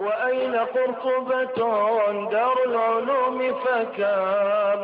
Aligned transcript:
وأين 0.00 0.54
قرطبة 0.54 1.58
دار 2.30 2.56
العلوم 2.68 3.38
فكم 3.64 4.78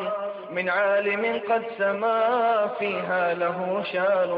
من 0.55 0.69
عالم 0.69 1.41
قد 1.51 1.63
سما 1.79 2.21
فيها 2.79 3.35
له 3.35 3.85
شان. 3.93 4.31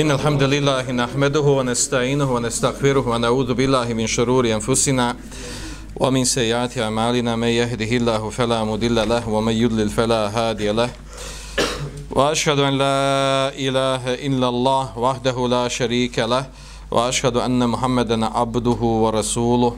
إن 0.00 0.10
الحمد 0.10 0.42
لله 0.42 0.90
نحمده 0.92 1.40
ونستعينه 1.40 2.34
ونستغفره 2.34 3.08
ونعوذ 3.08 3.54
بالله 3.54 3.94
من 3.94 4.06
شرور 4.06 4.46
أنفسنا 4.46 5.16
ومن 5.96 6.24
سيئات 6.24 6.78
أعمالنا. 6.78 7.36
من 7.36 7.48
يهده 7.48 7.96
الله 7.96 8.30
فلا 8.30 8.64
مضل 8.64 9.08
له 9.08 9.28
ومن 9.28 9.52
يضلل 9.52 9.88
فلا 9.88 10.28
هادي 10.28 10.72
له. 10.72 10.90
وأشهد 12.10 12.58
أن 12.58 12.78
لا 12.78 13.50
إله 13.66 14.14
إلا 14.14 14.48
الله 14.48 14.98
وحده 14.98 15.48
لا 15.48 15.68
شريك 15.68 16.18
له. 16.18 16.46
وأشهد 16.90 17.36
أن 17.36 17.68
محمدا 17.68 18.26
عبده 18.26 18.80
ورسوله 19.02 19.76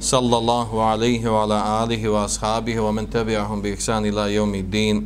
صلى 0.00 0.38
الله 0.38 0.82
عليه 0.82 1.30
وعلى 1.30 1.84
آله 1.84 2.08
وأصحابه 2.08 2.80
ومن 2.80 3.10
تبعهم 3.10 3.62
بإحسان 3.62 4.06
إلى 4.06 4.34
يوم 4.34 4.54
الدين. 4.54 4.96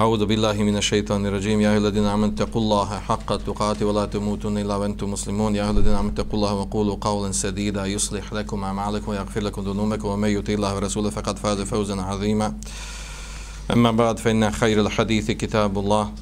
أعوذ 0.00 0.26
بالله 0.26 0.52
من 0.52 0.76
الشيطان 0.76 1.26
الرجيم. 1.26 1.60
يا 1.60 1.70
أيها 1.70 1.78
الذين 1.78 2.06
آمنوا 2.06 2.28
اتقوا 2.34 2.62
الله 2.62 2.98
حق 2.98 3.36
تقاته 3.36 3.86
ولا 3.86 4.04
تموتن 4.06 4.58
إلا 4.58 4.76
وأنتم 4.76 5.10
مسلمون. 5.10 5.56
يا 5.56 5.62
أيها 5.62 5.70
الذين 5.70 5.92
آمنوا 5.92 6.12
اتقوا 6.12 6.34
الله 6.34 6.54
وقولوا 6.54 6.96
قولا 7.00 7.32
سديدا 7.32 7.86
يصلح 7.86 8.32
لكم 8.32 8.64
أعمالكم 8.64 9.10
ويغفر 9.10 9.40
لكم 9.40 9.62
ذنوبكم. 9.62 10.08
ومن 10.08 10.28
يطع 10.28 10.52
الله 10.52 10.74
ورسوله 10.76 11.10
فقد 11.10 11.38
فاز 11.38 11.60
فوزا 11.60 12.02
عظيما. 12.02 12.54
أما 13.72 13.90
بعد 13.90 14.18
فإن 14.18 14.50
خير 14.50 14.80
الحديث 14.80 15.30
كتاب 15.30 15.78
الله. 15.78 16.12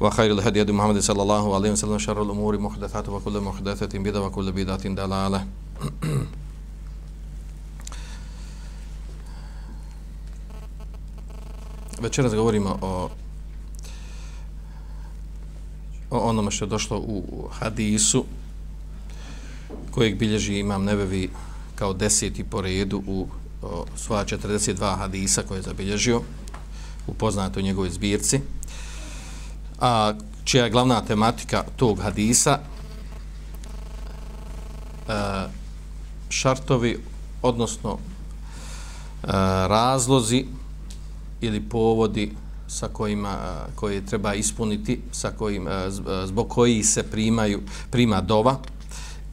وخير 0.00 0.32
الهدي 0.32 0.62
هدي 0.62 0.72
محمد 0.72 0.98
صلى 0.98 1.22
الله 1.22 1.54
عليه 1.54 1.70
وسلم 1.70 1.98
شر 1.98 2.22
الأمور 2.22 2.58
محدثاتها 2.58 3.12
وكل 3.12 3.40
محدثة 3.40 3.98
بدعة 3.98 4.26
وكل 4.26 4.52
بدعة 4.52 4.88
دلالة 4.88 5.46
Večeras 12.00 12.34
govorimo 12.34 12.78
o 12.82 13.10
o 16.10 16.18
onome 16.18 16.50
što 16.50 16.64
je 16.64 16.68
došlo 16.68 16.98
u 16.98 17.48
hadisu 17.52 18.24
kojeg 19.90 20.18
bilježi 20.18 20.58
imam 20.58 20.84
nebevi 20.84 21.30
kao 21.74 21.92
deseti 21.92 22.44
po 22.44 22.60
redu 22.60 23.02
u 23.06 23.26
o, 23.62 23.84
svoja 23.96 24.24
42 24.24 24.96
hadisa 24.96 25.42
koje 25.42 25.58
je 25.58 25.62
zabilježio 25.62 26.22
u 27.06 27.14
poznatoj 27.14 27.62
njegovoj 27.62 27.90
zbirci 27.90 28.40
a 29.81 30.13
čija 30.43 30.63
je 30.63 30.69
glavna 30.69 31.01
tematika 31.01 31.63
tog 31.75 31.99
hadisa 31.99 32.59
e, 35.07 35.13
šartovi 36.29 36.99
odnosno 37.41 37.97
e, 37.97 37.97
razlozi 39.67 40.45
ili 41.41 41.61
povodi 41.61 42.31
sa 42.67 42.87
kojima 42.87 43.37
koje 43.75 44.05
treba 44.05 44.33
ispuniti 44.33 45.01
sa 45.11 45.31
kojim 45.31 45.67
e, 45.67 45.71
e, 45.71 45.89
zbog 46.25 46.49
koji 46.49 46.83
se 46.83 47.03
primaju 47.03 47.61
prima 47.89 48.21
dova 48.21 48.59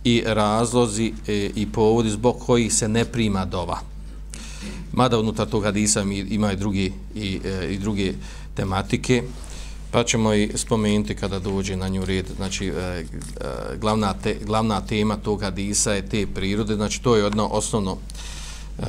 i 0.05 0.23
razlozi 0.27 1.13
e, 1.27 1.51
i 1.55 1.67
povodi 1.73 2.11
zbog 2.11 2.37
koji 2.47 2.71
se 2.71 2.89
ne 2.89 3.05
prima 3.05 3.45
dova. 3.45 3.81
Mada 4.93 5.19
unutar 5.19 5.47
tog 5.49 5.65
hadisa 5.65 6.03
ima 6.29 6.53
i 6.53 6.57
drugi 6.57 6.93
i, 7.15 7.41
e, 7.45 7.69
i 7.71 7.79
druge 7.79 8.15
tematike 8.55 9.23
pa 9.91 10.05
ćemo 10.05 10.35
i 10.35 10.53
spomenuti 10.55 11.15
kada 11.15 11.39
dođe 11.39 11.77
na 11.77 11.89
nju 11.89 12.05
red 12.05 12.27
znači 12.37 12.67
e, 12.67 12.71
e, 12.71 13.05
glavna, 13.81 14.15
te, 14.23 14.37
glavna 14.45 14.81
tema 14.81 15.17
tog 15.17 15.43
hadisa 15.43 15.93
je 15.93 16.09
te 16.09 16.27
prirode 16.27 16.75
znači 16.75 17.03
to 17.03 17.17
je 17.17 17.25
jedno 17.25 17.47
osnovno 17.47 17.97
e, 18.79 18.85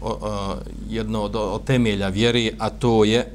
o, 0.00 0.18
o, 0.20 0.56
jedno 0.88 1.22
od, 1.22 1.36
od 1.36 1.64
temelja 1.64 2.08
vjeri, 2.08 2.52
a 2.58 2.70
to 2.70 3.04
je 3.04 3.34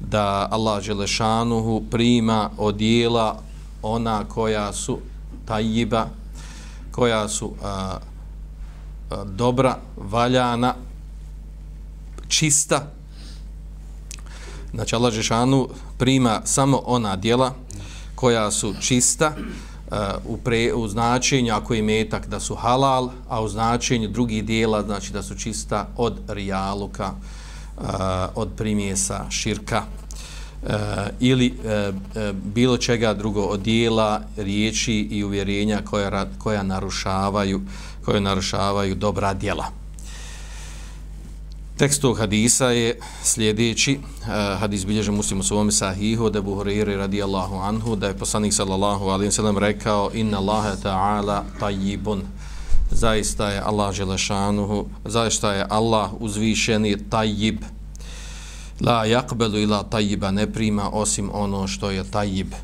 da 0.00 0.48
Allah 0.50 0.82
Želešanuhu 0.82 1.82
prima 1.90 2.50
od 2.58 2.76
dijela 2.76 3.42
ona 3.82 4.24
koja 4.24 4.72
su 4.72 4.98
tajiba, 5.44 6.06
koja 6.90 7.28
su 7.28 7.52
a, 7.62 7.98
a, 9.10 9.24
dobra, 9.24 9.78
valjana, 9.96 10.74
čista. 12.28 12.95
Znači 14.76 14.94
Allah 14.94 15.12
Žešanu 15.12 15.68
prima 15.98 16.40
samo 16.44 16.82
ona 16.84 17.16
dijela 17.16 17.54
koja 18.14 18.50
su 18.50 18.74
čista, 18.80 19.32
eh, 19.36 19.96
u, 20.24 20.36
pre, 20.36 20.74
u 20.74 20.88
značenju 20.88 21.54
ako 21.54 21.74
je 21.74 21.82
metak 21.82 22.26
da 22.26 22.40
su 22.40 22.54
halal, 22.54 23.10
a 23.28 23.42
u 23.42 23.48
značenju 23.48 24.08
drugih 24.08 24.44
dijela 24.44 24.82
znači 24.82 25.12
da 25.12 25.22
su 25.22 25.34
čista 25.34 25.88
od 25.96 26.18
rijaluka, 26.28 27.12
eh, 27.12 27.82
od 28.34 28.48
primjesa, 28.56 29.24
širka 29.30 29.82
eh, 30.66 30.76
ili 31.20 31.54
bilo 32.32 32.76
čega 32.76 33.14
drugo 33.14 33.42
od 33.42 33.60
dijela, 33.60 34.20
riječi 34.36 34.94
i 34.94 35.24
uvjerenja 35.24 35.80
koja, 35.90 36.26
koja 36.38 36.62
narušavaju 36.62 37.60
koje 38.04 38.20
narušavaju 38.20 38.94
dobra 38.94 39.34
djela. 39.34 39.85
Tekst 41.76 42.00
tog 42.00 42.18
hadisa 42.18 42.66
je 42.66 42.98
sljedeći. 43.22 43.98
Uh, 44.00 44.60
hadis 44.60 44.86
bilježe 44.86 45.10
muslim 45.10 45.40
u 45.40 45.42
svom 45.42 45.72
sahihu 45.72 46.30
da 46.30 46.42
buhuriri 46.42 46.96
radijallahu 46.96 47.56
anhu 47.56 47.96
da 47.96 48.06
je 48.06 48.16
poslanik 48.16 48.52
sallallahu 48.52 49.04
alaihi 49.04 49.32
sallam 49.32 49.58
rekao 49.58 50.10
inna 50.14 50.38
Allahe 50.38 50.76
ta'ala 50.82 51.44
tajibun 51.60 52.22
zaista 52.90 53.48
je 53.48 53.60
Allah 53.60 53.94
želešanuhu 53.94 54.86
zaista 55.04 55.52
je 55.52 55.66
Allah 55.70 56.10
uzvišeni 56.20 56.96
tajib 57.10 57.60
la 58.80 59.04
jakbelu 59.04 59.58
ila 59.58 59.82
tajiba 59.82 60.30
ne 60.30 60.52
prima 60.52 60.90
osim 60.90 61.30
ono 61.32 61.66
što 61.66 61.90
je 61.90 62.04
tajib 62.10 62.54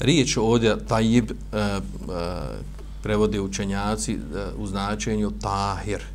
riječ 0.00 0.36
ovdje 0.36 0.86
tajib 0.86 1.30
uh, 1.30 1.36
eh, 1.52 1.76
uh, 1.76 2.14
eh, 2.14 2.58
prevode 3.02 3.40
učenjaci 3.40 4.14
uh, 4.16 4.60
u 4.62 4.66
značenju 4.66 5.30
tahir 5.30 6.11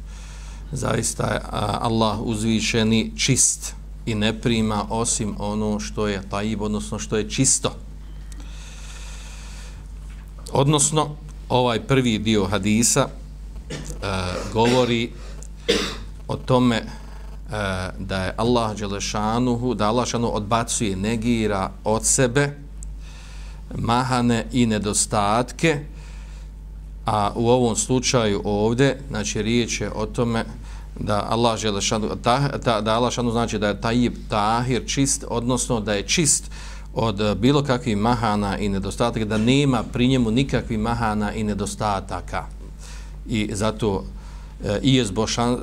zaista 0.72 1.34
je 1.34 1.40
Allah 1.82 2.20
uzvišeni 2.22 3.12
čist 3.18 3.76
i 4.06 4.16
ne 4.16 4.42
prima 4.42 4.86
osim 4.90 5.36
ono 5.40 5.80
što 5.80 6.08
je 6.08 6.30
tajib, 6.30 6.62
odnosno 6.62 7.00
što 7.00 7.18
je 7.18 7.30
čisto. 7.30 7.76
Odnosno, 10.52 11.16
ovaj 11.50 11.80
prvi 11.80 12.20
dio 12.20 12.46
hadisa 12.46 13.08
e, 13.08 13.78
govori 14.54 15.12
o 16.28 16.36
tome 16.36 16.76
e, 16.76 16.86
da 18.00 18.24
je 18.24 18.34
Allah 18.38 18.78
Đelešanuhu, 18.78 19.74
da 19.74 19.88
Allah 19.88 20.06
Đelešanuhu 20.06 20.36
odbacuje, 20.36 20.96
negira 20.96 21.72
od 21.84 22.06
sebe 22.06 22.58
mahane 23.76 24.46
i 24.52 24.66
nedostatke, 24.66 25.80
A 27.08 27.32
u 27.36 27.50
ovom 27.50 27.76
slučaju 27.76 28.42
ovdje, 28.44 29.00
znači 29.10 29.42
riječ 29.42 29.82
je 29.82 29.92
o 29.96 30.06
tome 30.06 30.46
da 31.00 31.26
Allah 31.30 31.60
Želešanu, 31.60 32.10
ta, 32.24 32.60
ta, 32.60 32.82
da 32.82 32.96
Allah 32.96 33.14
Želešanu 33.14 33.32
znači 33.32 33.60
da 33.60 33.68
je 33.68 33.82
tajib 33.82 34.14
tahir 34.30 34.84
čist, 34.86 35.26
odnosno 35.30 35.80
da 35.80 35.94
je 35.94 36.04
čist 36.04 36.52
od 36.94 37.38
bilo 37.38 37.64
kakvih 37.64 37.98
mahana 37.98 38.58
i 38.58 38.70
nedostataka, 38.70 39.26
da 39.26 39.38
nema 39.38 39.84
pri 39.94 40.08
njemu 40.08 40.32
nikakvih 40.32 40.80
mahana 40.80 41.34
i 41.34 41.44
nedostataka. 41.44 42.46
I 43.28 43.50
zato 43.54 44.04
e, 44.64 44.80
i 44.84 44.96
je 44.96 45.06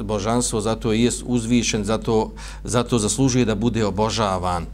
božanstvo, 0.03 0.60
zato 0.60 0.93
je 0.93 1.10
uzvišen, 1.25 1.84
zato, 1.84 2.33
zato 2.65 2.99
zaslužuje 2.99 3.44
da 3.44 3.54
bude 3.54 3.84
obožavan. 3.84 4.62
E, 4.65 4.66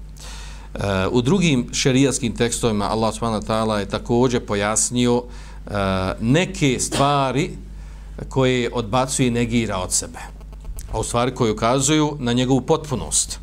u 1.11 1.23
drugim 1.23 1.67
šerijaskim 1.73 2.37
tekstovima 2.37 2.91
Allah 2.91 3.15
subhanahu 3.15 3.43
wa 3.43 3.47
ta'ala 3.47 3.75
je 3.75 3.89
također 3.89 4.47
pojasnio 4.47 5.17
uh, 5.17 5.25
Eh, 5.67 6.15
neke 6.21 6.81
stvari 6.81 7.51
koje 8.29 8.71
odbacuje 8.73 9.29
i 9.29 9.31
negira 9.31 9.79
od 9.79 9.93
sebe. 9.93 10.19
A 10.93 10.99
u 10.99 11.05
stvari 11.05 11.35
koje 11.35 11.53
ukazuju 11.53 12.17
na 12.19 12.33
njegovu 12.33 12.61
potpunost. 12.61 13.39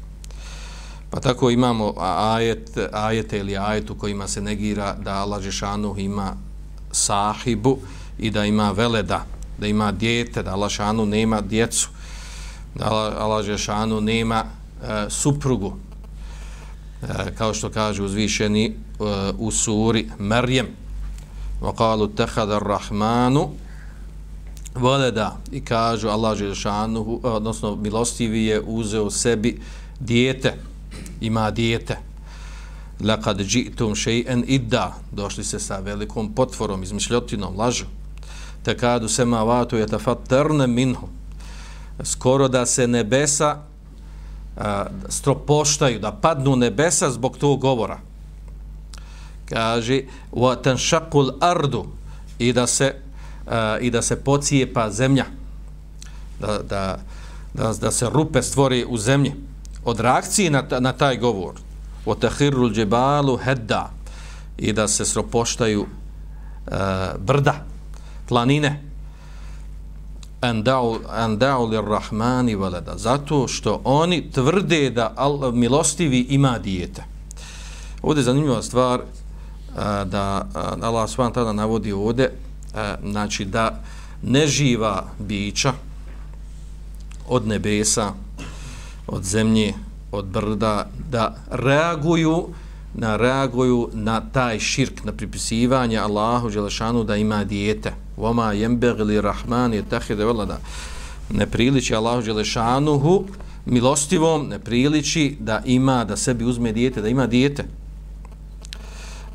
Pa 1.09 1.19
tako 1.19 1.49
imamo 1.49 1.93
ajet, 1.97 2.77
ajete 2.91 3.39
ili 3.39 3.57
ajetu 3.57 3.95
kojima 3.95 4.27
se 4.27 4.41
negira 4.41 4.95
da 4.95 5.13
Allah 5.13 5.41
Žešanu 5.41 5.95
ima 5.97 6.35
sahibu 6.91 7.77
i 8.19 8.31
da 8.31 8.45
ima 8.45 8.71
veleda, 8.71 9.25
da 9.57 9.67
ima 9.67 9.91
dijete, 9.91 10.43
da 10.43 10.53
Allah 10.53 10.69
Žešanu 10.69 11.05
nema 11.05 11.41
djecu, 11.41 11.89
da 12.75 12.85
Allah 13.19 13.45
Žešanu 13.45 14.01
nema 14.01 14.43
e, 14.43 15.05
suprugu. 15.09 15.77
E, 17.03 17.35
kao 17.37 17.53
što 17.53 17.69
kaže 17.69 18.03
uzvišeni 18.03 18.65
e, 18.65 18.73
u 19.37 19.51
suri 19.51 20.09
Merjem, 20.19 20.67
وقالوا 21.62 22.06
اتخذ 22.06 22.50
الرحمن 22.50 23.48
ولدا 24.80 25.30
i 25.52 25.60
kažu 25.64 26.08
Allah 26.08 26.38
dželešanu 26.38 27.20
odnosno 27.22 27.76
milostivi 27.76 28.44
je 28.44 28.60
uzeo 28.60 29.10
sebi 29.10 29.60
dijete 30.00 30.54
ima 31.20 31.50
dijete 31.50 31.96
laqad 33.00 33.40
ji'tum 33.40 33.94
shay'an 33.94 34.44
idda 34.46 34.94
došli 35.12 35.44
se 35.44 35.58
sa 35.58 35.78
velikom 35.78 36.32
potvorom 36.34 36.82
izmišljotinom 36.82 37.58
lažu 37.58 37.84
takadu 38.62 39.08
samawatu 39.08 39.76
yatafattarna 39.76 40.66
minhu 40.66 41.08
skoro 42.04 42.48
da 42.48 42.66
se 42.66 42.86
nebesa 42.86 43.56
a, 44.56 44.86
stropoštaju 45.08 45.98
da 45.98 46.12
padnu 46.12 46.56
nebesa 46.56 47.10
zbog 47.10 47.38
tog 47.38 47.60
govora 47.60 47.98
kaže 49.49 50.01
wa 50.31 50.55
tanshaqul 50.55 51.31
ardu 51.41 51.85
i 52.39 52.53
da 52.53 52.67
se 52.67 52.95
uh, 53.47 53.53
i 53.81 53.91
da 53.91 54.01
se 54.01 54.15
pocijepa 54.15 54.91
zemlja. 54.91 55.25
Da, 56.39 56.59
da, 56.69 56.99
da, 57.53 57.73
da 57.73 57.91
se 57.91 58.09
rupe 58.09 58.41
stvori 58.41 58.85
u 58.89 58.97
zemlji. 58.97 59.33
Od 59.85 59.99
reakcije 59.99 60.49
na, 60.49 60.63
na 60.79 60.93
taj 60.93 61.17
govor. 61.17 61.53
O 62.05 62.15
tahirrul 62.15 62.77
jibalu 62.77 63.37
hadda 63.37 63.91
i 64.57 64.73
da 64.73 64.87
se 64.87 65.05
sropoštaju 65.05 65.81
uh, 65.81 66.77
brda, 67.19 67.65
planine. 68.27 68.83
Andau 70.41 71.65
lir 71.65 71.83
rahmani 71.83 72.55
walada 72.55 72.97
zato 72.97 73.47
što 73.47 73.81
oni 73.83 74.31
tvrde 74.31 74.89
da 74.89 75.13
al, 75.15 75.51
milostivi 75.51 76.19
ima 76.19 76.59
dijete. 76.59 77.03
Ovdje 78.01 78.19
je 78.19 78.23
zanimljiva 78.23 78.61
stvar 78.61 79.01
da 80.05 80.47
Allah 80.81 81.09
svan 81.09 81.33
tada 81.33 81.53
navodi 81.53 81.91
ovdje 81.91 82.31
znači 83.03 83.45
da 83.45 83.83
neživa 84.21 85.05
bića 85.19 85.73
od 87.27 87.47
nebesa 87.47 88.13
od 89.07 89.23
zemlje 89.23 89.73
od 90.11 90.25
brda 90.25 90.89
da 91.11 91.35
reaguju 91.51 92.47
na 92.93 93.17
reaguju 93.17 93.89
na 93.93 94.21
taj 94.21 94.59
širk 94.59 95.03
na 95.03 95.11
pripisivanje 95.11 95.97
Allahu 95.97 96.49
dželešanu 96.49 97.03
da 97.03 97.15
ima 97.15 97.43
dijete 97.43 97.93
voma 98.17 98.53
yembegli 98.53 99.21
rahman 99.21 99.73
je 99.73 99.83
tahide 99.89 100.25
velada. 100.25 100.59
ne 101.29 101.45
priliči 101.45 101.95
Allahu 101.95 102.21
Đelešanuhu 102.21 103.25
milostivom 103.65 104.47
ne 104.47 104.59
priliči 104.59 105.37
da 105.39 105.61
ima 105.65 106.05
da 106.05 106.17
sebi 106.17 106.45
uzme 106.45 106.71
dijete 106.71 107.01
da 107.01 107.07
ima 107.07 107.27
dijete 107.27 107.63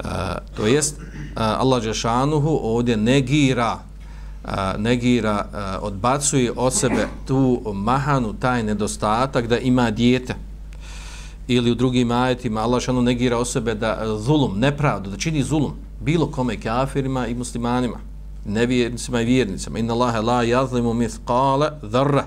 uh, 0.04 0.10
to 0.56 0.66
jest 0.66 0.99
uh, 0.99 1.04
Allah 1.37 1.82
Đešanuhu 1.82 2.60
ovdje 2.62 2.96
negira 2.96 3.78
uh, 4.44 4.50
negira 4.78 5.46
uh, 5.52 5.87
odbacuje 5.87 6.52
od 6.56 6.75
sebe 6.75 7.08
tu 7.26 7.62
mahanu 7.75 8.32
taj 8.32 8.62
nedostatak 8.62 9.46
da 9.46 9.58
ima 9.58 9.90
dijete 9.90 10.34
ili 11.49 11.70
u 11.70 11.75
drugim 11.75 12.10
ajetima 12.10 12.60
Allah 12.60 12.82
šanu 12.82 13.02
negira 13.02 13.38
o 13.38 13.44
sebe 13.44 13.75
da 13.75 14.19
zulum, 14.19 14.58
nepravdu, 14.58 15.10
da 15.10 15.16
čini 15.16 15.43
zulum 15.43 15.72
bilo 16.00 16.26
kome 16.26 16.60
kafirima 16.60 17.26
i 17.26 17.34
muslimanima, 17.34 17.99
nevjernicima 18.44 19.20
i 19.20 19.25
vjernicima. 19.25 19.78
Inna 19.78 19.94
Allahe 19.94 20.20
la 20.20 20.43
jazlimu 20.43 20.94
mithqala 20.94 21.78
dharra. 21.82 22.25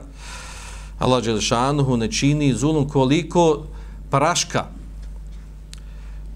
Allah 1.00 1.24
Đelešanuhu 1.24 1.98
ne 1.98 2.12
čini 2.12 2.54
zulum 2.54 2.90
koliko 2.90 3.64
praška. 4.12 4.66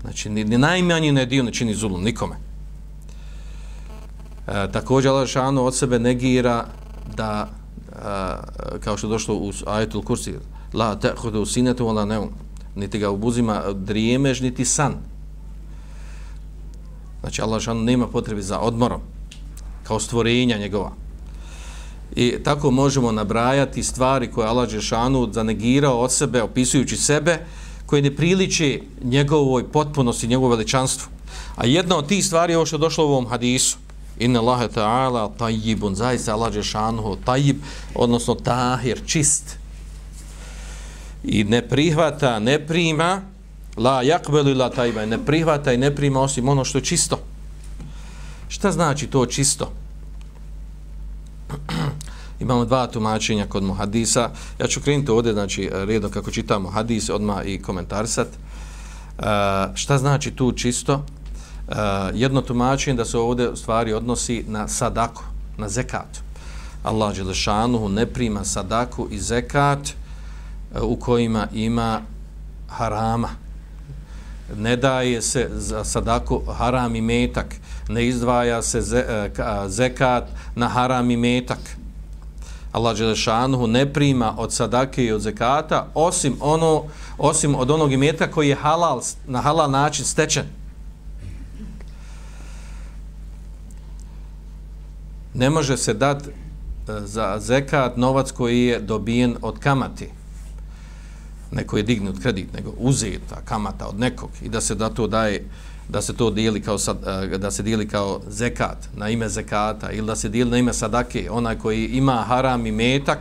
Znači, 0.02 0.30
ni, 0.30 0.44
ni 0.44 0.58
najmanji 0.58 1.12
ne 1.12 1.26
dio 1.26 1.44
ne 1.44 1.52
čini 1.52 1.74
zulum 1.74 2.04
nikome. 2.04 2.36
E, 4.48 4.72
također 4.72 5.12
Allah 5.12 5.66
od 5.66 5.76
sebe 5.76 6.00
negira 6.00 6.66
da, 7.16 7.50
e, 7.92 8.80
kao 8.80 8.98
što 8.98 9.08
je 9.08 9.12
došlo 9.12 9.36
u 9.36 9.52
ajetul 9.68 10.02
kursi, 10.02 10.34
la 10.74 11.00
te'hudu 11.00 11.46
sinetu 11.46 11.88
ala 11.88 12.06
neum, 12.06 12.30
niti 12.76 13.00
ga 13.00 13.10
obuzima 13.10 13.64
drijemež, 13.74 14.42
niti 14.42 14.66
san. 14.66 14.94
Znači, 17.22 17.42
Allah 17.42 17.68
nema 17.68 18.08
potrebe 18.08 18.42
za 18.42 18.60
odmorom, 18.60 19.02
kao 19.84 20.00
stvorenja 20.00 20.58
njegova. 20.58 20.92
I 22.16 22.44
tako 22.44 22.72
možemo 22.72 23.12
nabrajati 23.12 23.84
stvari 23.84 24.32
koje 24.32 24.48
Allah 24.48 24.70
Žešanu 24.70 25.30
zanegirao 25.34 26.00
od 26.00 26.12
sebe, 26.12 26.42
opisujući 26.42 26.98
sebe, 26.98 27.46
koje 27.90 28.02
ne 28.02 28.16
priliče 28.16 28.82
njegovoj 29.04 29.72
potpunosti, 29.72 30.28
njegovu 30.28 30.50
veličanstvu. 30.50 31.10
A 31.56 31.66
jedna 31.66 31.98
od 31.98 32.08
tih 32.08 32.26
stvari 32.26 32.54
je 32.54 32.58
ovo 32.58 32.66
što 32.66 32.76
je 32.76 32.86
došlo 32.86 33.06
u 33.06 33.10
ovom 33.10 33.28
hadisu. 33.28 33.78
Inna 34.20 34.40
Allahe 34.40 34.68
ta'ala 34.68 35.32
tajibun, 35.38 35.96
zaista 35.96 36.34
Allah 36.34 36.54
Žešanhu 36.54 37.18
tajib, 37.26 37.58
odnosno 37.96 38.36
tahir, 38.36 39.02
čist 39.06 39.58
i 41.24 41.44
ne 41.44 41.62
prihvata, 41.68 42.40
ne 42.40 42.60
prima 42.68 43.22
la 43.78 44.02
jakbelu 44.02 44.54
la 44.54 44.70
tajba, 44.70 45.06
ne 45.06 45.26
prihvata 45.26 45.74
i 45.74 45.78
ne 45.78 45.96
prima 45.96 46.22
osim 46.22 46.50
ono 46.50 46.66
što 46.66 46.78
je 46.78 46.86
čisto. 46.86 47.20
Šta 48.48 48.72
znači 48.72 49.08
to 49.08 49.26
čisto? 49.26 49.72
Imamo 52.40 52.66
dva 52.66 52.88
tumačenja 52.88 53.46
kod 53.46 53.64
muhadisa. 53.64 54.30
Ja 54.60 54.68
ću 54.68 54.82
krenuti 54.82 55.12
ovdje, 55.12 55.34
znači, 55.34 55.70
redom 55.74 56.12
kako 56.12 56.32
čitamo 56.32 56.70
hadis, 56.70 57.10
odma 57.10 57.44
i 57.44 57.62
komentarsat. 57.62 58.28
Uh, 58.28 59.26
e, 59.26 59.68
šta 59.76 59.98
znači 59.98 60.32
tu 60.32 60.52
čisto? 60.52 60.94
Uh, 60.94 61.76
jedno 62.14 62.42
tumačenje 62.42 62.98
da 62.98 63.06
se 63.06 63.18
ovdje 63.18 63.56
stvari 63.56 63.94
odnosi 63.94 64.44
na 64.48 64.68
sadaku, 64.68 65.24
na 65.58 65.70
zekat. 65.70 66.30
Allah 66.84 67.16
Đelešanuhu 67.16 67.90
ne 67.90 68.06
prima 68.06 68.46
sadaku 68.46 69.08
i 69.12 69.20
zekat, 69.20 69.90
e, 69.90 70.82
u 70.82 70.96
kojima 70.96 71.48
ima 71.54 72.02
harama. 72.68 73.30
Ne 74.56 74.78
daje 74.78 75.22
se 75.22 75.50
za 75.54 75.84
sadaku 75.84 76.42
haram 76.58 76.96
i 76.96 77.02
metak. 77.02 77.56
Ne 77.90 78.08
izdvaja 78.08 78.62
se 78.62 78.82
zekat 79.68 80.24
na 80.56 80.68
haram 80.68 81.12
i 81.12 81.18
metak. 81.18 81.60
Allah 82.72 82.98
Đelešanuhu 82.98 83.68
ne 83.68 83.94
prima 83.94 84.36
od 84.38 84.54
sadake 84.54 85.06
i 85.06 85.12
od 85.12 85.22
zekata 85.22 85.88
osim, 85.94 86.38
ono, 86.42 86.84
osim 87.18 87.56
od 87.56 87.72
onog 87.72 87.92
imeta 87.92 88.32
koji 88.32 88.50
je 88.50 88.56
halal, 88.56 89.02
na 89.28 89.42
halal 89.42 89.72
način 89.72 90.06
stečen. 90.06 90.46
Ne 95.34 95.50
može 95.50 95.78
se 95.78 95.94
dati 95.94 96.30
e, 96.30 96.34
za 97.06 97.36
zekat 97.40 97.98
novac 97.98 98.32
koji 98.32 98.66
je 98.66 98.80
dobijen 98.80 99.38
od 99.42 99.60
kamati 99.60 100.10
neko 101.52 101.78
je 101.78 101.84
dignut 101.84 102.22
kredit, 102.22 102.54
nego 102.54 102.74
uzeta 102.78 103.42
kamata 103.46 103.88
od 103.88 104.00
nekog 104.00 104.30
i 104.42 104.50
da 104.50 104.62
se 104.62 104.76
da 104.76 104.90
to 104.90 105.08
daje 105.08 105.46
da 105.90 106.02
se 106.02 106.14
to 106.14 106.30
dijeli 106.30 106.62
kao 106.62 106.78
sad, 106.78 106.98
eh, 107.08 107.38
da 107.38 107.52
se 107.52 107.64
dijeli 107.64 107.88
kao 107.88 108.22
zekat 108.28 108.78
na 108.96 109.10
ime 109.10 109.30
zekata 109.30 109.92
ili 109.92 110.08
da 110.08 110.16
se 110.16 110.30
dijeli 110.30 110.52
na 110.52 110.58
ime 110.58 110.74
sadake, 110.74 111.28
onaj 111.32 111.58
koji 111.58 111.88
ima 111.88 112.24
haram 112.28 112.66
i 112.66 112.72
metak, 112.72 113.20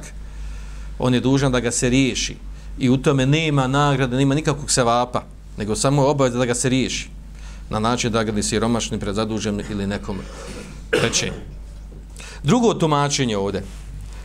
on 0.98 1.14
je 1.14 1.20
dužan 1.20 1.52
da 1.52 1.60
ga 1.60 1.70
se 1.70 1.88
riješi. 1.88 2.36
I 2.78 2.90
u 2.90 2.96
tome 2.96 3.26
nema 3.26 3.66
nagrade, 3.66 4.16
nema 4.16 4.34
nikakvog 4.34 4.70
sevapa, 4.70 5.22
nego 5.56 5.76
samo 5.76 6.06
obaveza 6.06 6.38
da 6.38 6.44
ga 6.44 6.54
se 6.54 6.68
riješi. 6.68 7.08
Na 7.70 7.78
način 7.78 8.12
da 8.12 8.22
ga 8.22 8.32
ni 8.32 8.42
siromašni 8.42 9.00
prezadužen 9.00 9.62
ili 9.70 9.86
nekom 9.86 10.18
trećem 10.90 11.34
Drugo 12.42 12.74
tumačenje 12.74 13.36
ovdje, 13.36 13.62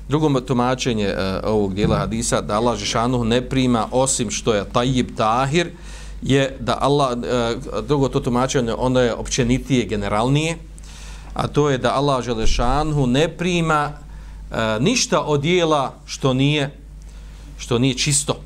Drugo 0.09 0.41
tumačenje 0.41 1.07
uh, 1.07 1.49
ovog 1.49 1.73
dijela 1.73 1.97
hadisa 1.97 2.41
da 2.41 2.55
Allah 2.55 2.79
Žešanu 2.79 3.23
ne 3.23 3.41
prima 3.49 3.87
osim 3.91 4.31
što 4.31 4.53
je 4.53 4.65
tajib 4.73 5.09
tahir 5.17 5.71
je 6.23 6.57
da 6.59 6.77
Allah, 6.81 7.17
e, 7.23 7.55
drugo 7.87 8.09
to 8.09 8.19
tumačenje 8.19 8.73
ono 8.73 8.99
je 8.99 9.13
općenitije, 9.13 9.85
generalnije 9.85 10.57
a 11.33 11.47
to 11.47 11.69
je 11.69 11.77
da 11.77 11.95
Allah 11.95 12.23
Želešanhu 12.23 13.07
ne 13.07 13.27
prima 13.37 13.91
e, 13.91 14.79
ništa 14.79 15.21
od 15.21 15.41
dijela 15.41 15.93
što 16.05 16.33
nije 16.33 16.71
što 17.57 17.79
nije 17.79 17.97
čisto 17.97 18.39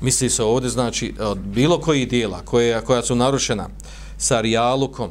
misli 0.00 0.30
se 0.30 0.42
ovdje 0.42 0.70
znači 0.70 1.14
od 1.20 1.38
bilo 1.38 1.80
koji 1.80 2.06
dijela 2.06 2.42
koje, 2.44 2.80
koja 2.80 3.02
su 3.02 3.14
narušena 3.14 3.68
sa 4.18 4.40
rijalukom 4.40 5.10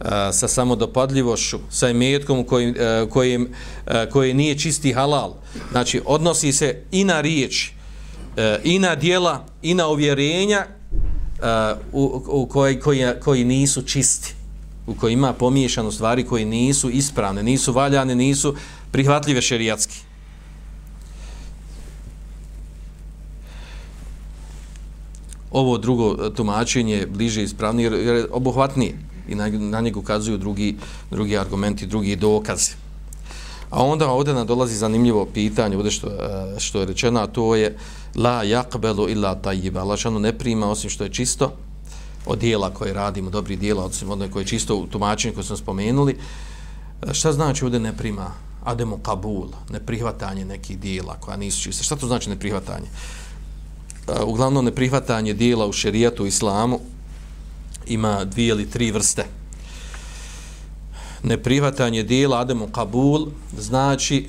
e, 0.00 0.04
sa 0.32 0.48
samodopadljivošću, 0.48 1.58
sa 1.70 1.88
imetkom 1.88 2.44
kojim, 2.44 2.74
kojim, 3.10 3.48
koji 4.12 4.34
nije 4.34 4.58
čisti 4.58 4.92
halal. 4.92 5.34
Znači, 5.70 6.00
odnosi 6.04 6.52
se 6.52 6.82
i 6.92 7.04
na 7.04 7.20
riječ, 8.36 8.60
i 8.64 8.78
na 8.78 8.94
dijela, 8.94 9.44
i 9.62 9.74
na 9.74 9.88
uvjerenja 9.88 10.66
e, 10.66 11.74
u, 11.92 12.22
u 12.26 12.46
koji, 12.46 12.80
koji, 12.80 13.04
koji 13.20 13.44
nisu 13.44 13.82
čisti, 13.82 14.34
u 14.86 14.94
koji 14.94 15.12
ima 15.12 15.32
pomiješano 15.32 15.92
stvari 15.92 16.24
koji 16.24 16.44
nisu 16.44 16.90
ispravne, 16.90 17.42
nisu 17.42 17.72
valjane, 17.72 18.14
nisu 18.14 18.54
prihvatljive 18.90 19.42
šerijatski. 19.42 19.96
Ovo 25.50 25.78
drugo 25.78 26.16
e, 26.26 26.34
tumačenje 26.34 27.06
bliže 27.06 27.42
ispravnije, 27.42 27.90
jer 27.92 28.16
je 28.16 28.26
obuhvatnije 28.30 28.98
i 29.28 29.34
na, 29.34 29.48
na 29.48 29.80
njegu 29.80 30.00
ukazuju 30.00 30.38
drugi, 30.38 30.76
drugi 31.10 31.38
argumenti, 31.38 31.86
drugi 31.86 32.16
dokazi. 32.16 32.70
A 33.70 33.84
onda 33.84 34.08
ovdje 34.08 34.34
nam 34.34 34.46
dolazi 34.46 34.76
zanimljivo 34.76 35.26
pitanje, 35.26 35.76
ovdje 35.76 35.90
što, 35.90 36.08
e, 36.08 36.60
što 36.60 36.80
je 36.80 36.86
rečeno, 36.86 37.20
a 37.20 37.26
to 37.26 37.56
je 37.56 37.76
la 38.16 38.44
yaqbalu 38.44 39.10
illa 39.10 39.36
tayyiba. 39.42 39.80
Allah 39.80 39.98
šanu 39.98 40.18
ne 40.18 40.38
prima 40.38 40.70
osim 40.70 40.90
što 40.90 41.04
je 41.04 41.12
čisto 41.12 41.52
od 42.26 42.38
dijela 42.38 42.74
koje 42.74 42.92
radimo, 42.92 43.30
dobri 43.30 43.56
dijela, 43.56 43.84
osim 43.84 44.10
od 44.10 44.30
koje 44.30 44.42
je 44.42 44.46
čisto 44.46 44.76
u 44.76 44.86
tumačenju 44.86 45.34
koje 45.34 45.44
smo 45.44 45.56
spomenuli. 45.56 46.16
Šta 47.12 47.32
znači 47.32 47.64
ovdje 47.64 47.80
ne 47.80 47.96
prima? 47.96 48.30
Ademu 48.64 48.98
kabul, 48.98 49.48
neprihvatanje 49.70 50.44
nekih 50.44 50.78
dijela 50.78 51.16
koja 51.20 51.36
nisu 51.36 51.62
čiste. 51.62 51.84
Šta 51.84 51.96
to 51.96 52.06
znači 52.06 52.30
neprihvatanje? 52.30 52.86
Uglavnom, 54.26 54.64
neprihvatanje 54.64 55.34
dijela 55.34 55.66
u 55.66 55.72
šerijatu 55.72 56.24
u 56.24 56.26
islamu 56.26 56.80
ima 57.86 58.24
dvije 58.24 58.48
ili 58.48 58.70
tri 58.70 58.90
vrste. 58.90 59.24
Neprihvatanje 61.22 62.02
dijela 62.02 62.40
Ademu 62.40 62.66
kabul 62.66 63.26
znači 63.58 64.28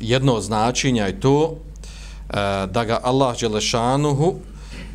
jedno 0.00 0.40
značenje 0.40 1.00
je 1.00 1.20
to 1.20 1.56
Eh, 2.30 2.66
da 2.66 2.84
ga 2.84 3.00
Allah 3.02 3.40
Đelešanuhu 3.40 4.34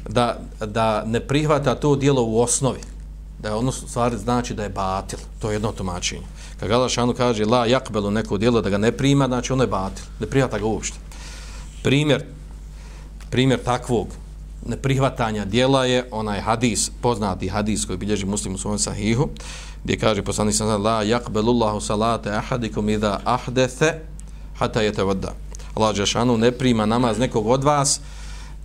da, 0.10 0.40
da 0.66 1.04
ne 1.06 1.20
prihvata 1.20 1.76
to 1.76 1.96
dijelo 1.96 2.24
u 2.24 2.40
osnovi. 2.40 2.80
Da 3.40 3.50
je 3.50 3.56
ono 3.56 3.72
stvari 3.72 4.18
znači 4.18 4.54
da 4.54 4.64
je 4.64 4.70
batil. 4.70 5.20
To 5.40 5.50
je 5.50 5.56
jedno 5.56 5.72
tumačenje. 5.72 6.22
Kad 6.60 6.72
Allah 6.72 6.80
Đelešanu 6.80 7.14
kaže 7.14 7.46
la 7.46 7.66
jakbelu 7.66 8.12
neko 8.12 8.38
dijelo 8.38 8.62
da 8.62 8.70
ga 8.70 8.78
ne 8.78 8.92
prima, 8.92 9.28
znači 9.28 9.54
ono 9.54 9.64
je 9.64 9.68
batil. 9.68 10.06
Ne 10.20 10.28
prihvata 10.28 10.60
ga 10.60 10.66
uopšte. 10.66 10.98
Primjer, 11.84 12.24
primjer 13.30 13.64
takvog 13.64 14.08
neprihvatanja 14.66 15.46
dijela 15.46 15.86
je 15.86 16.08
onaj 16.12 16.40
hadis, 16.40 16.92
poznati 17.02 17.48
hadis 17.48 17.86
koji 17.86 17.98
bilježi 17.98 18.26
muslim 18.26 18.56
u 18.56 18.58
svojom 18.58 18.80
sahihu, 18.80 19.30
gdje 19.84 20.00
kaže 20.00 20.24
poslani 20.24 20.54
sam 20.54 20.84
la 20.84 21.04
Allahu 21.36 21.82
salate 21.82 22.30
ahadikum 22.30 22.90
idha 22.90 23.20
ahdatha 23.26 23.92
hatta 24.58 24.80
yatawadda. 24.80 25.45
Allah 25.76 25.96
Đešanu 25.96 26.38
ne 26.38 26.52
prima 26.52 26.86
namaz 26.86 27.20
nekog 27.20 27.48
od 27.48 27.64
vas 27.64 28.00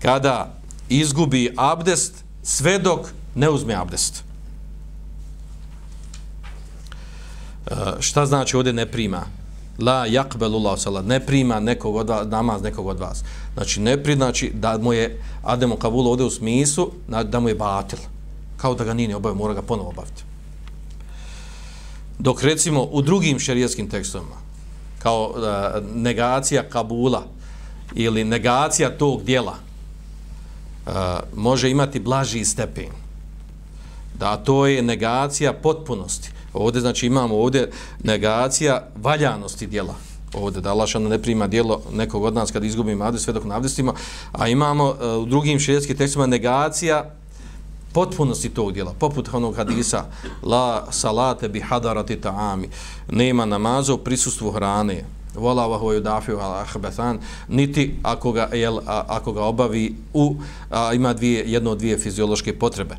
kada 0.03 0.55
izgubi 0.89 1.55
abdest 1.57 2.25
sve 2.43 2.79
dok 2.79 3.01
ne 3.35 3.51
uzme 3.51 3.75
abdest. 3.75 4.25
E, 7.67 7.75
šta 8.01 8.27
znači 8.27 8.57
ovdje 8.57 8.73
ne 8.73 8.87
prima? 8.87 9.23
La 9.79 10.07
yakbelu 10.07 10.57
Allah 10.57 10.81
salat, 10.81 11.07
ne 11.07 11.27
prima 11.27 11.61
nekog 11.61 11.97
od 11.97 12.09
vas, 12.09 12.27
namaz 12.31 12.63
nekog 12.63 12.87
od 12.87 13.01
vas. 13.01 13.25
Znači, 13.55 13.81
ne 13.81 14.03
pri, 14.03 14.15
znači, 14.15 14.51
da 14.55 14.79
mu 14.79 14.93
je 14.93 15.23
Ademo 15.43 15.77
Kabul 15.77 16.09
ovdje 16.09 16.27
u 16.27 16.31
smisu, 16.31 16.93
da 17.25 17.41
mu 17.41 17.49
je 17.49 17.55
batil. 17.55 17.99
Kao 18.57 18.75
da 18.75 18.85
ga 18.85 18.95
nije 18.95 19.17
obavio, 19.17 19.39
mora 19.39 19.55
ga 19.55 19.63
ponovo 19.63 19.89
obaviti. 19.89 20.23
Dok 22.19 22.43
recimo 22.43 22.83
u 22.83 23.03
drugim 23.03 23.39
šerijetskim 23.39 23.91
tekstovima, 23.91 24.37
kao 25.03 25.31
uh, 25.31 25.87
negacija 25.95 26.63
Kabula 26.63 27.23
ili 27.95 28.25
negacija 28.25 28.99
tog 28.99 29.23
dijela 29.25 29.55
uh, 30.87 30.93
e, 30.93 31.21
može 31.37 31.71
imati 31.71 32.01
blaži 32.01 32.45
stepen. 32.45 32.93
Da 34.19 34.37
to 34.37 34.67
je 34.67 34.83
negacija 34.83 35.53
potpunosti. 35.53 36.31
Ovdje 36.53 36.81
znači 36.81 37.07
imamo 37.07 37.37
ovdje 37.37 37.71
negacija 38.05 38.83
valjanosti 38.97 39.67
dijela. 39.67 39.95
Ovdje 40.35 40.61
da 40.61 40.71
Allah 40.71 40.89
ne 40.95 41.23
prima 41.23 41.47
dijelo 41.47 41.83
nekog 41.93 42.25
od 42.25 42.35
nas 42.35 42.51
kad 42.51 42.65
izgubimo 42.65 43.05
adres 43.05 43.23
sve 43.23 43.33
dok 43.33 43.45
navdestimo, 43.45 43.95
a 44.33 44.49
imamo 44.49 44.85
uh, 44.85 45.23
u 45.23 45.27
drugim 45.27 45.59
šerijetskim 45.59 45.97
tekstovima 45.97 46.27
negacija 46.27 47.11
potpunosti 47.93 48.49
tog 48.49 48.73
dijela, 48.73 48.95
poput 48.99 49.29
onog 49.33 49.57
hadisa 49.57 50.05
la 50.43 50.87
salate 50.91 51.49
bi 51.49 51.61
hadarati 51.61 52.17
ta'ami, 52.17 52.69
nema 53.11 53.45
namaza 53.45 53.95
u 53.95 53.99
prisustvu 53.99 54.51
hrane, 54.51 55.05
vola 55.35 55.67
wa 55.67 55.79
huwa 55.79 55.95
yudafiu 55.95 56.39
al 56.41 56.55
akhbathan. 56.55 57.19
Niti 57.49 57.95
ako 58.03 58.33
ga 58.33 58.49
jel, 58.53 58.79
a, 58.79 59.05
ako 59.09 59.33
ga 59.33 59.43
obavi 59.43 59.95
u 60.15 60.37
a, 60.71 60.93
ima 60.95 61.13
dvije 61.13 61.45
jedno 61.47 61.71
od 61.71 61.79
dvije 61.79 61.99
fiziološke 61.99 62.59
potrebe. 62.59 62.97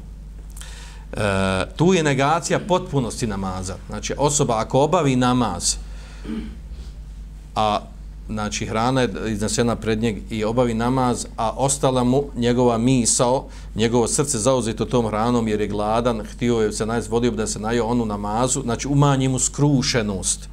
E, 1.14 1.18
tu 1.76 1.94
je 1.94 2.04
negacija 2.04 2.60
potpunosti 2.60 3.28
namaza. 3.28 3.76
Znači 3.90 4.14
osoba 4.18 4.60
ako 4.60 4.80
obavi 4.80 5.16
namaz 5.16 5.76
a 7.56 7.80
znači 8.32 8.66
hrana 8.66 9.02
je 9.02 9.10
iznesena 9.28 9.76
pred 9.76 10.02
njeg 10.02 10.18
i 10.30 10.44
obavi 10.44 10.74
namaz, 10.74 11.26
a 11.38 11.52
ostala 11.52 12.04
mu 12.04 12.24
njegova 12.36 12.78
misao, 12.78 13.48
njegovo 13.76 14.08
srce 14.08 14.40
zauzeto 14.40 14.86
tom 14.86 15.08
hranom 15.08 15.48
jer 15.48 15.62
je 15.62 15.68
gladan, 15.68 16.22
htio 16.34 16.60
je 16.60 16.72
se 16.72 16.86
najz, 16.86 17.08
vodio 17.08 17.32
da 17.32 17.48
se 17.48 17.60
najo 17.60 17.86
onu 17.86 18.06
namazu, 18.06 18.62
znači 18.62 18.88
umanji 18.88 19.28
mu 19.28 19.40
skrušenost, 19.40 20.50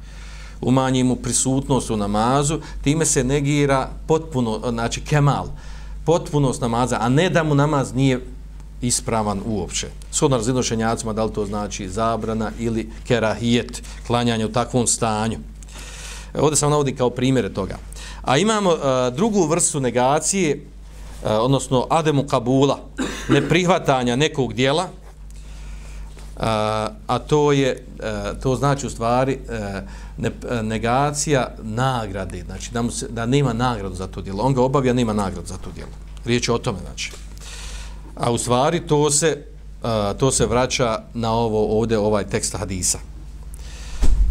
umanji 0.61 1.03
mu 1.03 1.15
prisutnost 1.15 1.89
u 1.89 1.97
namazu, 1.97 2.59
time 2.83 3.05
se 3.05 3.23
negira 3.23 3.89
potpuno, 4.07 4.61
znači 4.69 5.01
kemal, 5.01 5.47
potpunost 6.05 6.61
namaza, 6.61 6.97
a 7.01 7.09
ne 7.09 7.29
da 7.29 7.43
mu 7.43 7.55
namaz 7.55 7.93
nije 7.93 8.19
ispravan 8.81 9.41
uopće. 9.45 9.87
Shodno 10.11 10.37
razinošenjacima, 10.37 11.13
da 11.13 11.23
li 11.23 11.33
to 11.33 11.45
znači 11.45 11.89
zabrana 11.89 12.51
ili 12.59 12.89
kerahijet, 13.07 13.83
klanjanje 14.07 14.45
u 14.45 14.51
takvom 14.51 14.87
stanju. 14.87 15.37
Ovdje 16.33 16.57
sam 16.57 16.69
navodim 16.69 16.95
kao 16.95 17.09
primjere 17.09 17.53
toga. 17.53 17.77
A 18.21 18.37
imamo 18.37 18.71
a, 18.71 19.09
drugu 19.09 19.47
vrstu 19.47 19.79
negacije, 19.79 20.65
a, 21.25 21.41
odnosno 21.41 21.87
ademu 21.89 22.23
kabula, 22.23 22.79
neprihvatanja 23.29 24.15
nekog 24.15 24.53
dijela, 24.53 24.87
a, 26.37 26.89
a 27.07 27.19
to 27.19 27.51
je, 27.51 27.85
a, 28.03 28.33
to 28.43 28.55
znači 28.55 28.87
u 28.87 28.89
stvari 28.89 29.39
a, 29.49 29.81
ne, 30.17 30.31
a, 30.49 30.61
negacija 30.61 31.55
nagrade, 31.61 32.43
znači 32.45 32.71
da, 32.71 32.81
mu 32.81 32.91
se, 32.91 33.07
da 33.07 33.25
nema 33.25 33.53
nagradu 33.53 33.95
za 33.95 34.07
to 34.07 34.21
dijelo. 34.21 34.43
On 34.43 34.53
ga 34.53 34.61
obavija, 34.61 34.93
nema 34.93 35.13
nagradu 35.13 35.47
za 35.47 35.57
to 35.57 35.71
dijelo. 35.71 35.91
Riječ 36.25 36.47
je 36.47 36.53
o 36.53 36.57
tome, 36.57 36.79
znači. 36.85 37.11
A 38.15 38.31
u 38.31 38.37
stvari 38.37 38.87
to 38.87 39.11
se, 39.11 39.45
a, 39.83 40.13
to 40.13 40.31
se 40.31 40.45
vraća 40.45 41.01
na 41.13 41.31
ovo 41.31 41.79
ovdje, 41.79 41.97
ovaj 41.97 42.23
tekst 42.23 42.55
hadisa. 42.57 42.99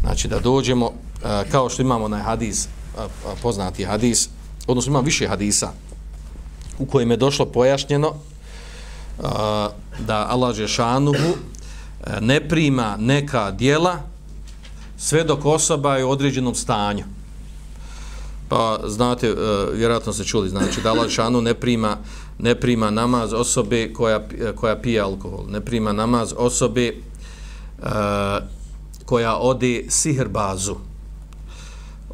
Znači 0.01 0.29
da 0.29 0.39
dođemo 0.39 0.93
E, 1.25 1.51
kao 1.51 1.69
što 1.69 1.83
imamo 1.83 2.09
na 2.09 2.19
hadis, 2.19 2.69
poznati 3.43 3.85
hadis, 3.85 4.29
odnosno 4.67 4.91
imam 4.91 5.05
više 5.05 5.29
hadisa 5.29 5.71
u 6.79 6.87
kojem 6.87 7.11
je 7.11 7.17
došlo 7.17 7.47
pojašnjeno 7.47 8.09
e, 8.09 9.23
da 9.99 10.27
Allah 10.29 10.57
Žešanuhu 10.57 11.19
e, 11.19 12.21
ne 12.21 12.49
prima 12.49 12.97
neka 12.99 13.51
dijela 13.51 13.97
sve 14.99 15.25
dok 15.25 15.47
osoba 15.47 15.97
je 15.97 16.05
u 16.05 16.11
određenom 16.11 16.55
stanju. 16.55 17.05
Pa 18.49 18.81
znate, 18.87 19.35
vjerojatno 19.75 20.13
se 20.13 20.25
čuli, 20.25 20.49
znači 20.49 20.81
da 20.81 20.91
Allah 20.91 21.09
Žešanuhu 21.09 21.43
ne 21.43 21.55
prima, 21.55 21.97
ne 22.39 22.55
prima 22.55 22.91
namaz 22.91 23.33
osobe 23.33 23.93
koja, 23.93 24.21
koja 24.55 24.77
pije 24.77 25.01
alkohol, 25.01 25.45
ne 25.49 25.61
prima 25.61 25.93
namaz 25.93 26.35
osobe 26.37 26.95
koja 29.05 29.37
ode 29.37 29.85
sihrbazu, 29.89 30.77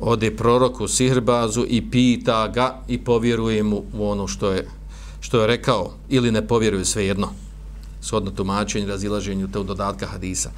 ode 0.01 0.37
proroku 0.37 0.89
Sihrbazu 0.89 1.65
i 1.69 1.91
pita 1.91 2.49
ga 2.49 2.83
i 2.89 2.99
povjeruje 2.99 3.63
mu 3.63 3.83
u 3.93 4.11
ono 4.11 4.27
što 4.27 4.51
je, 4.51 4.69
što 5.21 5.41
je 5.41 5.47
rekao 5.47 5.93
ili 6.09 6.33
ne 6.33 6.47
povjeruje 6.47 6.85
svejedno 6.85 7.29
shodno 8.05 8.31
tumačenju, 8.31 8.89
razilaženju 8.89 9.49
te 9.53 9.63
dodatka 9.63 10.07
hadisa. 10.07 10.51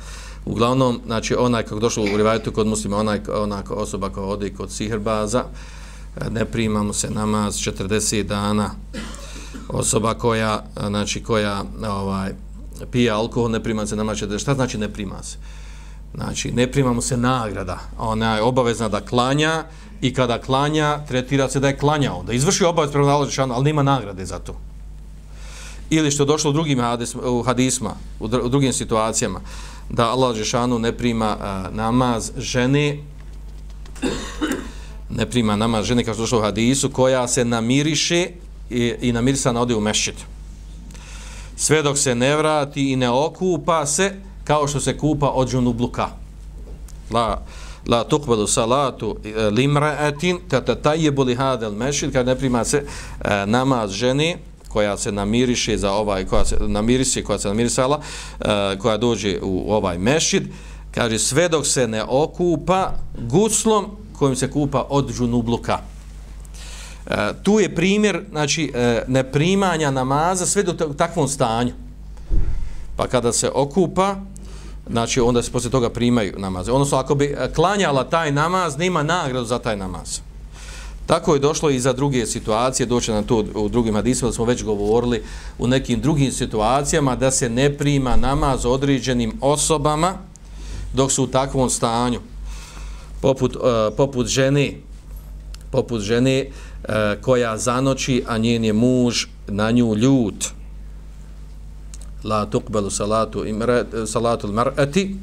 Uglavnom, 0.45 1.01
znači, 1.07 1.35
onaj 1.35 1.63
kako 1.63 1.81
došlo 1.81 2.05
u 2.05 2.17
rivajetu 2.17 2.53
kod 2.53 2.67
muslima, 2.67 2.97
onaj, 2.97 3.21
onako 3.29 3.75
osoba 3.75 4.11
koja 4.11 4.27
ode 4.27 4.51
kod 4.51 4.73
Sihrbaza, 4.73 5.45
ne 6.31 6.45
primamo 6.45 6.93
se 6.93 7.11
namaz 7.11 7.57
40 7.57 8.23
dana. 8.23 8.71
Osoba 9.69 10.15
koja, 10.15 10.65
znači, 10.89 11.23
koja 11.23 11.65
ovaj, 11.89 12.33
pije 12.91 13.11
alkohol, 13.11 13.51
ne 13.51 13.63
prima 13.63 13.87
se 13.87 13.97
namaz 13.97 14.19
40 14.19 14.39
Šta 14.39 14.55
znači 14.55 14.79
ne 14.79 14.89
prima 14.93 15.23
se? 15.23 15.39
Znači, 16.17 16.53
ne 16.53 16.73
primamo 16.73 17.01
se 17.01 17.17
nagrada. 17.17 17.79
Ona 17.99 18.37
je 18.37 18.43
obavezna 18.43 18.89
da 18.89 19.01
klanja 19.01 19.65
i 20.01 20.15
kada 20.15 20.41
klanja, 20.41 20.99
tretira 21.09 21.49
se 21.49 21.61
da 21.61 21.69
je 21.69 21.79
klanjao. 21.79 22.23
Da 22.23 22.33
izvrši 22.33 22.65
obavez 22.65 22.93
prema 22.93 23.07
naložešanu, 23.07 23.55
ali 23.55 23.65
nema 23.65 23.83
nagrade 23.83 24.27
za 24.27 24.39
to. 24.39 24.57
Ili 25.91 26.11
što 26.11 26.23
je 26.23 26.27
došlo 26.27 26.51
u 26.51 26.53
drugim 26.53 26.81
hadisma, 26.81 27.23
u 27.23 27.43
hadisma, 27.43 27.95
u, 28.21 28.29
dr 28.29 28.41
u 28.45 28.49
drugim 28.49 28.73
situacijama, 28.73 29.41
da 29.91 30.11
Allah 30.11 30.37
Žešanu 30.37 30.79
ne 30.79 30.93
prima 30.93 31.37
a, 31.41 31.69
namaz 31.71 32.33
žene, 32.37 32.99
ne 35.11 35.27
prima 35.27 35.57
namaz 35.57 35.87
žene, 35.87 36.05
kao 36.05 36.15
što 36.15 36.23
došlo 36.23 36.39
u 36.39 36.43
hadisu, 36.43 36.91
koja 36.91 37.29
se 37.29 37.45
namiriše 37.45 38.29
i, 38.71 38.95
i 39.01 39.13
namirisana 39.13 39.61
ode 39.61 39.75
u 39.75 39.81
mešćit. 39.81 40.15
Sve 41.57 41.83
dok 41.83 41.99
se 41.99 42.15
ne 42.15 42.37
vrati 42.37 42.93
i 42.93 42.97
ne 42.97 43.11
okupa 43.11 43.87
se, 43.87 44.15
kao 44.47 44.69
što 44.69 44.81
se 44.81 44.99
kupa 44.99 45.31
od 45.31 45.51
džunubluka. 45.51 46.09
La, 47.11 47.43
la 47.89 48.05
tukbelu 48.05 48.47
salatu 48.47 49.17
e, 49.25 49.29
limra'atin 49.51 50.39
tatatajebu 50.49 51.23
li 51.23 51.35
hadel 51.35 51.73
mešid, 51.73 52.13
kad 52.13 52.27
ne 52.27 52.37
prima 52.37 52.65
se 52.65 52.83
e, 53.25 53.47
namaz 53.47 53.91
ženi, 53.91 54.37
koja 54.69 54.97
se 54.97 55.13
namiriše 55.13 55.79
za 55.79 55.93
ovaj, 55.93 56.27
koja 56.27 56.45
se 56.45 56.57
namiriše, 56.61 57.23
koja 57.25 57.39
se 57.39 57.49
namirisala, 57.49 58.01
e, 58.41 58.79
koja 58.79 58.97
dođe 58.97 59.39
u 59.43 59.73
ovaj 59.73 59.99
mešid, 59.99 60.49
kaže 60.91 61.19
sve 61.19 61.49
dok 61.49 61.67
se 61.67 61.89
ne 61.89 62.05
okupa 62.05 62.93
guslom 63.19 63.87
kojim 64.19 64.37
se 64.37 64.51
kupa 64.51 64.87
od 64.89 65.13
džunubluka. 65.13 65.79
E, 67.07 67.17
tu 67.43 67.61
je 67.61 67.75
primjer 67.75 68.25
znači, 68.31 68.73
e, 68.75 69.05
neprimanja 69.09 69.91
namaza 69.91 70.47
sve 70.47 70.63
do 70.63 70.73
takvom 70.73 71.29
stanju. 71.29 71.73
Pa 72.97 73.07
kada 73.07 73.33
se 73.33 73.51
okupa, 73.55 74.17
znači 74.91 75.21
onda 75.21 75.43
se 75.43 75.53
poslije 75.53 75.71
toga 75.71 75.91
primaju 75.91 76.35
namaze. 76.39 76.73
Odnosno, 76.73 76.99
ako 76.99 77.15
bi 77.15 77.25
e, 77.25 77.53
klanjala 77.55 78.05
taj 78.05 78.33
namaz, 78.33 78.79
nema 78.79 79.03
nagradu 79.03 79.47
za 79.47 79.59
taj 79.59 79.77
namaz. 79.77 80.21
Tako 81.07 81.35
je 81.35 81.41
došlo 81.41 81.71
i 81.71 81.81
za 81.81 81.93
druge 81.93 82.27
situacije, 82.27 82.87
doće 82.87 83.13
na 83.13 83.23
to 83.23 83.45
u 83.55 83.69
drugim 83.69 83.95
hadisima, 83.95 84.29
da 84.29 84.35
smo 84.35 84.45
već 84.45 84.65
govorili 84.65 85.23
u 85.59 85.67
nekim 85.67 86.01
drugim 86.01 86.33
situacijama 86.33 87.17
da 87.17 87.31
se 87.31 87.49
ne 87.49 87.77
prima 87.77 88.17
namaz 88.17 88.67
određenim 88.67 89.33
osobama 89.41 90.15
dok 90.93 91.13
su 91.13 91.25
u 91.25 91.27
takvom 91.27 91.71
stanju. 91.71 92.21
Poput, 93.21 93.57
uh, 93.57 93.63
poput 93.97 94.27
žene, 94.27 94.73
poput 95.71 96.01
žene 96.01 96.47
uh, 96.47 96.95
koja 97.23 97.59
zanoći, 97.59 98.25
a 98.29 98.39
njen 98.39 98.65
je 98.65 98.73
muž 98.73 99.27
na 99.49 99.71
nju 99.71 99.95
ljut. 99.95 100.56
La 102.27 102.47
tuqbalu 102.47 102.91
salatu, 102.91 103.45
imrat 103.47 103.87
salatu 104.07 104.49
mar'ati, 104.49 105.17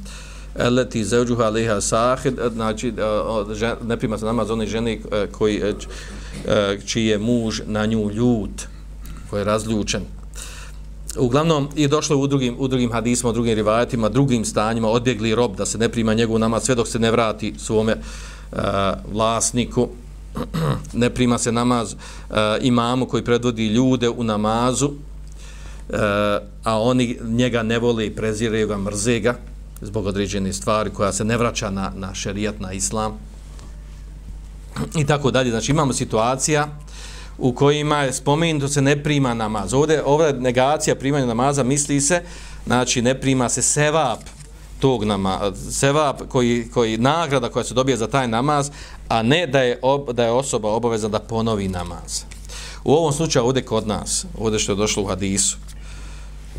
allati 0.59 1.03
zawjuha 1.03 1.43
alayha 1.43 1.81
sahid, 1.81 2.39
znači 2.53 2.87
e, 2.87 3.75
ne 3.87 3.97
prima 3.97 4.17
se 4.17 4.25
namaz 4.25 4.51
onih 4.51 4.69
žene 4.69 4.99
koji, 5.31 5.57
e, 5.57 5.73
e, 6.47 6.79
čiji 6.85 7.05
je 7.05 7.17
muž 7.17 7.61
na 7.65 7.85
nju 7.85 8.09
ljut, 8.09 8.67
koji 9.29 9.39
je 9.39 9.45
razljučen. 9.45 10.01
Uglavnom, 11.17 11.69
je 11.75 11.87
došlo 11.87 12.17
u 12.17 12.27
drugim, 12.27 12.55
u 12.59 12.67
drugim 12.67 12.91
hadisma, 12.91 13.29
u 13.29 13.33
drugim 13.33 13.55
rivajatima, 13.55 14.09
drugim 14.09 14.45
stanjima, 14.45 14.89
odbjegli 14.89 15.35
rob 15.35 15.55
da 15.55 15.65
se 15.65 15.77
ne 15.77 15.89
prima 15.89 16.13
njegov 16.13 16.39
namaz 16.39 16.63
sve 16.63 16.75
dok 16.75 16.87
se 16.87 16.99
ne 16.99 17.11
vrati 17.11 17.53
svome 17.57 17.95
uh, 17.95 18.59
vlasniku. 19.11 19.87
ne 20.93 21.09
prima 21.09 21.37
se 21.37 21.51
namaz 21.51 21.93
uh, 21.93 22.35
imamu 22.61 23.05
koji 23.05 23.23
predvodi 23.23 23.67
ljude 23.67 24.09
u 24.09 24.23
namazu, 24.23 24.91
Eh, 25.89 25.97
a 26.63 26.81
oni 26.81 27.17
njega 27.23 27.63
ne 27.63 27.79
vole 27.79 28.05
i 28.05 28.15
preziraju 28.15 28.67
ga, 28.67 28.77
mrze 28.77 29.19
ga 29.19 29.35
zbog 29.81 30.05
određene 30.05 30.53
stvari 30.53 30.89
koja 30.89 31.11
se 31.11 31.25
ne 31.25 31.37
vraća 31.37 31.69
na, 31.69 31.91
na 31.95 32.13
šerijat, 32.13 32.59
na 32.59 32.73
islam 32.73 33.19
i 34.95 35.05
tako 35.05 35.31
dalje. 35.31 35.49
Znači 35.49 35.71
imamo 35.71 35.93
situacija 35.93 36.67
u 37.37 37.53
kojima 37.53 37.97
je 37.97 38.13
spomenuto 38.13 38.67
se 38.67 38.81
ne 38.81 39.03
prima 39.03 39.33
namaz. 39.33 39.73
Ovdje, 39.73 40.03
ovdje 40.05 40.33
negacija 40.33 40.95
primanja 40.95 41.25
namaza 41.25 41.63
misli 41.63 42.01
se, 42.01 42.21
znači 42.65 43.01
ne 43.01 43.21
prima 43.21 43.49
se 43.49 43.61
sevap 43.61 44.19
tog 44.79 45.03
nama, 45.03 45.51
sevap 45.71 46.21
koji, 46.27 46.69
koji 46.73 46.97
nagrada 46.97 47.49
koja 47.49 47.63
se 47.63 47.73
dobije 47.73 47.97
za 47.97 48.07
taj 48.07 48.27
namaz, 48.27 48.71
a 49.09 49.21
ne 49.23 49.47
da 49.47 49.61
je, 49.61 49.79
ob, 49.81 50.11
da 50.11 50.23
je 50.23 50.31
osoba 50.31 50.69
obavezna 50.69 51.09
da 51.09 51.19
ponovi 51.19 51.67
namaz. 51.67 52.23
U 52.83 52.93
ovom 52.93 53.13
slučaju 53.13 53.45
ovdje 53.45 53.65
kod 53.65 53.87
nas, 53.87 54.25
ovdje 54.37 54.59
što 54.59 54.71
je 54.71 54.75
došlo 54.75 55.03
u 55.03 55.07
hadisu, 55.07 55.57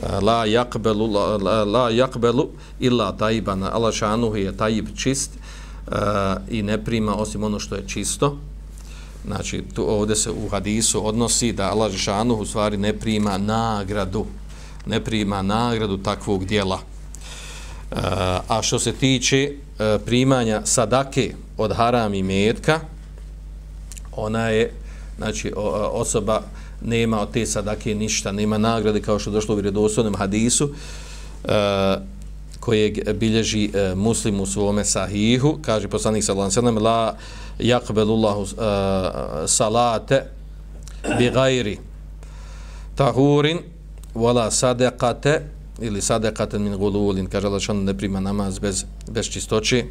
la 0.03 0.47
yaqbalu 0.47 1.07
la, 1.43 1.65
la 1.65 1.91
yaqbalu 1.91 2.49
illa 2.81 3.13
tayyiban 3.13 3.69
Allah 3.73 3.95
šanuhu 3.95 4.37
je 4.37 4.53
tayyib 4.53 4.97
čist 4.97 5.31
uh, 5.31 5.95
i 6.49 6.63
ne 6.63 6.85
prima 6.85 7.15
osim 7.15 7.45
ono 7.45 7.59
što 7.59 7.75
je 7.75 7.89
čisto. 7.89 8.37
Znači 9.27 9.65
tu 9.75 9.85
ovdje 9.91 10.17
se 10.17 10.31
u 10.31 10.49
hadisu 10.49 11.07
odnosi 11.07 11.53
da 11.53 11.71
Allah 11.71 11.93
šanuhu 11.97 12.43
u 12.43 12.47
stvari 12.47 12.77
ne 12.77 12.93
prima 12.93 13.39
nagradu 13.39 14.27
ne 14.87 15.05
prima 15.05 15.43
nagradu 15.43 15.99
takvog 15.99 16.45
dijela 16.45 16.75
uh, 16.75 17.99
e, 17.99 18.01
a 18.49 18.63
što 18.63 18.79
se 18.79 18.93
tiče 18.93 19.53
uh, 19.53 20.03
primanja 20.05 20.63
sadake 20.65 21.35
od 21.57 21.77
haram 21.77 22.15
i 22.15 22.23
metka 22.23 22.81
ona 24.13 24.49
je 24.49 24.73
znači 25.17 25.53
osoba 25.93 26.43
nema 26.83 27.21
od 27.21 27.31
te 27.31 27.47
sadake 27.47 27.95
ništa, 27.95 28.33
nema 28.33 28.59
nagrade 28.59 29.01
kao 29.01 29.19
što 29.19 29.31
je 29.31 29.35
došlo 29.35 29.55
u 29.55 29.59
vjerodostojnom 29.59 30.15
hadisu 30.15 30.65
e, 30.65 31.49
uh, 31.49 32.03
koje 32.65 33.15
bilježi 33.15 33.71
e, 33.75 33.95
muslim 33.95 34.41
u 34.41 34.47
svome 34.47 34.85
sahihu, 34.85 35.59
kaže 35.63 35.89
poslanik 35.89 36.25
sallallahu 36.25 36.59
alejhi 36.59 36.67
ve 36.67 36.73
sellem 36.73 36.85
la 36.85 37.17
yaqbalullahu 37.59 38.43
e, 38.43 39.49
salate 39.49 40.23
bi 41.19 41.31
ghairi 41.31 41.79
tahurin 42.95 43.59
wala 44.15 44.51
sadaqate 44.51 45.41
ili 45.81 46.01
sadaqatan 46.01 46.63
min 46.63 46.77
gululin 46.79 47.27
kaže 47.27 47.47
Allah 47.47 47.69
ne 47.69 47.95
prima 47.95 48.21
namaz 48.21 48.59
bez, 48.59 48.85
bez 49.11 49.27
čistoće 49.27 49.85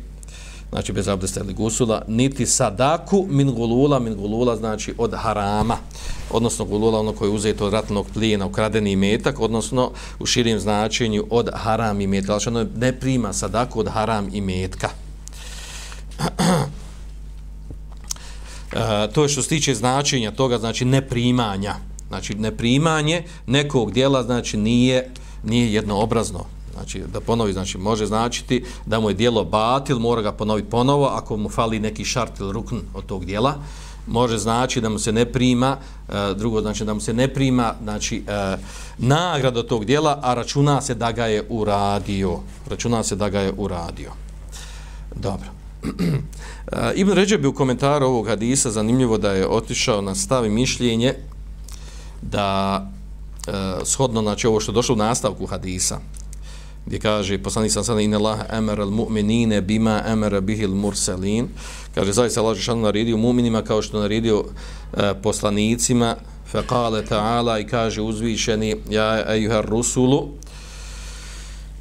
znači 0.69 0.93
bez 0.93 1.07
abdesta 1.07 1.39
ili 1.39 1.53
gusula, 1.53 2.01
niti 2.07 2.45
sadaku 2.45 3.25
min 3.29 3.51
gulula, 3.51 3.99
min 3.99 4.15
gulula 4.15 4.55
znači 4.55 4.93
od 4.97 5.13
harama, 5.15 5.77
odnosno 6.31 6.65
gulula 6.65 6.99
ono 6.99 7.11
koje 7.11 7.29
je 7.29 7.33
uzeto 7.33 7.65
od 7.65 7.73
ratnog 7.73 8.05
plijena, 8.13 8.45
ukradeni 8.45 8.95
metak, 8.95 9.39
odnosno 9.39 9.91
u 10.19 10.25
širim 10.25 10.59
značenju 10.59 11.25
od 11.29 11.49
haram 11.53 12.01
i 12.01 12.07
metka, 12.07 12.25
znači 12.25 12.49
ono 12.49 12.65
ne 12.77 12.99
prima 12.99 13.33
sadaku 13.33 13.79
od 13.79 13.87
haram 13.89 14.29
i 14.33 14.41
metka. 14.41 14.89
E, 18.75 19.11
to 19.13 19.23
je 19.23 19.29
što 19.29 19.41
se 19.41 19.49
tiče 19.49 19.75
značenja 19.75 20.31
toga, 20.31 20.57
znači 20.57 20.85
neprimanja. 20.85 21.75
Znači 22.07 22.35
neprimanje 22.35 23.23
nekog 23.47 23.91
dijela 23.91 24.23
znači 24.23 24.57
nije, 24.57 25.09
nije 25.43 25.73
jednoobrazno. 25.73 26.45
Znači, 26.73 27.03
da 27.13 27.21
ponovi, 27.21 27.53
znači, 27.53 27.77
može 27.77 28.05
značiti 28.05 28.63
da 28.85 28.99
mu 28.99 29.09
je 29.09 29.13
dijelo 29.13 29.43
batil, 29.43 29.99
mora 29.99 30.21
ga 30.21 30.31
ponoviti 30.31 30.69
ponovo, 30.69 31.05
ako 31.05 31.37
mu 31.37 31.49
fali 31.49 31.79
neki 31.79 32.05
šart 32.05 32.39
ili 32.39 32.53
rukn 32.53 32.77
od 32.93 33.05
tog 33.05 33.25
dijela, 33.25 33.55
može 34.07 34.37
znači 34.37 34.81
da 34.81 34.89
mu 34.89 34.99
se 34.99 35.11
ne 35.11 35.25
prima, 35.25 35.77
e, 36.09 36.33
drugo 36.35 36.61
znači 36.61 36.85
da 36.85 36.93
mu 36.93 36.99
se 36.99 37.13
ne 37.13 37.27
prima, 37.27 37.73
znači, 37.83 38.23
e, 38.27 38.57
nagrada 38.97 39.59
od 39.59 39.67
tog 39.67 39.85
dijela, 39.85 40.19
a 40.21 40.33
računa 40.33 40.81
se 40.81 40.95
da 40.95 41.11
ga 41.11 41.25
je 41.25 41.45
uradio. 41.49 42.39
Računa 42.69 43.03
se 43.03 43.15
da 43.15 43.29
ga 43.29 43.39
je 43.39 43.53
uradio. 43.57 44.11
Dobro. 45.15 45.47
E, 46.71 46.93
Ibn 46.95 47.11
Ređe 47.11 47.37
bi 47.37 47.47
u 47.47 47.53
komentaru 47.53 48.05
ovog 48.05 48.27
hadisa 48.27 48.71
zanimljivo 48.71 49.17
da 49.17 49.31
je 49.31 49.47
otišao 49.47 50.01
na 50.01 50.15
stavi 50.15 50.49
mišljenje 50.49 51.13
da 52.21 52.79
uh, 53.47 53.53
shodno, 53.85 54.21
znači, 54.21 54.47
ovo 54.47 54.59
što 54.59 54.71
je 54.71 54.73
došlo 54.73 54.95
u 54.95 54.97
nastavku 54.97 55.45
hadisa, 55.45 55.99
gdje 56.85 56.99
kaže 56.99 57.37
poslanik 57.37 57.71
sam 57.71 57.83
sada 57.83 58.01
inna 58.01 58.17
Allah 58.17 58.39
amara 58.49 58.83
al 58.83 58.91
mu'minine 58.91 59.61
bima 59.61 60.03
amara 60.05 60.41
bihi 60.41 60.65
al 60.65 60.75
mursalin 60.75 61.47
kaže 61.95 62.13
zaista 62.13 62.41
Allah 62.41 62.57
je 62.67 62.75
naredio 62.75 63.17
mu'minima 63.17 63.61
kao 63.61 63.81
što 63.81 63.99
naredio 63.99 64.43
e, 64.93 65.13
poslanicima. 65.23 66.15
Fa 66.51 66.61
ta'ala 66.61 67.59
i 67.59 67.67
kaže 67.67 68.01
uzvišeni 68.01 68.75
ja 68.89 69.33
ejuhar 69.35 69.65
rusulu 69.65 70.29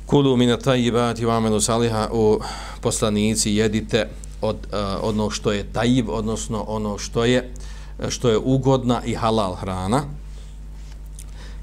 kulu 0.07 0.37
min 0.37 0.51
at-tayyibati 0.51 1.25
wa'malu 1.25 1.61
saliha. 1.61 2.09
U 2.13 2.41
poslanici 2.81 3.53
jedite 3.53 4.09
od 4.41 4.57
uh, 4.57 4.79
ono 5.03 5.31
što 5.31 5.53
je 5.53 5.73
tajib 5.73 6.09
odnosno 6.09 6.65
ono 6.69 6.99
što 6.99 7.25
je 7.25 7.53
što 8.09 8.29
je 8.29 8.39
ugodna 8.39 9.03
i 9.05 9.15
halal 9.15 9.55
hrana. 9.55 10.03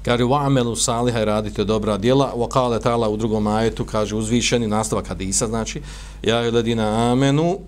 Kaže, 0.04 0.24
wa 0.24 0.46
amelu 0.46 0.76
saliha 0.76 1.22
i 1.22 1.24
radite 1.24 1.64
dobra 1.64 1.98
djela. 1.98 2.32
Wa 2.36 2.48
kale 2.48 2.80
ta'ala 2.80 3.08
u 3.08 3.16
drugom 3.16 3.46
ajetu, 3.46 3.84
kaže, 3.84 4.16
uzvišeni, 4.16 4.66
nastavak 4.66 5.08
hadisa, 5.08 5.46
znači, 5.46 5.82
ja 6.22 6.46
i 6.46 6.50
ledina 6.50 7.12
amenu, 7.12 7.58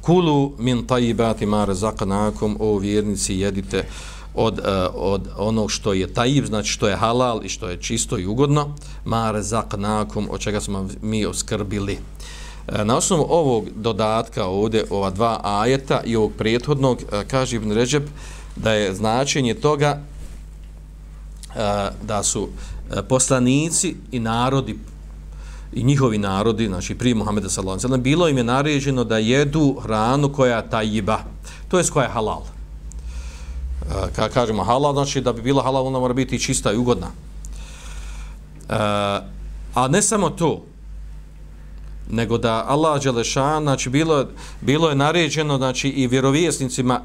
kulu 0.00 0.52
min 0.58 0.86
tajibati 0.86 1.46
ma 1.46 1.64
razakanakum, 1.64 2.56
o 2.60 2.78
vjernici, 2.78 3.34
jedite 3.34 3.84
od, 4.34 4.58
uh, 4.58 4.64
od 4.94 5.28
onog 5.36 5.70
što 5.70 5.92
je 5.92 6.14
tajib, 6.14 6.46
znači 6.46 6.68
što 6.68 6.88
je 6.88 6.96
halal 6.96 7.44
i 7.44 7.48
što 7.48 7.68
je 7.68 7.82
čisto 7.82 8.18
i 8.18 8.26
ugodno, 8.26 8.74
ma 9.04 9.30
razakanakum, 9.30 10.28
od 10.30 10.40
čega 10.40 10.60
smo 10.60 10.88
mi 11.02 11.26
oskrbili. 11.26 11.98
E, 12.68 12.84
na 12.84 12.96
osnovu 12.96 13.26
ovog 13.28 13.64
dodatka 13.76 14.46
ovdje, 14.46 14.84
ova 14.90 15.10
dva 15.10 15.40
ajeta 15.42 16.00
i 16.04 16.16
ovog 16.16 16.32
prethodnog, 16.38 17.02
e, 17.02 17.24
kaže 17.28 17.56
Ibn 17.56 17.72
Ređeb, 17.72 18.02
da 18.56 18.72
je 18.72 18.94
značenje 18.94 19.54
toga 19.54 20.02
E, 21.56 21.90
da 22.02 22.22
su 22.22 22.48
e, 22.90 23.02
poslanici 23.02 23.96
i 24.10 24.20
narodi 24.20 24.78
i 25.72 25.82
njihovi 25.84 26.18
narodi, 26.18 26.66
znači 26.66 26.94
prije 26.94 27.14
Muhammeda 27.14 27.48
sallallahu 27.48 27.74
alejhi 27.74 27.86
ve 27.86 27.88
sellem, 27.88 28.02
bilo 28.02 28.28
im 28.28 28.38
je 28.38 28.44
naređeno 28.44 29.04
da 29.04 29.18
jedu 29.18 29.76
hranu 29.82 30.32
koja 30.32 30.56
je 30.56 30.70
tajiba, 30.70 31.18
to 31.68 31.78
jest 31.78 31.90
koja 31.90 32.04
je 32.04 32.10
halal. 32.10 32.42
E, 33.82 34.12
ka 34.16 34.28
kažemo 34.28 34.64
halal, 34.64 34.92
znači 34.92 35.20
da 35.20 35.32
bi 35.32 35.42
bila 35.42 35.62
halal, 35.62 35.86
ona 35.86 35.98
mora 35.98 36.14
biti 36.14 36.38
čista 36.38 36.72
i 36.72 36.76
ugodna. 36.76 37.10
A 39.74 39.88
ne 39.88 40.02
samo 40.02 40.30
to, 40.30 40.64
nego 42.10 42.38
da 42.38 42.64
Allah 42.68 43.02
Đelešan, 43.02 43.62
znači 43.62 43.90
bilo, 43.90 44.26
bilo 44.60 44.88
je 44.88 44.94
naređeno 44.94 45.56
znači, 45.56 45.88
i 45.88 46.06
vjerovjesnicima, 46.06 47.00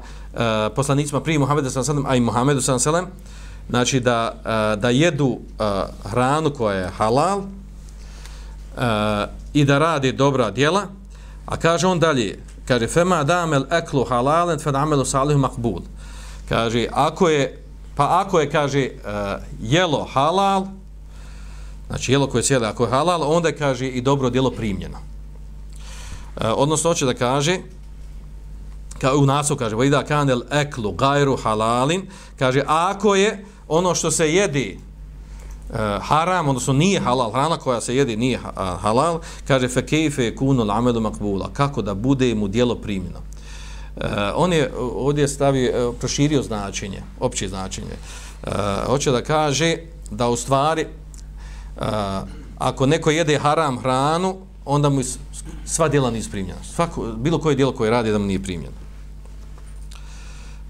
poslanicima 0.76 1.20
prije 1.20 1.38
Muhammeda 1.38 1.70
sallallahu 1.70 1.90
alejhi 1.90 2.02
ve 2.02 2.04
sellem, 2.04 2.12
a 2.12 2.16
i 2.16 2.20
Muhammedu 2.20 2.60
sallallahu 2.60 2.88
alejhi 2.88 3.06
ve 3.06 3.10
sellem, 3.10 3.36
znači 3.68 4.00
da, 4.00 4.34
e, 4.44 4.76
da 4.76 4.90
jedu 4.90 5.38
e, 5.38 5.64
hranu 6.08 6.50
koja 6.50 6.76
je 6.76 6.90
halal, 6.90 7.40
e, 7.40 9.26
i 9.52 9.64
da 9.64 9.78
rade 9.78 10.12
dobra 10.12 10.50
djela, 10.50 10.86
a 11.46 11.56
kaže 11.56 11.86
on 11.86 12.00
dalje, 12.00 12.38
kaže, 12.68 12.86
fema 12.86 13.24
damel 13.24 13.64
eklu 13.70 14.04
halalen, 14.04 14.58
fe 14.58 14.72
damelu 14.72 15.04
salihu 15.04 15.38
makbul. 15.38 15.80
Kaže, 16.48 16.86
ako 16.92 17.28
je, 17.28 17.62
pa 17.96 18.20
ako 18.20 18.40
je, 18.40 18.50
kaže, 18.50 18.90
uh, 18.90 19.42
jelo 19.62 20.04
halal, 20.04 20.66
znači 21.86 22.12
jelo 22.12 22.26
koje 22.26 22.42
sjede, 22.42 22.66
ako 22.66 22.84
je 22.84 22.90
halal, 22.90 23.22
onda 23.22 23.48
je, 23.48 23.56
kaže, 23.56 23.88
i 23.88 24.00
dobro 24.00 24.30
djelo 24.30 24.50
primljeno. 24.50 24.98
Uh, 24.98 26.42
odnosno, 26.56 26.90
hoće 26.90 27.06
da 27.06 27.14
kaže, 27.14 27.58
kao 29.00 29.16
u 29.16 29.26
nasu 29.26 29.56
kaže, 29.56 29.76
vajda 29.76 30.04
kanel 30.04 30.40
eklu 30.50 30.92
gajru 30.92 31.36
halalin, 31.36 32.06
kaže, 32.38 32.62
ako 32.66 33.14
je 33.14 33.44
ono 33.68 33.94
što 33.94 34.10
se 34.10 34.34
jedi 34.34 34.78
uh, 35.68 35.76
haram, 36.00 36.48
odnosno 36.48 36.72
nije 36.72 37.00
halal, 37.00 37.30
hrana 37.30 37.56
koja 37.56 37.80
se 37.80 37.96
jedi 37.96 38.16
nije 38.16 38.38
halal, 38.80 39.20
kaže, 39.46 39.68
fekeife 39.68 40.36
kunul 40.36 40.68
kunu 40.68 41.00
makbula, 41.00 41.50
kako 41.52 41.82
da 41.82 41.94
bude 41.94 42.34
mu 42.34 42.48
dijelo 42.48 42.74
primjeno. 42.74 43.18
Uh, 43.96 44.02
on 44.34 44.52
je 44.52 44.72
ovdje 44.78 45.28
stavio, 45.28 45.88
uh, 45.88 45.94
proširio 46.00 46.42
značenje, 46.42 47.02
opće 47.20 47.48
značenje. 47.48 47.96
Uh, 48.46 48.52
hoće 48.86 49.10
da 49.10 49.22
kaže 49.22 49.76
da 50.10 50.28
u 50.28 50.36
stvari 50.36 50.86
uh, 51.76 51.84
ako 52.58 52.86
neko 52.86 53.10
jede 53.10 53.38
haram 53.38 53.78
hranu, 53.78 54.36
onda 54.64 54.88
mu 54.88 55.00
sva 55.64 55.88
djela 55.88 56.10
nije 56.10 56.24
primljena. 56.30 56.58
Svako, 56.74 57.02
bilo 57.16 57.38
koje 57.38 57.56
djelo 57.56 57.72
koje 57.72 57.90
radi 57.90 58.12
da 58.12 58.18
mu 58.18 58.26
nije 58.26 58.42
primljeno. 58.42 58.85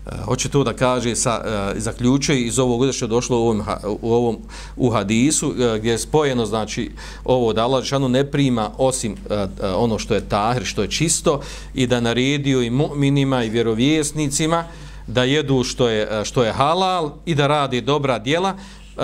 Eh, 0.06 0.16
hoće 0.24 0.48
to 0.48 0.64
da 0.64 0.72
kaže 0.72 1.16
sa 1.16 1.40
uh, 1.40 1.82
zaključuje 1.82 2.40
iz 2.40 2.58
ovog 2.58 2.94
što 2.94 3.04
je 3.04 3.08
došlo 3.08 3.38
u 3.38 3.40
ovom 3.40 3.62
u 4.00 4.12
ovom 4.12 4.36
u 4.76 4.90
hadisu 4.90 5.48
uh, 5.48 5.76
gdje 5.78 5.90
je 5.90 5.98
spojeno 5.98 6.46
znači 6.46 6.90
ovo 7.24 7.52
da 7.52 7.64
Allah 7.64 7.82
Žešanu 7.82 8.08
ne 8.08 8.30
prima 8.30 8.70
osim 8.78 9.12
uh, 9.12 9.18
uh, 9.30 9.46
ono 9.76 9.98
što 9.98 10.14
je 10.14 10.28
tahir 10.28 10.64
što 10.64 10.82
je 10.82 10.90
čisto 10.90 11.40
i 11.74 11.86
da 11.86 12.00
naredio 12.00 12.62
i 12.62 12.70
mu'minima 12.70 13.46
i 13.46 13.50
vjerovjesnicima 13.50 14.64
da 15.06 15.24
jedu 15.24 15.64
što 15.64 15.88
je 15.88 16.24
što 16.24 16.44
je 16.44 16.52
halal 16.52 17.12
i 17.24 17.34
da 17.34 17.46
radi 17.46 17.80
dobra 17.80 18.18
djela 18.18 18.54
uh, 18.96 19.02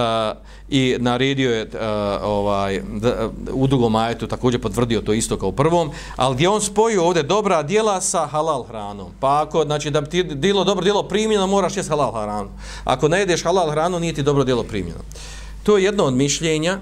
i 0.72 0.96
naredio 0.98 1.50
je 1.54 1.62
uh, 1.62 1.80
ovaj 2.22 2.82
da, 2.92 3.08
e, 3.08 3.28
u 3.52 3.66
drugom 3.66 3.94
ajetu 3.96 4.26
također 4.26 4.60
potvrdio 4.60 5.00
to 5.00 5.12
isto 5.12 5.36
kao 5.36 5.48
u 5.48 5.52
prvom, 5.52 5.90
ali 6.16 6.34
gdje 6.34 6.48
on 6.48 6.60
spojio 6.60 7.04
ovdje 7.04 7.22
dobra 7.22 7.62
djela 7.62 8.00
sa 8.00 8.26
halal 8.26 8.62
hranom. 8.62 9.12
Pa 9.20 9.42
ako 9.42 9.64
znači 9.64 9.90
da 9.90 10.04
ti 10.04 10.22
dilo 10.22 10.64
dobro 10.64 10.84
djelo 10.84 11.02
primljeno, 11.02 11.46
moraš 11.46 11.76
jesti 11.76 11.90
halal 11.90 12.12
hranu. 12.12 12.48
Ako 12.84 13.08
ne 13.08 13.18
jedeš 13.18 13.42
halal 13.42 13.70
hranu, 13.70 14.00
nije 14.00 14.12
ti 14.12 14.22
dobro 14.22 14.44
djelo 14.44 14.62
primljeno. 14.62 15.00
To 15.62 15.76
je 15.76 15.84
jedno 15.84 16.04
od 16.04 16.14
mišljenja 16.14 16.78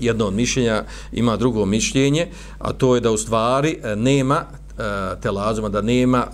jedno 0.00 0.26
od 0.26 0.34
mišljenja 0.34 0.84
ima 1.12 1.36
drugo 1.36 1.66
mišljenje, 1.66 2.28
a 2.58 2.72
to 2.72 2.94
je 2.94 3.00
da 3.00 3.10
u 3.10 3.16
stvari 3.16 3.78
e, 3.82 3.96
nema 3.96 4.44
telazuma, 5.22 5.68
da 5.68 5.80
nema, 5.80 6.26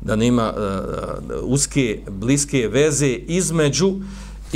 da 0.00 0.16
nema 0.16 0.52
uske, 1.42 2.00
bliske 2.08 2.68
veze 2.68 3.08
između 3.08 3.92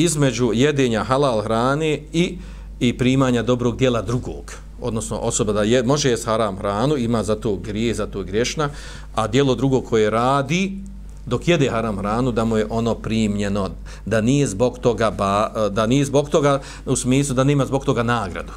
između 0.02 0.50
jedenja 0.54 1.04
halal 1.04 1.42
hrane 1.42 2.00
i 2.12 2.38
i 2.80 2.98
primanja 2.98 3.42
dobrog 3.42 3.76
dijela 3.76 4.02
drugog. 4.02 4.52
Odnosno, 4.80 5.18
osoba 5.18 5.52
da 5.52 5.62
je, 5.62 5.82
može 5.82 6.10
jest 6.10 6.24
haram 6.24 6.56
hranu, 6.58 6.96
ima 6.96 7.22
za 7.22 7.36
to 7.36 7.56
grije, 7.56 7.94
za 7.94 8.06
to 8.06 8.22
griješna, 8.22 8.70
a 9.14 9.26
dijelo 9.28 9.54
drugo 9.54 9.80
koje 9.80 10.10
radi, 10.10 10.78
dok 11.26 11.48
jede 11.48 11.70
haram 11.70 11.98
hranu, 11.98 12.32
da 12.32 12.44
mu 12.44 12.56
je 12.56 12.66
ono 12.70 12.94
primljeno, 12.94 13.70
da 14.06 14.20
nije 14.20 14.46
zbog 14.46 14.78
toga, 14.78 15.10
ba, 15.10 15.52
da 15.70 15.86
nije 15.86 16.04
zbog 16.04 16.30
toga, 16.30 16.60
u 16.86 16.96
smislu 16.96 17.34
da 17.34 17.44
nima 17.44 17.66
zbog 17.66 17.84
toga 17.84 18.02
nagradu. 18.02 18.52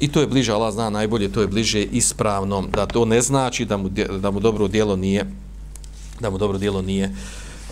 I 0.00 0.08
to 0.08 0.20
je 0.20 0.26
bliže, 0.26 0.52
Allah 0.52 0.72
zna 0.74 0.90
najbolje, 0.90 1.32
to 1.32 1.40
je 1.40 1.46
bliže 1.46 1.82
ispravnom, 1.82 2.70
da 2.74 2.86
to 2.86 3.04
ne 3.04 3.20
znači 3.20 3.64
da 3.64 3.76
mu, 3.76 3.88
da 4.20 4.30
mu 4.30 4.40
dobro 4.40 4.68
dijelo 4.68 4.96
nije, 4.96 5.26
da 6.20 6.30
mu 6.30 6.38
dobro 6.38 6.58
dijelo 6.58 6.82
nije, 6.82 7.12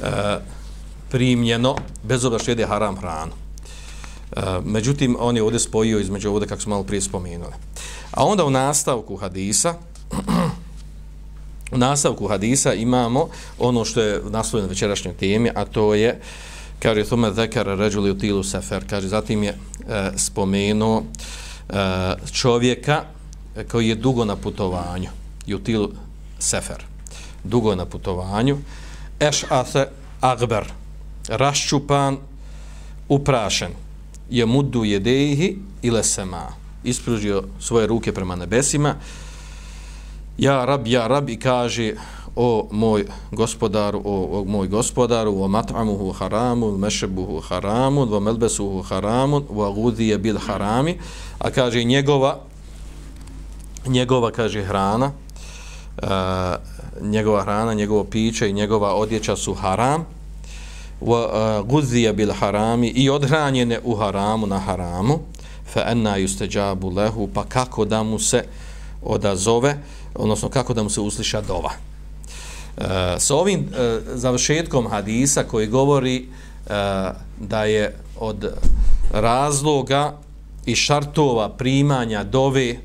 uh, 0.03 0.60
primljeno, 1.11 1.77
bez 2.03 2.25
obzira 2.25 2.43
što 2.43 2.51
jede 2.51 2.67
haram 2.67 2.97
hranu. 2.97 3.33
E, 4.37 4.41
međutim, 4.65 5.17
on 5.21 5.37
je 5.37 5.43
ovdje 5.43 5.61
spojio 5.61 5.99
između 5.99 6.31
ovdje, 6.31 6.49
kako 6.49 6.63
smo 6.63 6.71
malo 6.71 6.85
prije 6.85 7.01
spominuli. 7.01 7.53
A 8.11 8.25
onda 8.25 8.45
u 8.45 8.51
nastavku 8.51 9.17
hadisa, 9.17 9.75
u 11.75 11.79
nastavku 11.79 12.29
hadisa 12.29 12.75
imamo 12.75 13.29
ono 13.59 13.85
što 13.85 14.01
je 14.01 14.23
naslovljeno 14.31 14.67
na 14.67 14.73
večerašnjoj 14.73 15.15
temi, 15.15 15.51
a 15.55 15.65
to 15.65 15.95
je, 15.95 16.21
kaže, 16.79 17.05
tome 17.05 17.33
zekar 17.33 17.67
ređuli 17.67 18.11
u 18.11 18.19
tilu 18.19 18.43
sefer, 18.43 18.85
kaže, 18.91 19.09
zatim 19.09 19.43
je 19.43 19.51
e, 19.51 20.11
spomenuo 20.17 21.03
e, 21.69 21.75
čovjeka 22.33 23.03
koji 23.71 23.89
je 23.89 23.95
dugo 23.95 24.25
na 24.25 24.37
putovanju, 24.37 25.09
yutilu 25.47 25.89
safar 25.89 26.11
sefer, 26.39 26.85
dugo 27.45 27.75
na 27.75 27.85
putovanju, 27.85 28.59
eš 29.21 29.45
ase 29.49 29.87
agber, 30.21 30.65
raščupan, 31.31 32.19
uprašen, 33.09 33.73
je 34.31 34.47
mudu 34.47 34.85
jedeji 34.85 35.59
ile 35.83 36.05
sema, 36.05 36.47
ispružio 36.85 37.43
svoje 37.61 37.87
ruke 37.87 38.13
prema 38.13 38.37
nebesima, 38.37 38.95
ja 40.39 40.65
rab, 40.65 40.87
ja 40.87 41.07
rab, 41.07 41.29
i 41.29 41.37
kaže, 41.37 41.95
o 42.37 42.69
moj 42.71 43.05
gospodaru, 43.33 44.03
o, 44.05 44.41
o 44.41 44.45
moj 44.45 44.69
gospodaru, 44.69 45.35
o 45.43 45.49
mat'amuhu 45.49 46.13
haramun, 46.13 46.79
mešebuhu 46.79 47.41
haramun, 47.41 48.15
o 48.15 48.21
melbesuhu 48.21 48.83
haramun, 48.83 49.45
o 49.49 49.73
gudije 49.73 50.19
bil 50.19 50.39
harami, 50.39 50.99
a 51.39 51.51
kaže 51.51 51.85
njegova, 51.85 52.39
njegova, 53.87 54.31
kaže, 54.31 54.63
hrana, 54.63 55.13
uh, 56.03 56.09
njegova 57.03 57.43
hrana, 57.43 57.75
njegovo 57.75 58.05
piće 58.05 58.51
i 58.51 58.53
njegova 58.53 58.95
odjeća 58.95 59.37
su 59.37 59.55
haram, 59.55 60.07
wa 61.01 61.63
guzija 61.63 62.13
bil 62.13 62.33
harami 62.33 62.89
i 62.89 63.11
odhranjene 63.11 63.81
u 63.85 63.97
haramu 63.97 64.47
na 64.47 64.59
haramu. 64.59 65.19
Fa 65.73 65.83
anna 65.87 66.19
yustajabu 66.19 66.97
lahu 66.97 67.29
pa 67.35 67.45
kako 67.45 67.85
da 67.85 68.03
mu 68.03 68.19
se 68.19 68.45
odazove 69.03 69.77
odnosno 70.15 70.49
kako 70.49 70.75
da 70.75 70.83
mu 70.83 70.91
se 70.91 71.01
usliša 71.01 71.41
dova. 71.41 71.71
E, 72.77 72.85
sa 73.19 73.37
ovim 73.37 73.61
e, 73.61 74.01
završetkom 74.15 74.87
hadisa 74.87 75.43
koji 75.43 75.67
govori 75.67 76.17
e, 76.17 76.27
da 77.41 77.65
je 77.65 77.97
od 78.21 78.55
razloga 79.13 80.19
i 80.67 80.75
šartova 80.75 81.49
primanja 81.49 82.25
dove 82.25 82.77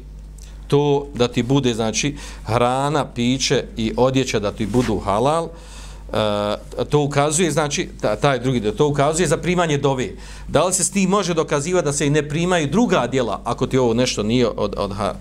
to 0.68 1.08
da 1.14 1.28
ti 1.28 1.44
bude 1.44 1.74
znači 1.74 2.18
hrana, 2.46 3.06
piće 3.06 3.64
i 3.78 3.94
odjeća 3.98 4.40
da 4.40 4.52
ti 4.52 4.66
budu 4.66 5.00
halal 5.00 5.44
Uh, 5.44 5.75
Eh, 6.16 6.86
to 6.90 7.00
ukazuje, 7.00 7.52
znači, 7.52 7.90
taj 8.22 8.40
drugi 8.40 8.60
dio, 8.60 8.72
to 8.72 8.88
ukazuje 8.88 9.28
za 9.28 9.38
primanje 9.38 9.78
dove. 9.78 10.10
Da 10.48 10.66
li 10.66 10.74
se 10.74 10.84
s 10.84 10.92
tim 10.92 11.10
može 11.10 11.34
dokazivati 11.34 11.86
da 11.86 11.94
se 11.94 12.08
i 12.08 12.10
ne 12.10 12.30
primaju 12.30 12.68
druga 12.68 13.08
djela, 13.08 13.42
ako 13.44 13.68
ti 13.68 13.78
ovo 13.78 13.94
nešto 13.94 14.24
nije, 14.24 14.48
od, 14.48 14.74
od, 14.78 14.94
ha, 14.94 15.14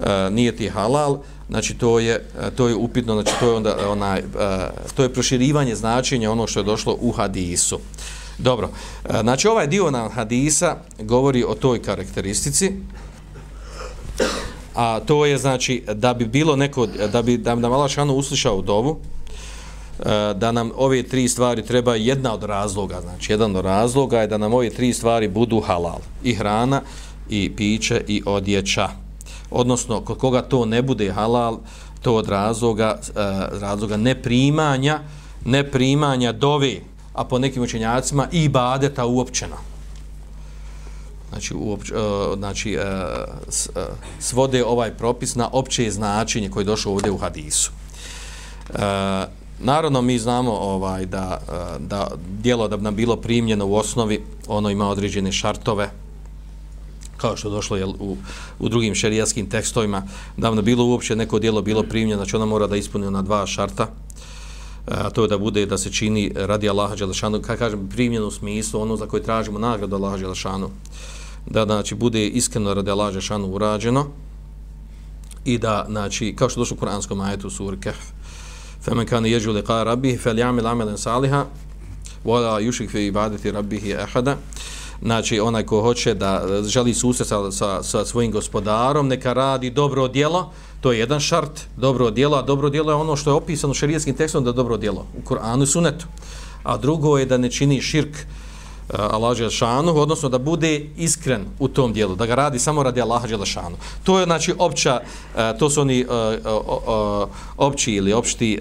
eh, 0.00 0.30
nije 0.30 0.56
ti 0.56 0.68
halal, 0.68 1.18
znači 1.48 1.74
to 1.74 1.98
je, 1.98 2.14
eh, 2.14 2.50
to 2.56 2.68
je 2.68 2.74
upitno, 2.74 3.14
znači 3.14 3.32
to 3.40 3.46
je 3.46 3.54
onda 3.54 3.76
onaj, 3.88 4.22
to 4.94 5.02
je 5.02 5.12
proširivanje 5.12 5.74
značenja 5.74 6.30
ono 6.30 6.46
što 6.46 6.60
je 6.60 6.64
došlo 6.64 6.96
u 7.00 7.12
hadisu. 7.12 7.78
Dobro, 8.38 8.68
znači 9.20 9.48
ovaj 9.48 9.66
dio 9.66 9.90
na 9.90 10.08
hadisa 10.08 10.76
govori 10.98 11.44
o 11.44 11.54
toj 11.54 11.82
karakteristici, 11.82 12.72
a 14.74 15.00
to 15.00 15.26
je 15.26 15.38
znači 15.38 15.84
da 15.94 16.14
bi 16.14 16.24
bilo 16.24 16.56
neko, 16.56 16.86
da 16.86 17.22
bi 17.22 17.36
da, 17.36 17.54
da 17.54 17.68
Malašanu 17.68 18.14
uslišao 18.14 18.62
dovu, 18.62 19.00
Eh, 20.04 20.34
da 20.34 20.52
nam 20.52 20.70
ove 20.76 21.02
tri 21.02 21.28
stvari 21.28 21.62
treba 21.62 21.94
jedna 21.94 22.34
od 22.34 22.42
razloga, 22.42 23.00
znači 23.00 23.32
jedan 23.32 23.56
od 23.56 23.64
razloga 23.64 24.20
je 24.20 24.26
da 24.26 24.38
nam 24.38 24.54
ove 24.54 24.70
tri 24.70 24.92
stvari 24.92 25.28
budu 25.28 25.60
halal. 25.60 25.98
I 26.24 26.34
hrana, 26.34 26.82
i 27.28 27.52
piće, 27.56 28.04
i 28.08 28.22
odjeća. 28.26 28.88
Odnosno, 29.50 30.00
kod 30.00 30.18
koga 30.18 30.42
to 30.42 30.64
ne 30.64 30.82
bude 30.82 31.12
halal, 31.12 31.58
to 32.00 32.14
od 32.14 32.28
razloga, 32.28 32.98
eh, 33.00 33.12
razloga 33.60 33.96
neprimanja, 33.96 35.00
neprimanja 35.44 36.32
dove, 36.32 36.80
a 37.14 37.24
po 37.24 37.38
nekim 37.38 37.62
učenjacima 37.62 38.28
i 38.32 38.48
badeta 38.48 39.06
uopćeno. 39.06 39.56
Znači, 41.30 41.54
uopć, 41.54 41.90
eh, 41.90 41.94
znači 42.36 42.78
s, 43.48 43.68
svode 44.20 44.64
ovaj 44.64 44.90
propis 44.90 45.34
na 45.34 45.48
opće 45.52 45.90
značenje 45.90 46.50
koje 46.50 46.62
je 46.62 46.66
došlo 46.66 46.92
ovdje 46.92 47.10
u 47.10 47.18
hadisu. 47.18 47.70
Naravno, 49.64 50.02
mi 50.02 50.18
znamo 50.18 50.52
ovaj 50.52 51.06
da, 51.06 51.38
eh, 51.48 51.78
da 51.78 52.08
dijelo 52.42 52.68
da 52.68 52.76
bi 52.76 52.82
nam 52.82 52.96
bilo 52.96 53.16
primljeno 53.16 53.66
u 53.66 53.74
osnovi, 53.74 54.24
ono 54.46 54.70
ima 54.70 54.88
određene 54.88 55.32
šartove, 55.32 55.90
kao 57.16 57.36
što 57.36 57.48
je 57.48 57.52
došlo 57.52 57.76
je 57.76 57.86
u, 57.86 58.16
u 58.58 58.68
drugim 58.68 58.94
šerijaskim 58.94 59.48
tekstovima, 59.48 60.02
da 60.36 60.50
bi 60.50 60.62
bilo 60.62 60.84
uopće 60.84 61.16
neko 61.16 61.38
dijelo 61.38 61.62
bilo 61.62 61.82
primljeno, 61.82 62.16
znači 62.16 62.36
ono 62.36 62.46
mora 62.46 62.66
da 62.66 62.76
ispuni 62.76 63.10
na 63.10 63.22
dva 63.22 63.46
šarta, 63.46 63.82
eh, 63.82 63.88
a 64.86 65.10
to 65.10 65.22
je 65.22 65.28
da 65.28 65.38
bude 65.38 65.66
da 65.66 65.78
se 65.78 65.92
čini 65.92 66.32
radi 66.34 66.68
Allaha 66.68 66.96
Đelešanu, 66.96 67.42
kada 67.42 67.58
kažem 67.58 67.88
primljeno 67.88 68.26
u 68.26 68.30
smislu, 68.30 68.80
ono 68.80 68.96
za 68.96 69.06
koje 69.06 69.22
tražimo 69.22 69.58
nagradu 69.58 69.96
Allaha 69.96 70.16
Đelešanu, 70.16 70.70
da 71.46 71.64
znači 71.64 71.94
bude 71.94 72.26
iskreno 72.26 72.74
radi 72.74 72.90
Allaha 72.90 73.10
Đelešanu 73.10 73.46
urađeno 73.46 74.06
i 75.44 75.58
da 75.58 75.86
znači 75.88 76.34
kao 76.38 76.48
što 76.48 76.60
došlo 76.60 76.74
u 76.74 76.78
kuranskom 76.78 77.20
ajetu 77.20 77.50
suri 77.50 77.80
Kehf, 77.80 78.21
faman 78.82 79.06
kana 79.06 79.28
يرجو 79.28 79.52
لقاء 79.52 79.86
rabbih 79.86 80.18
falyamal 80.18 80.66
amalan 80.66 80.96
salihan 80.96 81.46
ولا 82.24 82.60
yushrik 82.60 82.90
fi 82.90 83.06
ibadati 83.06 83.50
rabbih 83.50 83.96
ahada 83.98 84.36
znači 85.02 85.40
onaj 85.40 85.62
ko 85.62 85.80
hoće 85.80 86.14
da 86.14 86.42
e, 86.50 86.62
želi 86.62 86.94
susret 86.94 87.28
sa, 87.28 87.50
sa, 87.50 87.82
sa 87.82 88.04
svojim 88.04 88.32
gospodarom 88.32 89.08
neka 89.08 89.32
radi 89.32 89.70
dobro 89.70 90.08
djelo. 90.08 90.50
To 90.80 90.92
je 90.92 90.98
jedan 90.98 91.20
šart 91.20 91.60
dobro 91.76 92.10
djelo 92.10 92.36
a 92.36 92.42
dobro 92.42 92.70
djelo 92.70 92.92
je 92.92 92.96
ono 92.96 93.16
što 93.16 93.30
je 93.30 93.34
opisano 93.34 93.74
šerijskim 93.74 94.14
tekstom 94.14 94.44
da 94.44 94.50
je 94.50 94.54
dobro 94.54 94.76
djelo 94.76 95.06
u 95.18 95.28
Kur'anu 95.28 95.62
i 95.62 95.66
Sunnetu. 95.66 96.06
A 96.62 96.76
drugo 96.76 97.18
je 97.18 97.26
da 97.26 97.38
ne 97.38 97.50
čini 97.50 97.80
širk 97.80 98.16
Eh, 98.90 98.96
Allah 98.98 99.38
Đelšanu, 99.38 99.96
odnosno 99.96 100.28
da 100.28 100.38
bude 100.38 100.86
iskren 100.96 101.44
u 101.58 101.68
tom 101.68 101.92
dijelu, 101.92 102.16
da 102.16 102.26
ga 102.26 102.34
radi 102.34 102.58
samo 102.58 102.82
radi 102.82 103.00
Allah 103.00 103.26
Đelšanu. 103.26 103.76
To 104.04 104.18
je 104.18 104.24
znači 104.24 104.54
opća, 104.58 105.00
eh, 105.36 105.58
to 105.58 105.70
su 105.70 105.80
oni 105.80 106.00
eh, 106.00 106.06
opći 107.56 107.92
ili 107.92 108.12
opšti 108.12 108.58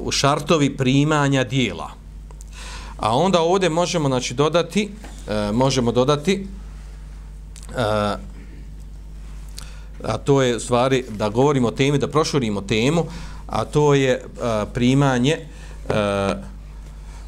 u 0.00 0.10
šartovi 0.10 0.76
primanja 0.76 1.44
dijela. 1.44 1.90
A 2.98 3.16
onda 3.16 3.40
ovdje 3.40 3.68
možemo 3.68 4.08
znači 4.08 4.34
dodati, 4.34 4.90
možemo 5.52 5.92
dodati 5.92 6.46
a 10.04 10.18
to 10.24 10.42
je 10.42 10.60
stvari 10.60 11.04
da 11.08 11.28
govorimo 11.28 11.68
o 11.68 11.70
temi, 11.70 11.98
da 11.98 12.08
prošurimo 12.08 12.60
temu, 12.60 13.04
a 13.46 13.64
to 13.64 13.94
je 13.94 14.24
primanje 14.74 15.38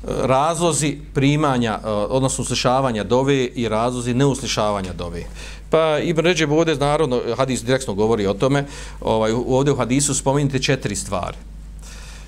razlozi 0.04 0.98
primanja, 1.14 1.78
e, 1.84 1.88
odnosno 1.88 2.42
uslišavanja 2.42 3.04
dove 3.04 3.44
i 3.44 3.68
razlozi 3.68 4.14
neuslišavanja 4.14 4.92
dove. 4.92 5.24
Pa 5.70 5.98
Ibn 5.98 6.20
Ređeb 6.20 6.52
ovdje, 6.52 6.76
naravno, 6.76 7.20
hadis 7.36 7.64
direktno 7.64 7.94
govori 7.94 8.26
o 8.26 8.34
tome, 8.34 8.66
ovaj, 9.00 9.32
ovdje 9.32 9.72
u 9.72 9.76
hadisu 9.76 10.14
spominjete 10.14 10.58
četiri 10.58 10.96
stvari. 10.96 11.36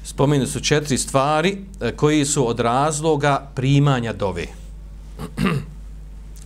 Spominjene 0.04 0.46
su 0.46 0.60
četiri 0.60 0.98
stvari 0.98 1.58
e, 1.80 1.92
koji 1.92 2.24
su 2.24 2.48
od 2.48 2.60
razloga 2.60 3.50
primanja 3.54 4.12
dove. 4.12 4.46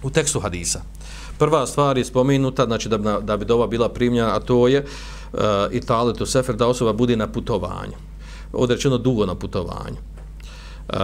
u 0.03 0.11
tekstu 0.11 0.41
hadisa. 0.41 0.83
Prva 1.39 1.67
stvar 1.67 1.99
je 1.99 2.05
spomenuta, 2.05 2.65
znači 2.65 2.89
da 2.89 2.99
bi, 2.99 3.09
da 3.23 3.37
bi 3.37 3.45
dova 3.45 3.67
bila 3.67 3.89
primljena, 3.89 4.37
a 4.37 4.41
to 4.41 4.69
je 4.69 4.79
e, 4.79 4.85
uh, 5.33 5.41
italetu 5.73 6.27
sefer, 6.27 6.57
da 6.57 6.67
osoba 6.67 6.93
bude 6.93 7.17
na 7.17 7.27
putovanju. 7.27 7.97
Odrečeno 8.53 8.99
dugo 8.99 9.27
na 9.27 9.35
putovanju. 9.35 10.16
Uh, 10.89 10.99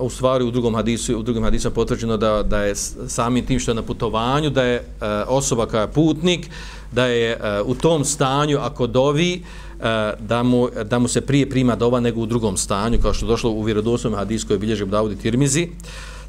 u 0.00 0.10
stvari 0.10 0.44
u 0.44 0.50
drugom 0.50 0.74
hadisu 0.74 1.18
u 1.18 1.22
drugom 1.22 1.42
hadisu 1.42 1.70
potvrđeno 1.70 2.16
da 2.16 2.42
da 2.42 2.62
je 2.62 2.74
samim 3.08 3.46
tim 3.46 3.60
što 3.60 3.70
je 3.70 3.74
na 3.74 3.82
putovanju 3.82 4.50
da 4.50 4.62
je 4.62 4.78
uh, 4.78 5.06
osoba 5.26 5.66
koja 5.66 5.80
je 5.80 5.92
putnik 5.92 6.50
da 6.92 7.06
je 7.06 7.36
uh, 7.36 7.68
u 7.68 7.74
tom 7.74 8.04
stanju 8.04 8.58
ako 8.58 8.86
dovi 8.86 9.42
uh, 9.42 9.84
da 10.20 10.42
mu 10.42 10.68
da 10.84 10.98
mu 10.98 11.08
se 11.08 11.20
prije 11.20 11.50
prima 11.50 11.76
dova 11.76 12.00
nego 12.00 12.20
u 12.20 12.26
drugom 12.26 12.56
stanju 12.56 12.98
kao 13.02 13.14
što 13.14 13.26
došlo 13.26 13.50
u 13.50 13.62
vjerodostojnom 13.62 14.18
hadisu 14.18 14.46
koji 14.46 14.58
bilježi 14.58 14.86
Davud 14.86 15.20
Tirmizi 15.22 15.68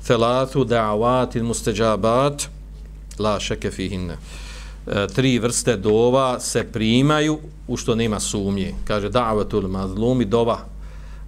thalathu 0.08 0.66
da'awat 0.66 1.42
mustajabat 1.42 2.48
la 3.20 3.40
shakka 3.40 3.72
fihin 3.72 4.12
tri 5.16 5.40
vrste 5.40 5.78
dova 5.78 6.40
se 6.40 6.64
primaju 6.64 7.40
u 7.68 7.78
što 7.78 7.96
nema 7.96 8.20
sumnje. 8.20 8.74
Kaže 8.88 9.10
da'watul 9.10 9.68
mazlumi 9.68 10.26
dova 10.26 10.73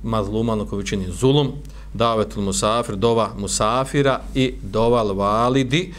mazluman 0.05 0.65
koji 0.65 0.85
čini 0.85 1.11
zulum, 1.11 1.51
davetul 1.93 2.43
musafir, 2.43 2.95
dova 2.95 3.31
musafira 3.37 4.21
i 4.35 4.53
dova 4.61 5.03
validi 5.03 5.93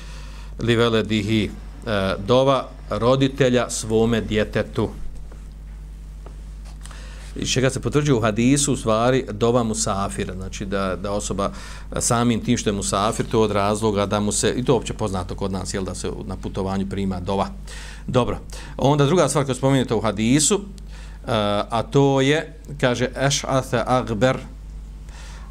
li 0.59 0.77
veledihi, 0.77 1.51
e, 1.87 2.15
dova 2.27 2.69
roditelja 2.91 3.71
svome 3.71 4.21
djetetu. 4.21 4.89
I 7.37 7.47
čega 7.47 7.71
se 7.71 7.81
potvrđuje 7.81 8.17
u 8.17 8.21
hadisu, 8.21 8.73
u 8.73 8.77
stvari, 8.77 9.25
dova 9.33 9.63
musafira, 9.63 10.35
znači 10.35 10.67
da, 10.67 10.97
da 10.97 11.13
osoba 11.13 11.51
e, 11.97 12.01
samim 12.01 12.45
tim 12.45 12.59
što 12.59 12.71
je 12.71 12.75
musafir, 12.75 13.27
to 13.27 13.41
od 13.41 13.51
razloga 13.51 14.07
da 14.07 14.21
mu 14.21 14.33
se, 14.33 14.55
i 14.57 14.65
to 14.65 14.73
je 14.73 14.77
opće 14.77 14.95
poznato 14.95 15.35
kod 15.35 15.53
nas, 15.53 15.75
jel 15.75 15.85
da 15.85 15.95
se 15.95 16.11
na 16.27 16.37
putovanju 16.37 16.87
prima 16.91 17.21
dova. 17.21 17.49
Dobro. 18.07 18.39
Onda 18.77 19.07
druga 19.07 19.29
stvar 19.29 19.45
koju 19.45 19.55
spominjete 19.55 19.95
u 19.95 20.01
hadisu, 20.01 20.61
a 21.71 21.83
to 21.83 22.21
je, 22.21 22.55
kaže, 22.81 23.09
eš'atha 23.15 23.83
agber, 23.87 24.39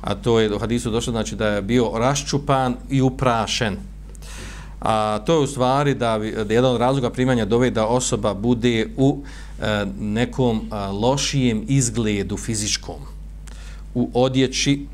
a 0.02 0.16
to 0.16 0.40
je 0.40 0.56
u 0.56 0.60
hadisu 0.60 0.92
došlo, 0.92 1.12
znači 1.12 1.36
da 1.36 1.48
je 1.48 1.62
bio 1.62 1.92
raščupan 1.98 2.76
i 2.90 3.02
uprašen. 3.02 3.78
A 4.82 5.20
to 5.26 5.34
je 5.34 5.40
u 5.40 5.48
stvari 5.48 5.94
da, 5.94 6.18
da 6.18 6.54
jedan 6.54 6.72
od 6.72 6.82
razloga 6.82 7.10
primanja 7.10 7.46
dove 7.46 7.70
da 7.72 7.88
osoba 7.88 8.34
bude 8.34 8.88
u 8.98 9.24
e, 9.62 9.86
nekom 10.00 10.68
a, 10.72 10.92
lošijem 10.92 11.66
izgledu 11.68 12.38
fizičkom. 12.38 13.02
U 13.94 14.10
odjeći, 14.14 14.86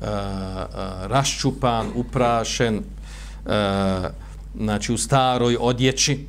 a, 0.00 0.06
a, 0.06 1.06
raščupan, 1.06 1.86
uprašen, 1.94 2.80
a, 3.46 4.08
znači 4.56 4.92
u 4.92 4.98
staroj 4.98 5.56
odjeći, 5.60 6.26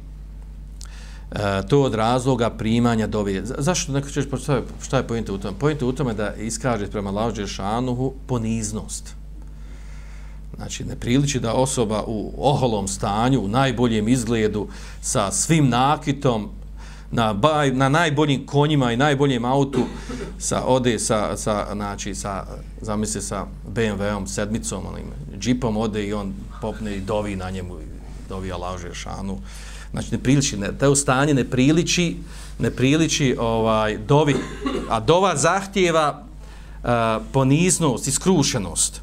E, 1.32 1.68
to 1.68 1.82
od 1.82 1.96
razloga 1.96 2.50
primanja 2.50 3.08
dove. 3.08 3.42
Zašto 3.46 3.92
neko 3.92 4.10
ćeš 4.10 4.30
postaviti, 4.30 4.74
šta 4.84 4.98
je 4.98 5.08
pojenta 5.08 5.34
u 5.34 5.38
tome? 5.38 5.60
Pojenta 5.60 5.86
u 5.86 5.92
tome 5.92 6.14
da 6.14 6.34
iskaže 6.36 6.88
prema 6.88 7.12
lađe 7.12 7.48
šanuhu 7.48 8.14
poniznost. 8.28 9.16
Znači, 10.56 10.84
ne 10.84 10.96
priliči 10.96 11.40
da 11.40 11.54
osoba 11.54 12.04
u 12.08 12.34
oholom 12.38 12.88
stanju, 12.88 13.42
u 13.42 13.48
najboljem 13.48 14.08
izgledu, 14.08 14.68
sa 15.02 15.32
svim 15.32 15.70
nakitom, 15.70 16.50
na, 17.12 17.34
baj, 17.34 17.72
na 17.72 17.90
najboljim 17.90 18.46
konjima 18.46 18.92
i 18.92 18.98
najboljem 18.98 19.46
autu, 19.46 19.86
sa 20.40 20.64
ode 20.66 21.00
sa, 21.00 21.38
sa, 21.38 21.68
znači, 21.74 22.16
sa, 22.16 22.46
zamisli 22.82 23.22
sa 23.22 23.46
BMW-om, 23.76 24.28
sedmicom, 24.28 24.86
onim, 24.86 25.06
džipom 25.40 25.78
ode 25.78 26.08
i 26.08 26.14
on 26.14 26.34
popne 26.62 26.96
i 26.96 27.02
dovi 27.02 27.36
na 27.36 27.50
njemu, 27.50 27.78
dovi 28.30 28.52
lađe 28.52 28.94
šanu 28.94 29.38
znači 29.92 30.08
ne 30.12 30.18
priliči, 30.18 30.58
ne, 30.58 30.78
to 30.78 30.96
stanje 30.96 31.34
ne 31.34 31.44
priliči, 31.44 32.18
ne 32.60 32.72
priliči 32.72 33.36
ovaj, 33.40 33.98
dovi, 33.98 34.36
a 34.90 35.00
dova 35.00 35.36
zahtjeva 35.36 36.24
uh, 36.84 36.90
poniznost, 37.32 38.08
iskrušenost. 38.08 39.02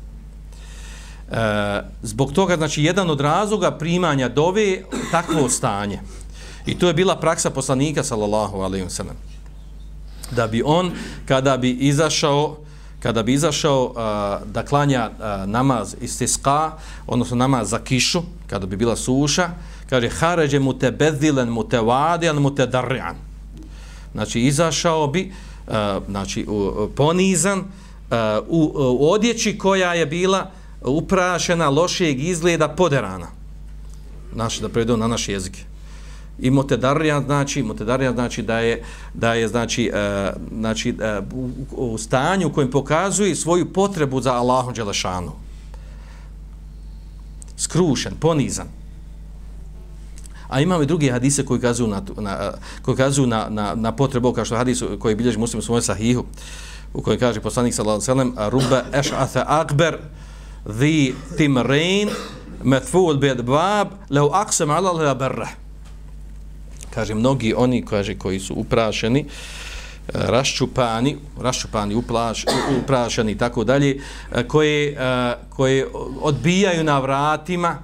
Uh, 1.29 1.35
e, 1.37 1.83
zbog 2.03 2.33
toga, 2.33 2.57
znači, 2.57 2.83
jedan 2.83 3.11
od 3.11 3.20
razloga 3.20 3.70
primanja 3.70 4.29
dove 4.29 4.83
takvo 5.11 5.48
stanje. 5.48 6.01
I 6.66 6.79
to 6.79 6.88
je 6.88 6.94
bila 6.94 7.16
praksa 7.16 7.51
poslanika, 7.51 8.05
sallallahu 8.05 8.61
alaihi 8.61 8.87
wa 8.87 8.90
sallam. 8.90 9.16
Da 10.31 10.46
bi 10.46 10.62
on, 10.64 10.92
kada 11.27 11.57
bi 11.57 11.70
izašao, 11.70 12.57
kada 13.01 13.22
bi 13.22 13.33
izašao 13.33 13.85
uh, 13.85 14.53
da 14.53 14.64
klanja 14.64 15.11
uh, 15.11 15.51
namaz 15.51 15.94
istiska, 16.01 16.72
odnosno 17.07 17.37
namaz 17.37 17.70
za 17.70 17.79
kišu, 17.79 18.22
kada 18.46 18.66
bi 18.66 18.77
bila 18.77 18.96
suša, 18.96 19.44
uh, 19.44 19.51
kaže 19.88 20.09
haređe 20.09 20.59
mu 20.59 20.79
te 20.79 20.90
bezilen 20.90 21.48
mu 21.48 21.68
te 21.68 21.81
vadijan 21.81 22.37
mu 22.37 22.55
te 22.55 22.66
darjan. 22.66 23.16
Znači, 24.12 24.40
izašao 24.40 25.07
bi, 25.07 25.33
uh, 25.66 25.74
znači, 26.09 26.46
uh, 26.48 26.90
ponizan 26.96 27.59
uh, 27.59 27.66
u, 28.48 28.72
u 28.74 29.11
odjeći 29.11 29.59
koja 29.59 29.94
je 29.94 30.07
bila 30.07 30.51
uprašena 30.83 31.68
lošijeg 31.68 32.24
izgleda 32.24 32.68
poderana. 32.68 33.27
Znači, 34.35 34.62
da 34.62 34.68
prevedu 34.68 34.96
na 34.96 35.07
naš 35.07 35.29
jezik. 35.29 35.57
I 36.38 36.51
mutedarjan 36.51 37.24
znači, 37.24 37.62
mutedarjan 37.62 38.14
znači 38.14 38.42
da 38.42 38.59
je, 38.59 38.85
da 39.14 39.35
je 39.35 39.48
znači, 39.48 39.92
uh, 39.94 40.42
znači 40.59 40.94
uh, 40.98 41.24
u, 41.72 41.92
u 41.92 41.98
stanju 41.98 42.48
u 42.48 42.53
kojem 42.53 42.70
pokazuje 42.70 43.35
svoju 43.35 43.72
potrebu 43.72 44.20
za 44.20 44.35
Allahom 44.35 44.74
Đelešanu. 44.74 45.33
Skrušen, 47.57 48.14
ponizan. 48.20 48.78
A 50.48 50.61
imamo 50.61 50.82
i 50.82 50.87
drugi 50.87 51.11
hadise 51.11 51.44
koji 51.44 51.61
kazuju 51.61 51.88
na, 51.88 52.02
na, 52.16 52.52
koji 52.82 52.96
kazuju 52.96 53.26
na, 53.26 53.46
na, 53.48 53.74
na 53.74 53.92
potrebu, 53.92 54.32
kao 54.32 54.44
što 54.44 54.56
hadis 54.56 54.82
koji 54.98 55.14
bilježi 55.14 55.38
muslim 55.38 55.58
u 55.58 55.62
svojom 55.62 55.82
sahihu, 55.82 56.24
u 56.94 57.02
kojem 57.02 57.20
kaže 57.20 57.40
poslanik 57.40 57.74
sallallahu 57.74 58.11
alaihi 58.11 58.34
sallam, 58.34 58.34
sellem 58.34 58.50
rubba 58.50 58.84
ash'atha 58.92 59.44
akbar 59.46 59.98
dhi 60.66 61.14
timrain 61.37 62.08
matful 62.62 63.16
bid 63.16 63.42
bab 63.42 63.88
leu 64.11 64.30
aksem 64.32 64.70
ala 64.70 64.90
Allah 64.90 65.16
barra. 65.16 65.48
Kaže 66.94 67.14
mnogi 67.14 67.54
oni 67.54 67.84
kaže 67.84 68.18
koji 68.18 68.40
su 68.40 68.54
uprašeni 68.54 69.20
eh, 69.20 70.12
raščupani 70.12 71.16
raščupani 71.40 71.94
uplaš, 71.94 72.44
uprašeni 72.82 73.32
i 73.32 73.38
tako 73.38 73.64
dalje 73.64 74.00
eh, 74.32 74.48
koji 74.48 74.96
koji 75.50 75.80
eh, 75.80 75.87
odbijaju 76.20 76.84
na 76.84 76.98
vratima 76.98 77.78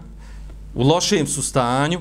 u 0.75 0.83
lošem 0.83 1.27
su 1.27 1.43
stanju 1.43 2.01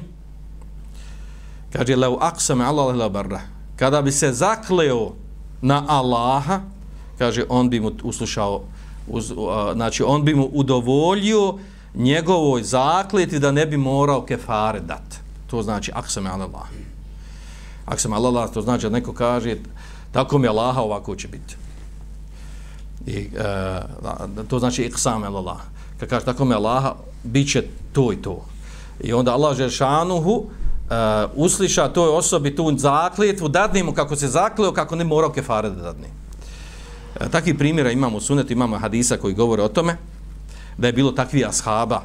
kaže 1.74 1.96
lau 1.96 2.18
aksam 2.22 2.62
Allah 2.62 2.96
la 2.96 3.10
barra 3.10 3.42
kada 3.76 4.02
bi 4.02 4.12
se 4.12 4.32
zakleo 4.32 5.14
na 5.62 5.84
Allaha 5.88 6.62
kaže 7.18 7.46
on 7.50 7.70
bi 7.70 7.80
mu 7.80 7.92
uslušao 8.04 8.62
uz, 9.08 9.32
uh, 9.32 9.38
znači 9.74 10.04
on 10.04 10.24
bi 10.24 10.36
mu 10.36 10.50
udovoljio 10.54 11.58
njegovoj 11.96 12.64
zakleti 12.64 13.40
da 13.40 13.52
ne 13.52 13.66
bi 13.66 13.78
morao 13.78 14.26
kefare 14.26 14.80
dat. 14.80 15.20
To 15.48 15.64
znači 15.64 15.92
aksam 15.96 16.28
Allah. 16.28 16.68
Aksam 17.86 18.14
Allah, 18.14 18.54
to 18.54 18.62
znači 18.62 18.84
da 18.84 18.90
neko 18.90 19.14
kaže 19.14 19.56
tako 20.12 20.38
mi 20.38 20.48
Allaha 20.48 20.82
ovako 20.82 21.16
će 21.16 21.28
biti. 21.28 21.56
I, 23.06 23.28
uh, 23.28 24.48
to 24.48 24.60
znači 24.60 24.84
iksam 24.84 25.24
Allah. 25.24 25.58
Kad 26.00 26.10
kaže 26.10 26.26
tako 26.26 26.46
mi 26.46 26.54
Allaha, 26.54 26.96
bit 27.24 27.52
će 27.52 27.64
to 27.94 28.14
i 28.14 28.16
to. 28.16 28.46
I 29.04 29.14
onda 29.14 29.34
Allah 29.34 29.58
Žešanuhu 29.58 30.46
uh, 30.90 31.32
usliša 31.36 31.88
toj 31.88 32.10
osobi 32.10 32.56
tu 32.56 32.78
zakljetvu, 32.78 33.48
dadne 33.48 33.84
mu 33.84 33.94
kako 33.94 34.16
se 34.16 34.28
zakleo, 34.28 34.72
kako 34.72 34.96
ne 34.96 35.04
morao 35.04 35.32
kefare 35.32 35.70
da 35.70 35.82
dadne. 35.82 36.08
Uh, 36.08 37.28
takvi 37.28 37.58
primjera 37.58 37.92
imamo 37.92 38.18
u 38.18 38.22
sunetu, 38.22 38.54
imamo 38.54 38.78
hadisa 38.78 39.18
koji 39.18 39.34
govore 39.34 39.64
o 39.64 39.68
tome, 39.68 39.98
da 40.78 40.88
je 40.88 40.94
bilo 40.94 41.12
takvi 41.12 41.46
ashaba, 41.46 42.02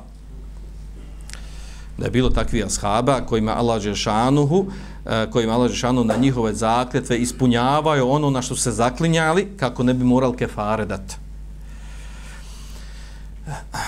da 1.98 2.04
je 2.04 2.10
bilo 2.10 2.30
takvi 2.30 2.64
ashaba 2.64 3.20
kojima 3.20 3.52
Allah 3.52 3.80
Žešanuhu, 3.82 4.58
uh, 4.58 5.32
kojima 5.32 5.52
Allah 5.52 5.70
Žešanuhu 5.70 6.04
na 6.04 6.16
njihove 6.16 6.54
zakljetve 6.54 7.18
ispunjavaju 7.18 8.10
ono 8.10 8.30
na 8.30 8.42
što 8.42 8.56
se 8.56 8.72
zaklinjali, 8.72 9.48
kako 9.56 9.82
ne 9.82 9.94
bi 9.94 10.04
moral 10.04 10.32
kefare 10.32 10.86
dati 10.86 11.27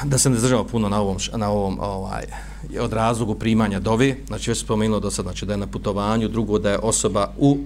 da 0.05 0.19
se 0.19 0.31
ne 0.31 0.39
zdržava 0.39 0.65
puno 0.65 0.89
na 0.89 1.01
ovom, 1.01 1.17
na 1.37 1.51
ovom 1.51 1.79
ovaj, 1.81 2.25
od 2.81 2.93
razlogu 2.93 3.35
primanja 3.35 3.81
dove, 3.81 4.17
znači 4.27 4.51
već 4.51 4.59
spomenuo 4.59 5.01
do 5.01 5.11
sad, 5.11 5.25
znači 5.25 5.47
da 5.47 5.53
je 5.53 5.57
na 5.57 5.67
putovanju, 5.67 6.29
drugo 6.29 6.59
da 6.59 6.71
je 6.71 6.79
osoba 6.79 7.33
u, 7.39 7.59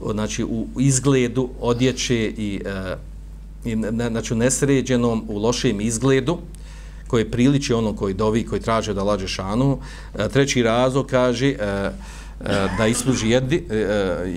uh, 0.00 0.12
znači, 0.12 0.44
u 0.44 0.66
izgledu 0.78 1.48
odjeće 1.60 2.16
i, 2.16 2.60
uh, 2.64 2.98
i 3.64 3.76
ne, 3.76 4.08
znači 4.08 4.34
u 4.34 4.36
nesređenom, 4.36 5.24
u 5.28 5.38
lošem 5.38 5.80
izgledu, 5.80 6.38
koji 7.06 7.30
priliči 7.30 7.72
ono 7.72 7.96
koji 7.96 8.14
dovi, 8.14 8.46
koji 8.46 8.60
traže 8.60 8.94
da 8.94 9.02
lađe 9.02 9.28
šanu. 9.28 9.72
Uh, 9.72 10.26
treći 10.32 10.62
razlog 10.62 11.06
kaže 11.06 11.54
uh, 11.54 11.92
uh, 12.40 12.46
da 12.78 12.86
ispruži 12.86 13.30
jedi, 13.30 13.64
uh, 13.66 13.72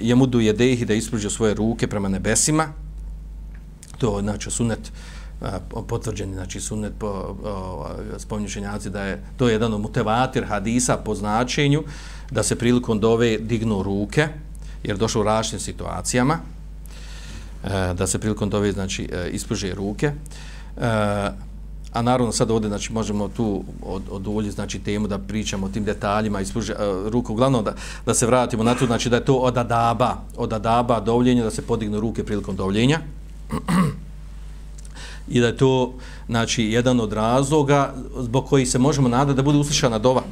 jemu 0.01 0.25
du 0.25 0.39
jedehi, 0.39 0.85
da 0.85 0.93
ispruži 0.93 1.29
svoje 1.29 1.53
ruke 1.53 1.87
prema 1.87 2.09
nebesima. 2.09 2.67
To 3.97 4.17
je, 4.17 4.23
znači, 4.23 4.51
sunet 4.51 4.79
uh, 4.79 5.13
potvrđeni 5.87 6.33
znači 6.33 6.61
sunnet 6.61 6.93
po 6.99 7.35
spominjušenjaci 8.17 8.89
da 8.89 9.03
je 9.03 9.23
to 9.37 9.47
je 9.47 9.53
jedan 9.53 9.73
od 9.73 9.81
mutevatir 9.81 10.45
hadisa 10.45 10.97
po 10.97 11.15
značenju 11.15 11.83
da 12.31 12.43
se 12.43 12.55
prilikom 12.55 12.99
dove 12.99 13.37
dignu 13.37 13.83
ruke 13.83 14.27
jer 14.83 14.97
došlo 14.97 15.21
u 15.21 15.23
različitim 15.23 15.59
situacijama 15.59 16.37
e, 17.63 17.93
da 17.93 18.07
se 18.07 18.19
prilikom 18.19 18.49
dove 18.49 18.71
znači 18.71 19.09
e, 19.11 19.29
ispruže 19.29 19.73
ruke. 19.73 20.05
E, 20.07 20.11
a 21.93 22.01
naravno 22.01 22.31
sad 22.31 22.51
ovdje 22.51 22.67
znači 22.67 22.93
možemo 22.93 23.27
tu 23.27 23.63
od 23.81 24.01
od 24.09 24.45
znači 24.45 24.79
temu 24.79 25.07
da 25.07 25.17
pričamo 25.19 25.65
o 25.65 25.69
tim 25.69 25.83
detaljima 25.83 26.41
ispruže 26.41 26.75
ruku. 27.05 27.33
Uglavnom 27.33 27.63
da, 27.63 27.75
da 28.05 28.13
se 28.13 28.25
vratimo 28.25 28.63
na 28.63 28.75
to 28.75 28.85
znači 28.85 29.09
da 29.09 29.15
je 29.15 29.25
to 29.25 29.35
od 29.35 29.57
adaba 29.57 30.17
od 30.37 30.53
adaba 30.53 30.99
dovljenja 30.99 31.43
da 31.43 31.51
se 31.51 31.61
podignu 31.61 31.99
ruke 31.99 32.23
prilikom 32.23 32.55
dovljenja 32.55 32.99
i 35.29 35.39
da 35.39 35.47
je 35.47 35.57
to 35.57 35.93
znači 36.27 36.63
jedan 36.63 36.99
od 36.99 37.13
razloga 37.13 37.93
zbog 38.19 38.45
koji 38.45 38.65
se 38.65 38.79
možemo 38.79 39.07
nadati 39.07 39.35
da 39.35 39.41
bude 39.41 39.57
uslišana 39.57 39.99
dova. 39.99 40.23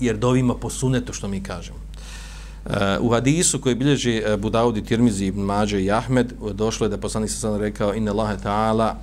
Jer 0.00 0.16
dovima 0.16 0.54
po 0.54 0.70
sunetu 0.70 1.12
što 1.12 1.28
mi 1.28 1.42
kažemo. 1.42 1.78
Uh, 1.78 2.74
u 3.00 3.10
hadisu 3.10 3.60
koji 3.60 3.74
bilježi 3.74 4.16
e, 4.16 4.34
uh, 4.34 4.40
Budaudi, 4.40 4.84
Tirmizi, 4.84 5.26
Ibn 5.26 5.40
Mađe 5.40 5.82
i 5.82 5.90
Ahmed 5.90 6.32
došlo 6.52 6.86
je 6.86 6.90
da 6.90 6.98
poslanik 6.98 7.30
sa 7.30 7.36
sada 7.36 7.58
rekao 7.58 7.94
inna 7.94 8.12
Allahe 8.12 8.36
ta'ala 8.44 8.94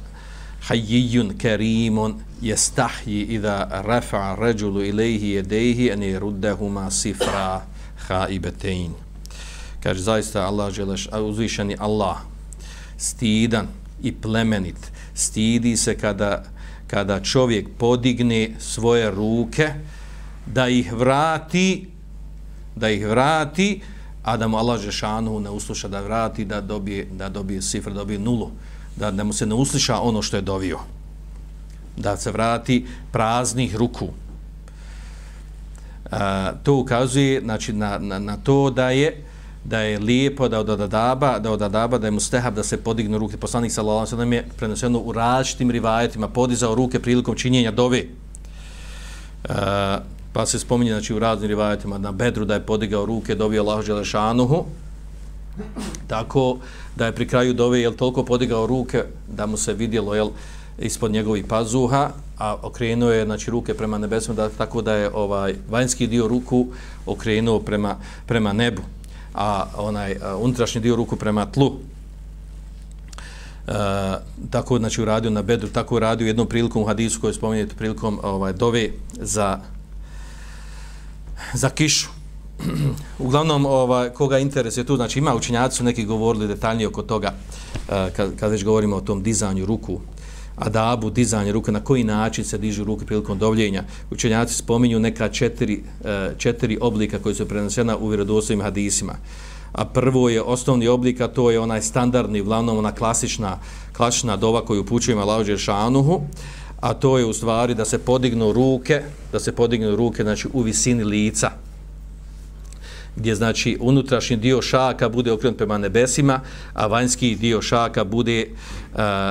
hayyun 0.68 1.38
karimun 1.38 2.16
yastahyi 2.42 3.38
idha 3.38 3.70
rafa'a 3.86 4.36
rajulu 4.36 4.82
ilayhi 4.82 5.38
yadayhi 5.38 5.94
an 5.94 6.02
yuruddahuma 6.02 6.90
sifra 6.92 7.62
khaibatayn 8.08 8.92
kaže 9.84 10.02
zaista 10.02 10.46
Allah 10.46 10.74
želeš 10.74 11.10
uzvišeni 11.14 11.78
Allah 11.80 12.18
stidan 12.98 13.68
i 14.06 14.12
plemenit. 14.12 14.92
Stidi 15.14 15.78
se 15.78 15.98
kada, 15.98 16.44
kada 16.88 17.20
čovjek 17.20 17.68
podigne 17.78 18.50
svoje 18.60 19.12
ruke 19.12 19.74
da 20.46 20.68
ih 20.68 20.94
vrati 20.94 21.88
da 22.76 22.90
ih 22.90 23.08
vrati 23.08 23.82
a 24.24 24.38
da 24.38 24.48
mu 24.48 24.58
Allah 24.58 24.82
Žešanu 24.82 25.40
ne 25.40 25.50
usluša 25.50 25.88
da 25.88 26.02
vrati 26.02 26.46
da 26.46 26.62
dobije, 26.62 27.06
da 27.12 27.30
dobije 27.30 27.62
sifr, 27.62 27.90
da 27.90 27.96
dobije 27.96 28.20
nulu 28.20 28.52
da, 28.96 29.12
da 29.12 29.24
mu 29.24 29.34
se 29.34 29.46
ne 29.46 29.56
usliša 29.56 30.00
ono 30.00 30.22
što 30.22 30.38
je 30.38 30.42
dovio 30.42 30.80
da 31.98 32.18
se 32.18 32.32
vrati 32.32 32.86
praznih 33.12 33.76
ruku 33.76 34.08
a, 36.12 36.52
to 36.64 36.76
ukazuje 36.76 37.42
znači, 37.42 37.74
na, 37.74 37.98
na, 37.98 38.20
na 38.20 38.38
to 38.38 38.70
da 38.70 38.90
je 38.90 39.24
da 39.66 39.80
je 39.80 40.00
lijepo 40.00 40.48
da 40.48 40.60
od 40.60 40.70
adaba, 40.70 41.40
da 41.40 41.52
od 41.52 41.62
adaba, 41.62 41.98
da 41.98 42.08
je 42.08 42.12
mustehab 42.12 42.56
da 42.56 42.64
se 42.64 42.78
podignu 42.78 43.18
ruke. 43.18 43.38
Poslanik 43.38 43.72
sallallahu 43.72 43.98
alejhi 43.98 44.16
ve 44.16 44.18
sellem 44.18 44.34
je 44.34 44.48
preneseno 44.58 45.00
u 45.00 45.12
različitim 45.12 45.72
rivajetima 45.72 46.28
podizao 46.28 46.76
ruke 46.76 47.00
prilikom 47.00 47.36
činjenja 47.36 47.72
dove. 47.72 47.98
E, 47.98 48.08
pa 50.34 50.46
se 50.46 50.60
spominje 50.60 50.92
znači 50.92 51.14
u 51.14 51.20
raznim 51.20 51.48
rivajetima 51.48 51.98
na 51.98 52.12
Bedru 52.12 52.46
da 52.46 52.54
je 52.54 52.66
podigao 52.66 53.06
ruke 53.06 53.36
dovio 53.36 53.62
Allahu 53.62 53.84
dželešanuhu. 53.84 54.66
Tako 56.08 56.58
da 56.96 57.06
je 57.06 57.16
pri 57.16 57.28
kraju 57.28 57.54
dove 57.54 57.82
je 57.82 57.98
toliko 57.98 58.26
podigao 58.26 58.68
ruke 58.68 59.04
da 59.28 59.46
mu 59.46 59.58
se 59.58 59.74
vidjelo 59.74 60.16
jel 60.16 60.30
ispod 60.80 61.12
njegovih 61.12 61.46
pazuha, 61.46 62.10
a 62.38 62.56
okrenuo 62.62 63.12
je 63.12 63.26
znači 63.26 63.52
ruke 63.52 63.74
prema 63.74 63.98
nebesima 63.98 64.36
da 64.36 64.50
tako 64.50 64.82
da 64.82 64.94
je 64.94 65.10
ovaj 65.14 65.56
vanjski 65.70 66.08
dio 66.08 66.28
ruku 66.28 66.68
okrenuo 67.06 67.60
prema 67.60 67.96
prema 68.26 68.54
nebu 68.54 68.82
a 69.36 69.66
onaj 69.78 70.16
unutrašnji 70.40 70.82
dio 70.82 70.96
ruku 70.96 71.16
prema 71.16 71.46
tlu. 71.46 71.74
E, 73.68 73.72
tako 74.50 74.78
znači 74.78 75.02
uradio 75.02 75.32
na 75.32 75.42
bedru, 75.42 75.70
tako 75.70 75.96
uradio 75.96 76.28
jednom 76.28 76.48
prilikom 76.48 76.82
u 76.82 76.86
hadisu 76.86 77.22
koju 77.22 77.34
spominjete 77.34 77.76
prilikom 77.76 78.20
ovaj 78.24 78.54
dove 78.54 78.90
za 79.14 79.60
za 81.54 81.70
kišu. 81.70 82.10
Uglavnom, 83.20 83.66
ovaj, 83.66 84.10
koga 84.10 84.40
interesuje 84.40 84.84
tu, 84.84 84.96
znači 84.96 85.20
ima 85.20 85.36
učenjaci 85.36 85.78
su 85.78 85.84
neki 85.84 86.06
govorili 86.06 86.48
detaljnije 86.48 86.88
oko 86.88 87.02
toga, 87.02 87.34
e, 87.90 88.12
kad, 88.16 88.36
kad 88.40 88.52
već 88.52 88.64
govorimo 88.64 88.96
o 88.96 89.02
tom 89.02 89.24
dizanju 89.24 89.66
ruku, 89.66 90.00
adabu, 90.56 91.10
dizanje 91.10 91.52
ruke, 91.52 91.72
na 91.72 91.84
koji 91.84 92.04
način 92.04 92.46
se 92.46 92.58
dižu 92.58 92.84
ruke 92.84 93.06
prilikom 93.06 93.40
dovljenja. 93.40 93.84
Učenjaci 94.12 94.54
spominju 94.54 95.00
neka 95.00 95.30
četiri, 95.30 95.84
e, 96.06 96.34
četiri 96.38 96.78
oblika 96.82 97.20
koji 97.20 97.36
su 97.36 97.46
prenesena 97.46 97.98
u 97.98 98.08
vjerodostojnim 98.08 98.64
hadisima. 98.64 99.14
A 99.72 99.86
prvo 99.86 100.30
je 100.30 100.42
osnovni 100.42 100.88
oblik, 100.88 101.22
a 101.22 101.28
to 101.28 101.52
je 101.52 101.60
onaj 101.60 101.82
standardni, 101.82 102.42
uglavnom 102.42 102.78
ona 102.78 102.92
klasična, 102.92 103.60
klasična 103.98 104.36
dova 104.36 104.66
koju 104.66 104.82
upućujemo 104.82 105.22
Allahudžer 105.22 105.58
Šanuhu, 105.58 106.22
a 106.82 106.94
to 106.94 107.18
je 107.18 107.26
u 107.26 107.34
stvari 107.34 107.76
da 107.76 107.86
se 107.86 107.98
podignu 107.98 108.54
ruke, 108.54 109.02
da 109.32 109.40
se 109.40 109.52
podignu 109.52 109.96
ruke 109.96 110.24
znači, 110.24 110.48
u 110.54 110.62
visini 110.62 111.04
lica, 111.04 111.52
gdje 113.16 113.36
znači 113.36 113.78
unutrašnji 113.80 114.38
dio 114.38 114.62
šaka 114.62 115.10
bude 115.10 115.32
okrenut 115.32 115.58
prema 115.58 115.78
nebesima, 115.78 116.40
a 116.74 116.88
vanjski 116.88 117.36
dio 117.36 117.62
šaka 117.62 118.04
bude 118.04 118.40
e, 118.40 118.48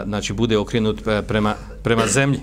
znači 0.06 0.32
bude 0.32 0.58
okrenut 0.58 1.06
e, 1.06 1.22
prema 1.22 1.54
prema 1.82 2.06
zemlji. 2.06 2.40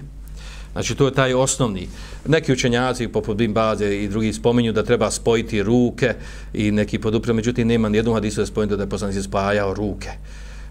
Znači 0.72 0.96
to 0.96 1.06
je 1.06 1.14
taj 1.14 1.34
osnovni. 1.34 1.88
Neki 2.28 2.54
učenjaci 2.54 3.08
poput 3.08 3.38
Bin 3.38 3.54
Baze 3.54 3.96
i 3.96 4.08
drugi 4.08 4.34
spominju 4.34 4.74
da 4.74 4.84
treba 4.84 5.12
spojiti 5.12 5.64
ruke 5.64 6.14
i 6.54 6.72
neki 6.72 7.00
podupre, 7.00 7.34
međutim 7.34 7.68
nema 7.68 7.90
nijednog 7.90 8.16
hadisu 8.16 8.42
da 8.42 8.46
spomenuo 8.46 8.78
da 8.78 8.84
je 8.84 8.90
poslanik 8.90 9.24
spajao 9.24 9.74
ruke. 9.74 10.10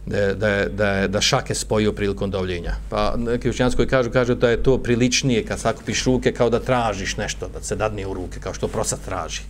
Da, 0.07 0.35
da, 0.35 0.65
da, 0.69 1.09
da 1.09 1.21
šake 1.21 1.55
spojio 1.55 1.93
prilikom 1.93 2.31
dovljenja. 2.31 2.75
Pa 2.89 3.15
neki 3.17 3.51
učenjaci 3.51 3.77
koji 3.77 3.89
kažu, 3.89 4.11
kažu 4.11 4.35
da 4.35 4.51
je 4.51 4.63
to 4.63 4.79
priličnije 4.79 5.45
kad 5.45 5.61
sakupiš 5.61 6.05
ruke 6.05 6.33
kao 6.33 6.51
da 6.51 6.61
tražiš 6.61 7.17
nešto, 7.17 7.49
da 7.49 7.63
se 7.63 7.77
dadne 7.77 8.07
u 8.07 8.15
ruke, 8.15 8.41
kao 8.41 8.55
što 8.55 8.69
prosa 8.69 8.97
traži. 8.97 9.43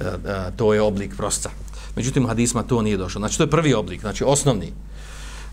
E, 0.00 0.04
e, 0.04 0.50
to 0.56 0.74
je 0.74 0.82
oblik 0.82 1.16
prosca. 1.16 1.50
Međutim, 1.96 2.24
u 2.24 2.28
hadisma 2.28 2.62
to 2.62 2.82
nije 2.82 2.96
došlo. 2.96 3.18
Znači, 3.18 3.36
to 3.38 3.42
je 3.42 3.50
prvi 3.50 3.74
oblik, 3.74 4.00
znači 4.00 4.24
osnovni. 4.24 4.72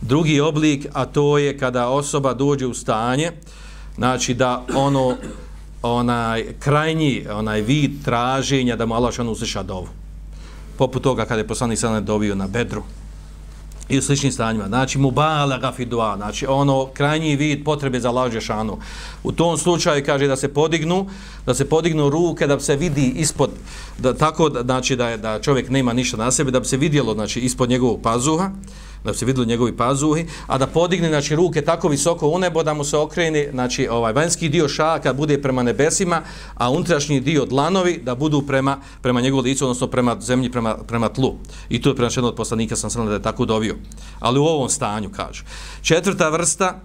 Drugi 0.01 0.39
oblik, 0.39 0.88
a 0.93 1.06
to 1.06 1.38
je 1.38 1.58
kada 1.58 1.87
osoba 1.87 2.33
dođe 2.33 2.67
u 2.67 2.73
stanje, 2.73 3.31
znači 3.96 4.33
da 4.33 4.65
ono, 4.75 5.15
onaj 5.81 6.46
krajnji, 6.60 7.25
onaj 7.31 7.62
vid 7.62 7.91
traženja 8.04 8.75
da 8.75 8.85
mu 8.85 8.96
Allah 8.96 9.13
šanu 9.13 9.31
usliša 9.31 9.63
dovu. 9.63 9.87
Poput 10.77 11.04
toga 11.04 11.25
kada 11.25 11.41
je 11.41 11.48
poslanik 11.48 11.79
sada 11.79 12.00
dovio 12.00 12.35
na 12.35 12.48
bedru, 12.48 12.83
i 13.90 13.98
u 13.98 14.02
sličnim 14.02 14.31
stanjima. 14.31 14.67
Znači, 14.67 14.98
mubala 14.98 15.58
gafidua, 15.58 16.15
znači 16.17 16.46
ono 16.46 16.88
krajnji 16.94 17.36
vid 17.36 17.63
potrebe 17.65 18.00
za 18.00 18.12
lađe 18.12 18.42
šanu. 18.42 18.77
U 19.23 19.31
tom 19.31 19.58
slučaju 19.58 20.06
kaže 20.06 20.27
da 20.27 20.36
se 20.36 20.54
podignu, 20.54 21.10
da 21.46 21.54
se 21.54 21.69
podignu 21.69 22.10
ruke, 22.10 22.48
da 22.48 22.60
se 22.60 22.75
vidi 22.75 23.13
ispod, 23.15 23.50
da, 24.00 24.13
tako 24.13 24.50
znači 24.50 24.96
da, 24.96 25.17
da 25.17 25.40
čovjek 25.42 25.69
nema 25.69 25.94
ništa 25.94 26.17
na 26.17 26.31
sebi, 26.31 26.52
da 26.52 26.60
bi 26.60 26.65
se 26.65 26.77
vidjelo 26.77 27.13
znači, 27.13 27.40
ispod 27.40 27.69
njegovog 27.69 28.02
pazuha, 28.02 28.52
da 29.04 29.13
se 29.13 29.25
vidjeli 29.25 29.47
njegovi 29.47 29.77
pazuhi, 29.77 30.25
a 30.47 30.58
da 30.58 30.67
podigne 30.67 31.08
znači, 31.08 31.35
ruke 31.35 31.62
tako 31.62 31.87
visoko 31.87 32.27
u 32.27 32.39
nebo 32.39 32.63
da 32.63 32.73
mu 32.73 32.83
se 32.83 32.97
okrene 32.97 33.49
znači, 33.51 33.87
ovaj 33.87 34.13
vanjski 34.13 34.49
dio 34.49 34.69
šaka 34.69 35.13
bude 35.13 35.41
prema 35.41 35.63
nebesima, 35.63 36.21
a 36.56 36.69
unutrašnji 36.69 37.19
dio 37.19 37.45
dlanovi 37.45 37.99
da 38.04 38.15
budu 38.15 38.41
prema, 38.41 38.77
prema 39.01 39.21
njegovu 39.21 39.41
licu, 39.41 39.65
odnosno 39.65 39.87
prema 39.87 40.21
zemlji, 40.21 40.51
prema, 40.51 40.77
prema 40.87 41.10
tlu. 41.10 41.35
I 41.69 41.81
to 41.81 41.89
je 41.89 41.95
prema 41.95 42.12
od 42.23 42.35
poslanika 42.35 42.75
sam 42.75 42.89
sam 42.89 43.06
da 43.06 43.13
je 43.13 43.21
tako 43.21 43.45
dovio. 43.45 43.75
Ali 44.19 44.39
u 44.39 44.43
ovom 44.43 44.69
stanju, 44.69 45.10
kaže. 45.10 45.43
Četvrta 45.81 46.29
vrsta, 46.29 46.79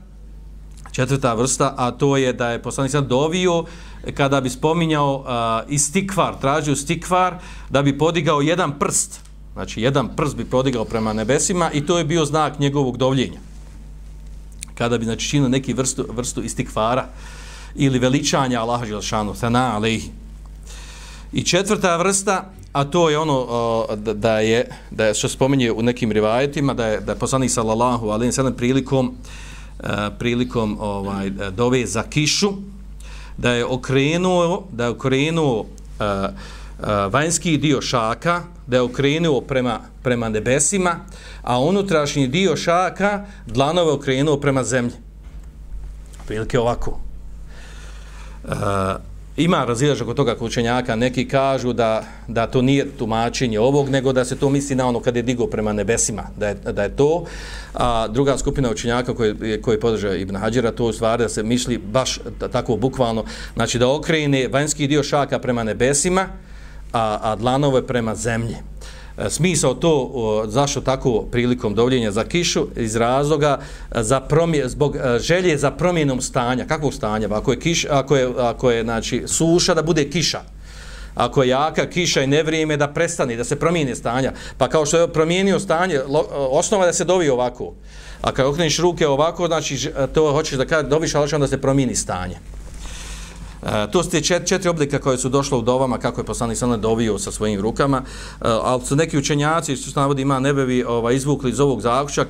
četvrta 0.92 1.34
vrsta, 1.34 1.74
a 1.76 1.90
to 1.90 2.16
je 2.16 2.32
da 2.32 2.50
je 2.50 2.62
poslanik 2.62 2.92
sam 2.92 3.08
dovio 3.08 3.64
kada 4.14 4.40
bi 4.40 4.50
spominjao 4.50 5.14
uh, 5.16 5.72
istikvar, 5.72 6.34
tražio 6.40 6.72
istikvar, 6.72 7.38
da 7.70 7.82
bi 7.82 7.98
podigao 7.98 8.40
jedan 8.40 8.78
prst, 8.78 9.28
znači 9.59 9.82
jedan 9.82 10.09
prst 10.16 10.36
bi 10.36 10.44
prodigao 10.44 10.84
prema 10.84 11.12
nebesima 11.12 11.70
i 11.72 11.86
to 11.86 11.98
je 11.98 12.04
bio 12.04 12.24
znak 12.24 12.59
njegovog 12.59 12.96
dovljenja. 12.96 13.38
Kada 14.74 14.98
bi 14.98 15.04
znači 15.04 15.28
činio 15.28 15.48
neki 15.48 15.72
vrstu, 15.72 16.06
vrstu 16.11 16.42
istikvara 16.42 17.09
ili 17.74 17.98
veličanja 17.98 18.61
Allaha 18.61 18.86
Želšanu, 18.86 19.34
sana 19.34 19.74
alaihi. 19.74 20.11
I 21.32 21.42
četvrta 21.42 21.96
vrsta, 21.96 22.50
a 22.72 22.84
to 22.84 23.11
je 23.11 23.18
ono 23.18 23.46
o, 23.48 23.96
da 23.96 24.38
je, 24.38 24.70
da 24.90 25.06
je 25.06 25.14
što 25.14 25.28
spominje 25.28 25.72
u 25.72 25.82
nekim 25.82 26.12
rivajetima, 26.12 26.74
da 26.74 26.86
je, 26.86 27.00
da 27.00 27.12
je 27.12 27.18
poslanik 27.18 27.50
sallallahu 27.50 28.09
alaihi 28.09 28.32
sallam 28.32 28.54
prilikom, 28.54 29.14
e, 29.80 30.11
prilikom 30.18 30.76
ovaj, 30.80 31.30
dove 31.30 31.86
za 31.86 32.02
kišu, 32.02 32.52
da 33.36 33.52
je 33.52 33.64
okrenuo, 33.64 34.68
da 34.72 34.84
je 34.84 34.90
okrenuo 34.90 35.61
uh, 35.61 36.06
Eh, 36.83 37.09
vanjski 37.11 37.57
dio 37.59 37.81
šaka, 37.81 38.43
da 38.66 38.76
je 38.76 38.83
okrenuo 38.83 39.41
prema, 39.41 39.81
prema 40.03 40.29
nebesima, 40.29 40.97
a 41.43 41.61
unutrašnji 41.61 42.29
dio 42.29 42.57
šaka 42.57 43.24
dlanove 43.47 43.93
okrenuo 43.93 44.37
prema 44.41 44.64
zemlji. 44.64 44.95
Prilike 46.26 46.59
ovako. 46.59 46.99
Uh, 48.45 48.53
ima 49.37 49.64
razilaž 49.64 50.03
oko 50.03 50.14
toga 50.14 50.35
kućenjaka, 50.35 50.97
neki 50.97 51.29
kažu 51.29 51.72
da, 51.72 52.05
da 52.29 52.47
to 52.47 52.62
nije 52.62 52.91
tumačenje 52.99 53.61
ovog, 53.61 53.89
nego 53.89 54.12
da 54.12 54.24
se 54.24 54.37
to 54.37 54.49
misli 54.51 54.76
na 54.76 54.87
ono 54.87 55.01
kad 55.01 55.16
je 55.16 55.22
digo 55.22 55.47
prema 55.47 55.72
nebesima, 55.72 56.22
da 56.37 56.49
je, 56.49 56.55
da 56.55 56.83
je 56.83 56.97
to. 56.97 57.24
A 57.74 58.09
druga 58.09 58.39
skupina 58.39 58.70
učenjaka 58.70 59.14
koji, 59.14 59.62
koji 59.62 59.81
podržava 59.81 60.14
Ibn 60.14 60.37
Hađira, 60.37 60.72
to 60.72 60.85
u 60.85 60.93
stvari 60.93 61.22
da 61.22 61.29
se 61.29 61.43
misli 61.43 61.79
baš 61.79 62.18
tako 62.53 62.76
bukvalno, 62.76 63.24
znači 63.55 63.79
da 63.79 63.89
okrene 63.89 64.49
vanjski 64.49 64.87
dio 64.87 65.03
šaka 65.03 65.39
prema 65.39 65.64
nebesima, 65.64 66.29
a, 66.93 67.18
a 67.22 67.36
dlanove 67.36 67.86
prema 67.86 68.14
zemlji. 68.14 68.57
E, 69.18 69.30
smisao 69.30 69.74
to 69.74 70.45
zašto 70.49 70.80
tako 70.80 71.22
prilikom 71.30 71.74
dovljenja 71.74 72.11
za 72.11 72.24
kišu? 72.24 72.66
Iz 72.76 72.97
razloga 72.97 73.59
e, 73.95 74.03
za 74.03 74.20
promje, 74.20 74.68
zbog 74.68 74.97
e, 74.97 75.18
želje 75.18 75.59
za 75.59 75.70
promjenom 75.70 76.20
stanja. 76.20 76.66
Kakvog 76.66 76.95
stanja? 76.95 77.28
Pa 77.28 77.39
ako 77.39 77.53
je 77.53 77.61
kiš 77.61 77.86
ako 77.91 78.16
je 78.16 78.28
ako 78.39 78.70
je 78.70 78.82
znači 78.82 79.22
suša 79.26 79.74
da 79.74 79.82
bude 79.82 80.11
kiša. 80.11 80.41
Ako 81.14 81.43
je 81.43 81.49
jaka 81.49 81.86
kiša 81.86 82.22
i 82.22 82.26
nevrijeme 82.26 82.76
da 82.76 82.89
prestane 82.89 83.36
da 83.36 83.45
se 83.45 83.57
promijeni 83.57 83.95
stanja. 83.95 84.32
Pa 84.59 84.68
kao 84.68 84.86
što 84.86 84.99
je 84.99 85.12
promijenio 85.12 85.61
stanje 85.61 85.95
e, 85.95 86.03
osnova 86.34 86.86
da 86.86 86.93
se 86.93 87.05
dovi 87.05 87.28
ovako. 87.28 87.74
A 88.22 88.32
kad 88.32 88.47
okreneš 88.47 88.78
ruke 88.78 89.07
ovako 89.07 89.47
znači 89.47 89.91
e, 89.97 90.07
to 90.07 90.32
hoćeš 90.32 90.59
da 90.59 90.66
kada 90.66 90.89
doviš 90.89 91.14
ali 91.14 91.39
da 91.39 91.49
se 91.49 91.61
promijeni 91.61 91.95
stanje. 91.95 92.39
E, 93.62 93.90
to 93.92 94.02
su 94.02 94.11
te 94.11 94.20
čet, 94.20 94.48
četiri 94.48 94.68
oblika 94.68 94.98
koje 94.98 95.18
su 95.18 95.28
došle 95.28 95.59
u 95.59 95.62
dovama, 95.62 95.98
kako 95.98 96.20
je 96.20 96.24
poslanik 96.24 96.59
sallam 96.59 96.80
dovio 96.80 97.18
sa 97.18 97.32
svojim 97.32 97.61
rukama, 97.61 97.98
e, 97.98 98.02
ali 98.40 98.84
su 98.84 98.96
neki 98.96 99.18
učenjaci, 99.18 99.76
što 99.76 99.90
se 99.90 100.00
navodi 100.00 100.22
ima 100.22 100.40
nebevi, 100.40 100.84
ovaj, 100.84 101.14
izvukli 101.14 101.50
iz 101.50 101.61
ovog 101.61 101.80
zakušak, 101.80 102.28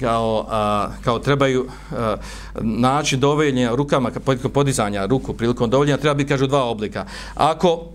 kao, 0.00 0.46
a, 0.48 0.88
kao 1.04 1.18
trebaju 1.18 1.66
e, 1.66 1.94
a, 1.96 2.16
naći 2.60 3.16
doveljenja 3.16 3.74
rukama, 3.74 4.10
prilikom 4.10 4.50
podizanja 4.50 5.06
ruku, 5.06 5.32
prilikom 5.32 5.70
dovoljenja, 5.70 5.96
treba 5.96 6.14
biti, 6.14 6.28
kažu, 6.28 6.46
dva 6.46 6.64
oblika. 6.64 7.06
Ako, 7.34 7.86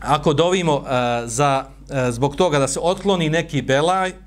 ako 0.00 0.32
dovimo 0.32 0.82
a, 0.86 1.22
za, 1.26 1.64
a, 1.90 2.12
zbog 2.12 2.36
toga 2.36 2.58
da 2.58 2.68
se 2.68 2.80
otkloni 2.82 3.30
neki 3.30 3.62
belaj, 3.62 4.23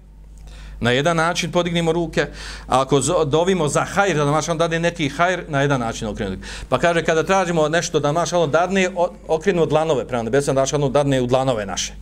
Na 0.80 0.92
jedan 0.92 1.18
način 1.18 1.52
podignimo 1.52 1.92
ruke, 1.92 2.28
a 2.68 2.82
ako 2.82 3.00
dovimo 3.26 3.68
za 3.68 3.86
hajr, 3.86 4.16
da 4.16 4.26
naš 4.26 4.50
on 4.50 4.58
dade 4.58 4.80
neki 4.80 5.10
hajr, 5.10 5.44
na 5.48 5.62
jedan 5.62 5.80
način 5.80 6.08
okrenemo. 6.08 6.42
Pa 6.70 6.80
kaže, 6.80 7.04
kada 7.04 7.24
tražimo 7.24 7.70
nešto 7.70 8.00
da 8.00 8.12
naš 8.12 8.34
on 8.34 8.52
dadne, 8.52 8.90
okrenu 9.28 9.66
dlanove 9.66 10.08
prema 10.08 10.24
nebesa, 10.24 10.54
da 10.54 10.62
naš 10.62 10.74
on 10.74 10.92
dadne 10.92 11.22
u 11.22 11.28
dlanove 11.28 11.66
naše. 11.66 11.94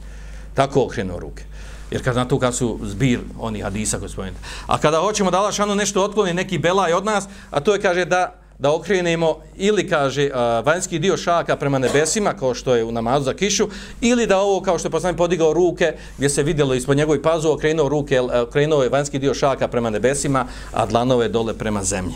Tako 0.54 0.84
okrenu 0.84 1.20
ruke. 1.20 1.44
Jer 1.92 2.04
kad 2.04 2.16
na 2.16 2.26
to 2.26 2.40
kad 2.40 2.56
su 2.56 2.80
zbir 2.84 3.20
oni 3.40 3.62
hadisa 3.62 4.00
koji 4.00 4.10
spomenuti. 4.10 4.42
A 4.68 4.78
kada 4.78 5.00
hoćemo 5.00 5.32
da 5.32 5.38
Allah 5.38 5.78
nešto 5.78 6.04
otkloni, 6.04 6.34
neki 6.34 6.58
belaj 6.58 6.94
od 6.94 7.06
nas, 7.06 7.28
a 7.52 7.60
to 7.60 7.74
je 7.74 7.82
kaže 7.82 8.06
da 8.06 8.45
da 8.60 8.76
okrenemo 8.76 9.38
ili 9.56 9.90
kaže 9.90 10.30
uh, 10.30 10.66
vanjski 10.66 11.00
dio 11.00 11.18
šaka 11.18 11.56
prema 11.56 11.80
nebesima 11.80 12.34
kao 12.34 12.54
što 12.54 12.76
je 12.76 12.84
u 12.84 12.92
namazu 12.92 13.26
za 13.26 13.34
kišu 13.34 13.68
ili 14.02 14.28
da 14.28 14.40
ovo 14.40 14.62
kao 14.62 14.80
što 14.80 14.88
je 14.88 14.92
poslanik 14.92 15.18
podigao 15.18 15.54
ruke 15.54 15.94
gdje 16.18 16.30
se 16.30 16.44
vidjelo 16.44 16.74
ispod 16.74 16.98
njegovih 16.98 17.22
pazu 17.22 17.52
okrenuo 17.52 17.90
ruke 17.90 18.16
e, 18.16 18.42
okrenuo 18.42 18.84
je 18.84 18.90
vanjski 18.90 19.20
dio 19.20 19.34
šaka 19.34 19.68
prema 19.68 19.90
nebesima 19.90 20.46
a 20.74 20.86
dlanove 20.86 21.28
dole 21.28 21.54
prema 21.54 21.84
zemlji. 21.84 22.16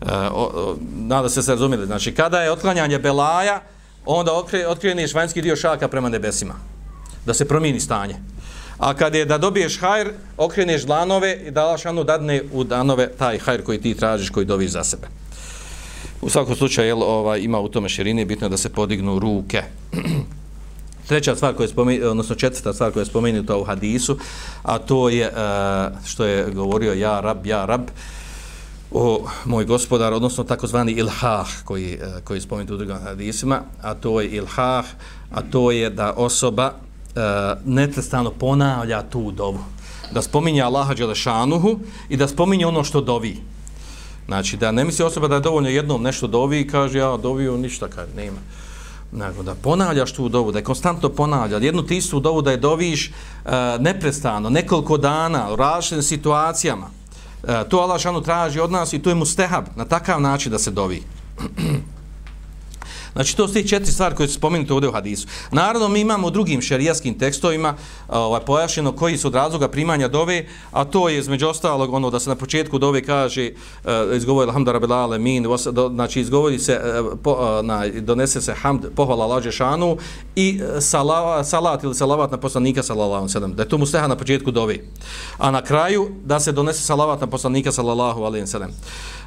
Uh, 0.00 0.10
o, 0.10 0.42
o, 0.42 0.76
nada 0.96 1.28
se 1.28 1.42
se 1.42 1.50
razumijeli 1.50 1.86
znači 1.86 2.14
kada 2.14 2.42
je 2.42 2.52
otklanjanje 2.52 2.98
belaja 2.98 3.60
onda 4.06 4.38
okre, 4.38 4.66
okreniš 4.66 5.14
vanjski 5.14 5.42
dio 5.42 5.56
šaka 5.56 5.88
prema 5.88 6.08
nebesima 6.08 6.54
da 7.26 7.34
se 7.34 7.48
promijeni 7.48 7.80
stanje. 7.80 8.14
A 8.78 8.94
kad 8.94 9.14
je 9.14 9.24
da 9.24 9.38
dobiješ 9.38 9.80
hajr 9.80 10.10
okreneš 10.36 10.82
dlanove 10.82 11.38
i 11.46 11.50
dalaš 11.50 11.86
anu 11.86 12.04
dadne 12.04 12.42
u 12.52 12.64
danove 12.64 13.08
taj 13.08 13.38
hajr 13.38 13.62
koji 13.64 13.80
ti 13.80 13.94
tražiš 13.94 14.30
koji 14.30 14.46
dobiš 14.46 14.70
za 14.70 14.84
sebe. 14.84 15.06
U 16.24 16.30
svakom 16.30 16.56
slučaju 16.56 16.88
jel, 16.88 17.02
ovaj, 17.02 17.40
ima 17.40 17.60
u 17.60 17.68
tome 17.68 17.88
širine, 17.88 18.24
bitno 18.24 18.48
da 18.48 18.56
se 18.56 18.72
podignu 18.72 19.18
ruke. 19.18 19.62
Treća 21.08 21.36
stvar 21.36 21.54
koja 21.54 21.64
je 21.64 21.68
spomenuta, 21.68 22.10
odnosno 22.10 22.34
četvrta 22.34 22.72
stvar 22.72 22.92
koja 22.92 23.00
je 23.00 23.06
spomenuta 23.06 23.56
u 23.56 23.64
hadisu, 23.64 24.16
a 24.62 24.78
to 24.78 25.08
je 25.08 25.28
uh, 25.28 26.06
što 26.06 26.24
je 26.24 26.50
govorio 26.50 26.92
ja 26.92 27.20
rab, 27.20 27.46
ja 27.46 27.64
rab, 27.64 27.82
o 28.90 29.26
moj 29.44 29.64
gospodar, 29.64 30.12
odnosno 30.12 30.44
takozvani 30.44 30.92
ilhah 30.92 31.48
koji, 31.64 31.98
uh, 32.02 32.24
koji 32.24 32.36
je 32.36 32.40
spomenut 32.40 32.70
u 32.70 32.76
drugim 32.76 32.96
hadisima, 33.04 33.60
a 33.82 33.94
to 33.94 34.20
je 34.20 34.28
ilhah, 34.28 34.84
a 35.30 35.42
to 35.50 35.70
je 35.70 35.90
da 35.90 36.12
osoba 36.12 36.72
eh, 36.72 37.20
uh, 37.20 37.58
netrestano 37.66 38.30
ponavlja 38.30 39.02
tu 39.02 39.30
dovu. 39.30 39.58
Da 40.12 40.22
spominje 40.22 40.62
Allaha 40.62 40.94
Đelešanuhu 40.94 41.78
i 42.08 42.16
da 42.16 42.28
spominje 42.28 42.66
ono 42.66 42.84
što 42.84 43.00
dovi. 43.00 43.36
Znači, 44.26 44.56
da 44.56 44.72
ne 44.72 44.84
misli 44.84 45.04
osoba 45.04 45.28
da 45.28 45.34
je 45.34 45.40
dovoljno 45.40 45.68
jednom 45.68 46.02
nešto 46.02 46.26
dovi 46.26 46.60
i 46.60 46.68
kaže, 46.68 46.98
ja 46.98 47.16
dovio 47.16 47.56
ništa, 47.56 47.88
kaže, 47.88 48.12
nema. 48.16 48.38
Nego 49.12 49.42
da 49.42 49.54
ponavljaš 49.54 50.12
tu 50.12 50.28
dovu, 50.28 50.52
da 50.52 50.58
je 50.58 50.64
konstantno 50.64 51.08
ponavlja, 51.08 51.58
jednu 51.58 51.82
ti 51.82 51.96
istu 51.96 52.20
dovu 52.20 52.42
da 52.42 52.50
je 52.50 52.56
doviš 52.56 53.08
uh, 53.08 53.52
neprestano, 53.78 54.50
nekoliko 54.50 54.96
dana, 54.98 55.52
u 55.52 55.56
različitim 55.56 56.02
situacijama. 56.02 56.86
Uh, 56.86 57.50
to 57.68 57.78
Allah 57.78 58.00
šanu 58.00 58.20
traži 58.20 58.60
od 58.60 58.72
nas 58.72 58.92
i 58.92 58.98
to 58.98 59.10
je 59.10 59.14
mu 59.14 59.24
stehab, 59.24 59.64
na 59.76 59.84
takav 59.84 60.20
način 60.20 60.52
da 60.52 60.58
se 60.58 60.70
dovi. 60.70 61.02
Znači, 63.14 63.36
to 63.36 63.48
su 63.48 63.54
te 63.54 63.66
četiri 63.66 63.92
stvari 63.92 64.14
koje 64.14 64.28
su 64.28 64.34
spomenute 64.34 64.72
ovdje 64.72 64.88
u 64.88 64.92
hadisu. 64.92 65.26
Naravno, 65.50 65.88
mi 65.88 66.00
imamo 66.00 66.26
u 66.26 66.30
drugim 66.30 66.62
šerijaskim 66.62 67.18
tekstovima 67.18 67.74
ovaj, 68.08 68.40
pojašnjeno 68.40 68.92
koji 68.92 69.18
su 69.18 69.28
od 69.28 69.34
razloga 69.34 69.68
primanja 69.68 70.08
dove, 70.08 70.46
a 70.70 70.84
to 70.84 71.08
je 71.08 71.18
između 71.18 71.48
ostalog 71.48 71.94
ono 71.94 72.10
da 72.10 72.20
se 72.20 72.28
na 72.28 72.36
početku 72.36 72.78
dove 72.78 73.04
kaže 73.04 73.50
uh, 73.84 73.90
izgovori 74.16 74.48
alhamdulillah 74.48 75.20
min, 75.20 75.46
znači 75.94 76.20
izgovori 76.20 76.58
se, 76.58 76.80
uh, 76.80 77.18
po, 77.22 77.32
uh, 77.32 77.66
na, 77.66 77.86
donese 78.00 78.40
se 78.40 78.54
hamd, 78.54 78.84
pohvala 78.96 79.26
lađe 79.26 79.52
šanu 79.52 79.96
i 80.36 80.60
e, 80.76 80.80
sala, 80.80 81.44
salat 81.44 81.84
ili 81.84 81.94
salavat 81.94 82.30
na 82.30 82.36
poslanika 82.36 82.82
sallallahu 82.82 83.28
sallam, 83.28 83.54
da 83.54 83.62
je 83.62 83.68
to 83.68 83.78
musteha 83.78 84.08
na 84.08 84.16
početku 84.16 84.50
dove. 84.50 84.78
A 85.38 85.50
na 85.50 85.62
kraju 85.62 86.10
da 86.24 86.40
se 86.40 86.52
donese 86.52 86.82
salavat 86.82 87.20
na 87.20 87.26
poslanika 87.26 87.72
sallallahu 87.72 88.22
alejhi 88.22 88.46
ve 88.52 88.64
Uh, 88.64 89.23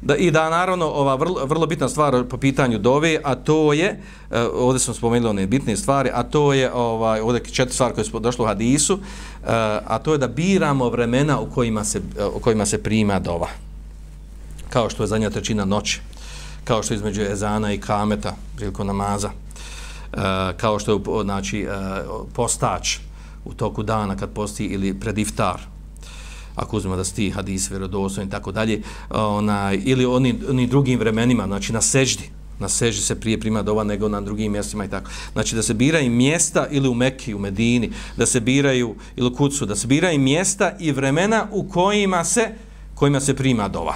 da, 0.00 0.16
I 0.18 0.30
da 0.30 0.50
naravno 0.50 0.86
ova 0.86 1.14
vrlo, 1.14 1.46
vrlo 1.46 1.66
bitna 1.66 1.88
stvar 1.88 2.24
po 2.24 2.36
pitanju 2.36 2.78
dove, 2.78 3.18
a 3.24 3.34
to 3.34 3.72
je, 3.72 4.00
uh, 4.30 4.36
ovdje 4.54 4.80
smo 4.80 4.94
spomenuli 4.94 5.30
one 5.30 5.46
bitne 5.46 5.76
stvari, 5.76 6.10
a 6.14 6.22
to 6.22 6.52
je 6.52 6.72
ovaj, 6.72 7.20
ovdje 7.20 7.44
četiri 7.44 7.74
stvari 7.74 7.94
koje 7.94 8.04
su 8.04 8.20
došle 8.20 8.44
u 8.44 8.48
hadisu, 8.48 8.94
uh, 8.94 9.00
a 9.86 9.98
to 9.98 10.12
je 10.12 10.18
da 10.18 10.28
biramo 10.28 10.88
vremena 10.88 11.40
u 11.40 11.46
kojima 11.46 11.84
se, 11.84 11.98
uh, 11.98 12.36
u 12.36 12.40
kojima 12.40 12.66
se 12.66 12.82
prima 12.82 13.18
dova. 13.18 13.48
Kao 14.68 14.90
što 14.90 15.02
je 15.02 15.06
zadnja 15.06 15.30
trećina 15.30 15.64
noći, 15.64 16.00
kao 16.64 16.82
što 16.82 16.94
je 16.94 16.96
između 16.96 17.22
ezana 17.22 17.72
i 17.72 17.80
kameta 17.80 18.34
prilikom 18.56 18.86
namaza, 18.86 19.28
uh, 19.28 20.20
kao 20.56 20.78
što 20.78 20.92
je 20.92 21.00
znači, 21.22 21.66
uh, 21.66 22.26
postač 22.32 22.98
u 23.44 23.54
toku 23.54 23.82
dana 23.82 24.16
kad 24.16 24.30
posti 24.30 24.64
ili 24.64 25.00
pred 25.00 25.18
iftar, 25.18 25.71
ako 26.54 26.76
uzmemo 26.76 26.96
da 26.96 27.04
sti 27.04 27.30
hadis 27.30 27.70
vjerodostojan 27.70 28.28
i 28.28 28.30
tako 28.30 28.52
dalje, 28.52 28.82
ona 29.10 29.72
ili 29.84 30.06
oni 30.06 30.34
oni 30.48 30.66
drugim 30.66 30.98
vremenima, 30.98 31.46
znači 31.46 31.72
na 31.72 31.80
seždi, 31.80 32.30
na 32.58 32.68
seži 32.68 33.00
se 33.00 33.20
prije 33.20 33.40
prima 33.40 33.62
dova 33.62 33.84
nego 33.84 34.08
na 34.08 34.20
drugim 34.20 34.52
mjestima 34.52 34.84
i 34.84 34.90
tako. 34.90 35.10
Znači 35.32 35.56
da 35.56 35.62
se 35.62 35.74
biraju 35.74 36.10
mjesta 36.10 36.66
ili 36.70 36.88
u 36.88 36.94
Mekiji, 36.94 37.34
u 37.34 37.38
Medini, 37.38 37.90
da 38.16 38.26
se 38.26 38.40
biraju 38.40 38.94
ili 39.16 39.28
u 39.28 39.34
Kucu, 39.34 39.66
da 39.66 39.76
se 39.76 39.86
biraju 39.86 40.18
mjesta 40.18 40.72
i 40.80 40.92
vremena 40.92 41.46
u 41.52 41.68
kojima 41.68 42.24
se 42.24 42.48
kojima 42.94 43.20
se 43.20 43.34
prima 43.34 43.68
dova. 43.68 43.94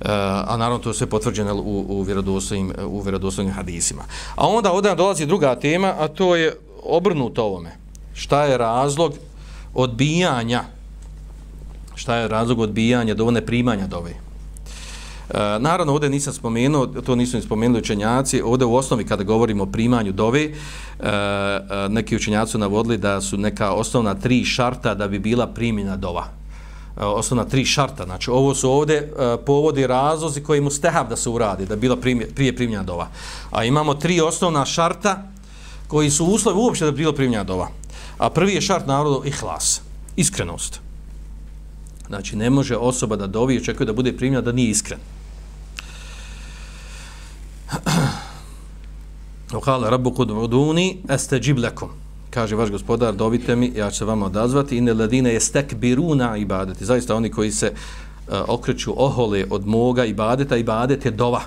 Uh, 0.00 0.06
a 0.10 0.56
naravno 0.58 0.78
to 0.78 0.90
je 0.90 0.94
sve 0.94 1.06
potvrđeno 1.06 1.54
u, 1.54 1.84
u, 1.88 2.02
vjerodostojnim, 2.02 2.72
u 2.86 3.00
vjerodostojnim 3.00 3.54
hadisima. 3.54 4.02
A 4.36 4.48
onda 4.48 4.72
ovdje 4.72 4.94
dolazi 4.94 5.26
druga 5.26 5.60
tema, 5.60 5.94
a 5.98 6.08
to 6.08 6.36
je 6.36 6.56
obrnuto 6.82 7.44
ovome. 7.44 7.76
Šta 8.14 8.44
je 8.44 8.58
razlog 8.58 9.14
odbijanja 9.74 10.64
šta 11.98 12.16
je 12.16 12.28
razlog 12.28 12.60
odbijanja 12.60 13.14
do 13.14 13.30
ne 13.30 13.46
primanja 13.46 13.86
dove. 13.86 14.10
E, 14.10 15.58
naravno, 15.58 15.92
ovdje 15.92 16.10
nisam 16.10 16.32
spomenuo, 16.32 16.86
to 16.86 17.14
nisu 17.14 17.36
ni 17.36 17.42
spomenuli 17.42 17.80
učenjaci, 17.80 18.42
ovdje 18.42 18.66
u 18.66 18.74
osnovi 18.74 19.04
kada 19.04 19.24
govorimo 19.24 19.62
o 19.62 19.66
primanju 19.66 20.12
dove, 20.12 20.42
e, 20.42 20.50
e, 21.00 21.88
neki 21.88 22.16
učenjaci 22.16 22.52
su 22.52 22.58
navodili 22.58 22.98
da 22.98 23.20
su 23.20 23.36
neka 23.36 23.72
osnovna 23.72 24.14
tri 24.14 24.44
šarta 24.44 24.94
da 24.94 25.08
bi 25.08 25.18
bila 25.18 25.46
primjena 25.46 25.96
dova. 25.96 26.24
E, 26.96 27.04
osnovna 27.04 27.44
tri 27.44 27.64
šarta, 27.64 28.04
znači 28.04 28.30
ovo 28.30 28.54
su 28.54 28.70
ovdje 28.70 28.96
e, 28.96 29.36
povodi 29.46 29.86
razlozi 29.86 30.42
koji 30.42 30.60
mu 30.60 30.70
stehab 30.70 31.08
da 31.08 31.16
se 31.16 31.28
uradi, 31.28 31.66
da 31.66 31.76
bi 31.76 31.80
bila 31.80 31.96
primje, 31.96 32.28
prije 32.34 32.56
primljena 32.56 32.82
dova. 32.82 33.08
A 33.50 33.64
imamo 33.64 33.94
tri 33.94 34.20
osnovna 34.20 34.64
šarta 34.64 35.22
koji 35.88 36.10
su 36.10 36.24
uslovi 36.24 36.58
uopšte 36.58 36.84
da 36.84 36.90
bi 36.90 36.96
bila 36.96 37.12
primljena 37.12 37.44
dova. 37.44 37.68
A 38.18 38.30
prvi 38.30 38.54
je 38.54 38.60
šart 38.60 38.86
narodu 38.86 39.22
ihlas, 39.26 39.80
iskrenost. 40.16 40.87
Znači, 42.08 42.36
ne 42.36 42.50
može 42.50 42.76
osoba 42.76 43.16
da 43.16 43.26
dovi 43.26 43.54
i 43.54 43.58
očekuje 43.58 43.86
da 43.86 43.92
bude 43.92 44.16
primljena 44.16 44.40
da 44.40 44.52
nije 44.52 44.70
iskren. 44.70 44.98
Okale, 49.58 49.90
rabu 49.90 50.10
kod 50.10 50.30
voduni, 50.30 50.96
este 51.08 51.38
džiblekom. 51.40 51.88
Kaže 52.30 52.56
vaš 52.56 52.70
gospodar, 52.70 53.14
dovite 53.14 53.56
mi, 53.56 53.72
ja 53.76 53.90
ću 53.90 53.98
se 53.98 54.04
vama 54.04 54.26
odazvati. 54.26 54.76
Ine 54.76 54.92
ledine 54.92 55.32
je 55.32 55.40
stek 55.40 55.74
biruna 55.74 56.36
ibadeti. 56.36 56.84
Zaista 56.84 57.16
oni 57.16 57.30
koji 57.30 57.52
se 57.52 57.72
uh, 57.72 58.34
okreću 58.48 58.94
ohole 58.96 59.44
od 59.50 59.66
moga 59.66 60.04
ibadeta, 60.04 60.56
ibadet 60.56 61.04
je 61.04 61.10
dova. 61.10 61.40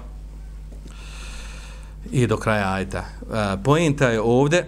I 2.12 2.28
do 2.28 2.38
kraja 2.38 2.74
ajta. 2.74 2.98
Eh, 2.98 3.06
uh, 3.30 3.60
pojenta 3.64 4.10
je 4.10 4.22
ovde 4.22 4.60
uh, 4.60 4.66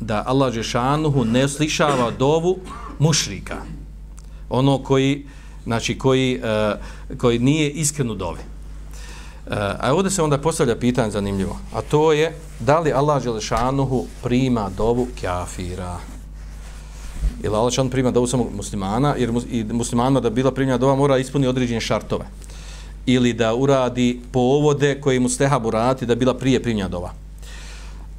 da 0.00 0.22
Allah 0.26 0.52
Žešanuhu 0.52 1.24
ne 1.24 1.48
slišava 1.48 2.10
dovu 2.10 2.58
mušrika 2.98 3.56
ono 4.50 4.78
koji 4.78 5.26
znači 5.64 5.98
koji 5.98 6.40
uh, 6.40 7.18
koji 7.18 7.38
nije 7.38 7.70
iskreno 7.70 8.14
dovi. 8.14 8.40
Uh, 9.46 9.52
a 9.54 9.94
ovdje 9.94 10.10
se 10.10 10.22
onda 10.22 10.38
postavlja 10.38 10.76
pitanje 10.76 11.10
zanimljivo, 11.10 11.58
a 11.74 11.82
to 11.82 12.12
je 12.12 12.36
da 12.60 12.80
li 12.80 12.92
Allah 12.92 13.22
Želešanuhu 13.22 14.06
prima 14.22 14.70
dovu 14.76 15.08
kafira? 15.20 15.96
Jer 17.42 17.52
Allah 17.52 17.62
Želešanuhu 17.62 17.90
prima 17.90 18.10
dovu 18.10 18.26
samo 18.26 18.46
muslimana, 18.56 19.14
jer 19.18 19.32
mus, 19.32 19.44
i 19.50 19.64
muslimanima 19.64 20.20
da 20.20 20.30
bila 20.30 20.52
primljena 20.52 20.78
dova 20.78 20.94
mora 20.94 21.18
ispuniti 21.18 21.48
određene 21.48 21.80
šartove. 21.80 22.24
Ili 23.06 23.32
da 23.32 23.54
uradi 23.54 24.20
povode 24.32 25.00
koje 25.00 25.20
mu 25.20 25.28
stehab 25.28 25.66
urati 25.66 26.06
da 26.06 26.14
bila 26.14 26.34
prije 26.34 26.62
primljena 26.62 26.88
dova. 26.88 27.12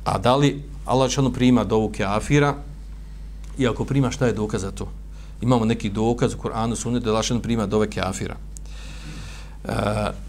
A 0.05 0.17
da 0.17 0.35
li 0.35 0.63
Allah 0.85 1.09
Želešanuhu 1.09 1.33
prima 1.33 1.63
dovu 1.63 1.91
kafira? 1.97 2.55
I 3.57 3.67
ako 3.67 3.85
prima, 3.85 4.11
šta 4.11 4.27
je 4.27 4.33
dokaz 4.33 4.61
za 4.61 4.71
to? 4.71 4.87
Imamo 5.41 5.65
neki 5.65 5.89
dokaz 5.89 6.33
u 6.33 6.37
Koranu 6.37 6.75
sunnet 6.75 7.03
da 7.03 7.13
lašan 7.13 7.41
prima 7.41 7.65
dove 7.65 7.89
kafira. 7.89 8.35
Uh, 9.63 9.71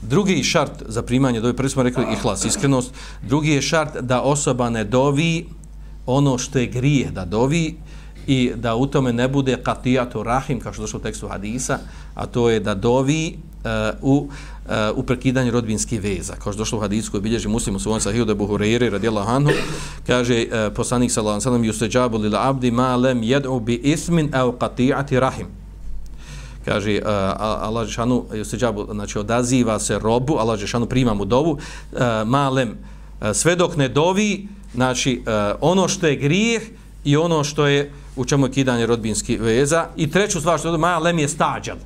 drugi 0.02 0.42
šart 0.42 0.82
za 0.88 1.02
primanje 1.02 1.40
dove, 1.40 1.56
prvi 1.56 1.70
smo 1.70 1.82
rekli 1.82 2.04
ihlas, 2.12 2.44
iskrenost, 2.44 2.94
drugi 3.22 3.50
je 3.50 3.62
šart 3.62 3.96
da 4.00 4.22
osoba 4.22 4.70
ne 4.70 4.84
dovi 4.84 5.46
ono 6.06 6.38
što 6.38 6.58
je 6.58 6.66
grije 6.66 7.10
da 7.10 7.24
dovi 7.24 7.76
i 8.26 8.52
da 8.56 8.74
u 8.74 8.86
tome 8.86 9.12
ne 9.12 9.28
bude 9.28 9.56
katijatu 9.62 10.22
rahim, 10.22 10.60
kao 10.60 10.72
što 10.72 10.82
došlo 10.82 10.98
u 10.98 11.02
tekstu 11.02 11.28
hadisa, 11.28 11.78
a 12.14 12.26
to 12.26 12.50
je 12.50 12.60
da 12.60 12.74
dovi 12.74 13.38
Eh, 13.64 13.92
u, 14.02 14.28
uh, 14.66 14.72
u 14.94 15.02
prekidanju 15.02 15.50
rodbinskih 15.50 16.02
veza. 16.02 16.32
Kao 16.32 16.52
što 16.52 16.58
došlo 16.58 16.78
u 16.78 16.80
hadisu 16.80 17.10
koji 17.10 17.20
bilježi 17.20 17.48
muslim 17.48 17.76
u 17.76 17.78
svojom 17.78 18.00
sahiju 18.00 18.24
da 18.24 18.34
buhureyri 18.34 18.90
radijallahu 18.90 19.30
anhu, 19.30 19.50
kaže 20.06 20.46
uh, 20.46 20.72
poslanik 20.76 21.10
sallallahu 21.10 21.40
sallam 21.40 21.62
yustajabu 21.62 22.20
lil 22.20 22.36
abdi 22.36 22.70
ma 22.70 22.96
lem 22.96 23.20
jed'u 23.20 23.60
bi 23.60 23.74
ismin 23.74 24.34
au 24.34 24.52
qati'ati 24.52 25.20
rahim. 25.20 25.46
Kaže 26.64 27.00
uh, 27.02 27.06
Allah 27.38 27.86
Žešanu 27.86 28.24
yustajabu, 28.32 28.94
znači 28.94 29.18
odaziva 29.18 29.78
se 29.78 29.98
robu, 29.98 30.36
Allah 30.38 30.58
Žešanu 30.58 30.86
prima 30.86 31.14
mu 31.14 31.24
dovu, 31.24 31.50
uh, 31.52 31.58
ma 32.26 32.48
lem, 32.48 32.68
uh, 33.20 33.28
sve 33.32 33.56
dok 33.56 33.76
ne 33.76 33.88
dovi, 33.88 34.48
znači 34.74 35.22
uh, 35.26 35.32
ono 35.60 35.88
što 35.88 36.06
je 36.06 36.16
grijeh 36.16 36.62
i 37.04 37.16
ono 37.16 37.44
što 37.44 37.66
je 37.66 37.92
u 38.16 38.24
čemu 38.24 38.46
je 38.46 38.52
kidanje 38.52 38.86
rodbinskih 38.86 39.40
veza 39.40 39.86
i 39.96 40.10
treću 40.10 40.40
stvar 40.40 40.58
što 40.58 40.72
je 40.72 40.78
ma 40.78 40.98
lem 40.98 41.18
je 41.18 41.28
stađan 41.28 41.76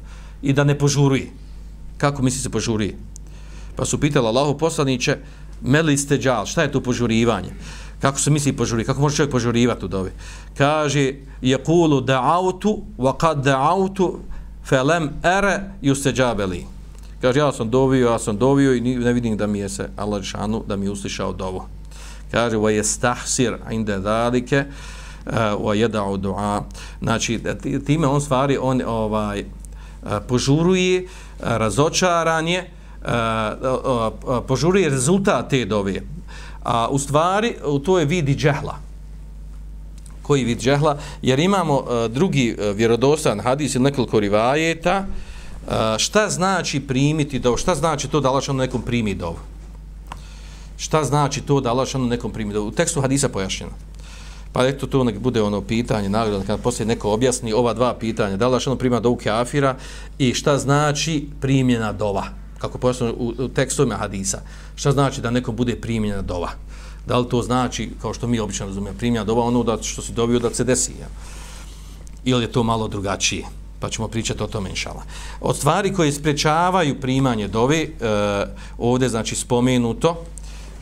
i 0.42 0.52
da 0.52 0.64
ne 0.64 0.78
požuruje 0.78 1.43
kako 2.04 2.22
misli 2.22 2.40
se 2.40 2.50
požuri? 2.50 2.94
Pa 3.76 3.84
su 3.84 4.00
pitali 4.00 4.26
Allahu 4.26 4.58
poslaniće, 4.58 5.16
meli 5.62 5.96
ste 5.96 6.18
džal, 6.18 6.46
šta 6.46 6.62
je 6.62 6.72
to 6.72 6.80
požurivanje? 6.80 7.48
Kako 8.00 8.20
se 8.20 8.30
misli 8.30 8.52
požuri? 8.52 8.84
Kako 8.84 9.00
može 9.00 9.16
čovjek 9.16 9.32
požurivati 9.32 9.84
u 9.84 9.88
dovi? 9.88 10.10
Kaže, 10.58 11.14
je 11.40 11.58
kulu 11.64 12.00
da'autu, 12.00 12.76
wa 12.98 13.16
kad 13.16 13.40
da'autu, 13.44 14.18
felem 14.64 15.08
ere 15.22 15.60
ju 15.82 15.94
džabeli. 15.94 16.66
Kaže, 17.20 17.40
ja 17.40 17.52
sam 17.52 17.70
dovio, 17.70 18.10
ja 18.10 18.18
sam 18.18 18.36
dovio 18.36 18.74
i 18.74 18.80
ne 18.80 19.12
vidim 19.12 19.36
da 19.36 19.46
mi 19.46 19.58
je 19.58 19.68
se 19.68 19.88
Allah 19.96 20.22
šanu, 20.22 20.64
da 20.68 20.76
mi 20.76 20.86
je 20.86 20.90
uslišao 20.90 21.32
dovu. 21.32 21.62
Kaže, 22.30 22.56
wa 22.56 22.68
je 22.68 22.84
stahsir 22.84 23.56
inde 23.70 23.98
dalike, 23.98 24.56
eh, 24.56 25.32
wa 25.56 25.72
je 25.72 25.88
da'u 25.88 26.20
du'a. 26.20 26.62
Znači, 27.02 27.40
time 27.86 28.06
on 28.06 28.20
stvari, 28.20 28.58
on 28.60 28.82
ovaj, 28.86 29.44
požuruje, 30.28 31.08
razočaranje, 31.40 32.64
požuruje 34.48 34.88
rezultat 34.88 35.50
te 35.50 35.64
dove. 35.64 36.02
A 36.62 36.88
u 36.88 36.98
stvari, 36.98 37.54
to 37.84 37.98
je 37.98 38.04
vidi 38.04 38.34
džehla. 38.34 38.78
Koji 40.22 40.44
vid 40.44 40.60
džehla? 40.60 40.98
Jer 41.22 41.38
imamo 41.38 41.84
drugi 42.08 42.56
vjerodostan 42.74 43.40
hadis 43.40 43.74
ili 43.74 43.84
nekoliko 43.84 44.20
rivajeta, 44.20 45.04
šta 45.98 46.28
znači 46.30 46.80
primiti 46.80 47.38
dovu? 47.38 47.56
Šta 47.56 47.74
znači 47.74 48.08
to 48.08 48.20
da 48.20 48.28
Allah 48.28 48.48
nekom 48.48 48.82
primi 48.82 49.14
dovu? 49.14 49.36
Šta 50.76 51.04
znači 51.04 51.40
to 51.40 51.60
da 51.60 51.70
Allah 51.70 51.88
nekom 51.94 52.32
primi 52.32 52.52
dovu? 52.52 52.68
U 52.68 52.70
tekstu 52.72 53.00
hadisa 53.00 53.28
pojašnjeno. 53.28 53.72
Pa 54.54 54.66
eto 54.66 54.86
to 54.86 55.04
nek 55.04 55.18
bude 55.18 55.42
ono 55.42 55.60
pitanje, 55.60 56.08
nagrada, 56.08 56.44
kad 56.44 56.60
poslije 56.60 56.86
neko 56.86 57.10
objasni 57.10 57.52
ova 57.52 57.74
dva 57.74 57.94
pitanja, 57.94 58.36
da 58.36 58.48
li 58.48 58.60
ono 58.66 58.76
prima 58.76 59.00
dovu 59.00 59.18
kafira 59.24 59.76
i 60.18 60.34
šta 60.34 60.58
znači 60.58 61.26
primjena 61.40 61.92
dova, 61.92 62.24
kako 62.58 62.78
pojasno 62.78 63.14
u, 63.18 63.32
u 63.38 63.48
tekstovima 63.48 63.94
hadisa, 63.94 64.42
šta 64.74 64.92
znači 64.92 65.20
da 65.20 65.30
neko 65.30 65.52
bude 65.52 65.76
primjena 65.76 66.22
dova. 66.22 66.50
Da 67.06 67.18
li 67.18 67.28
to 67.28 67.42
znači, 67.42 67.90
kao 68.02 68.14
što 68.14 68.26
mi 68.26 68.38
obično 68.40 68.66
razumijemo, 68.66 68.98
primjena 68.98 69.24
dova, 69.24 69.42
ono 69.42 69.62
da 69.62 69.82
što 69.82 70.02
si 70.02 70.12
dobio 70.12 70.38
da 70.38 70.54
se 70.54 70.64
desi, 70.64 70.92
ja? 71.00 71.08
ili 72.24 72.44
je 72.44 72.52
to 72.52 72.62
malo 72.62 72.88
drugačije, 72.88 73.44
pa 73.80 73.90
ćemo 73.90 74.08
pričati 74.08 74.42
o 74.42 74.46
tome 74.46 74.70
inšala. 74.70 75.02
Od 75.40 75.56
stvari 75.56 75.92
koje 75.92 76.12
sprečavaju 76.12 77.00
primanje 77.00 77.48
dove, 77.48 77.82
e, 77.82 77.88
ovdje 78.78 79.08
znači 79.08 79.36
spomenuto, 79.36 80.24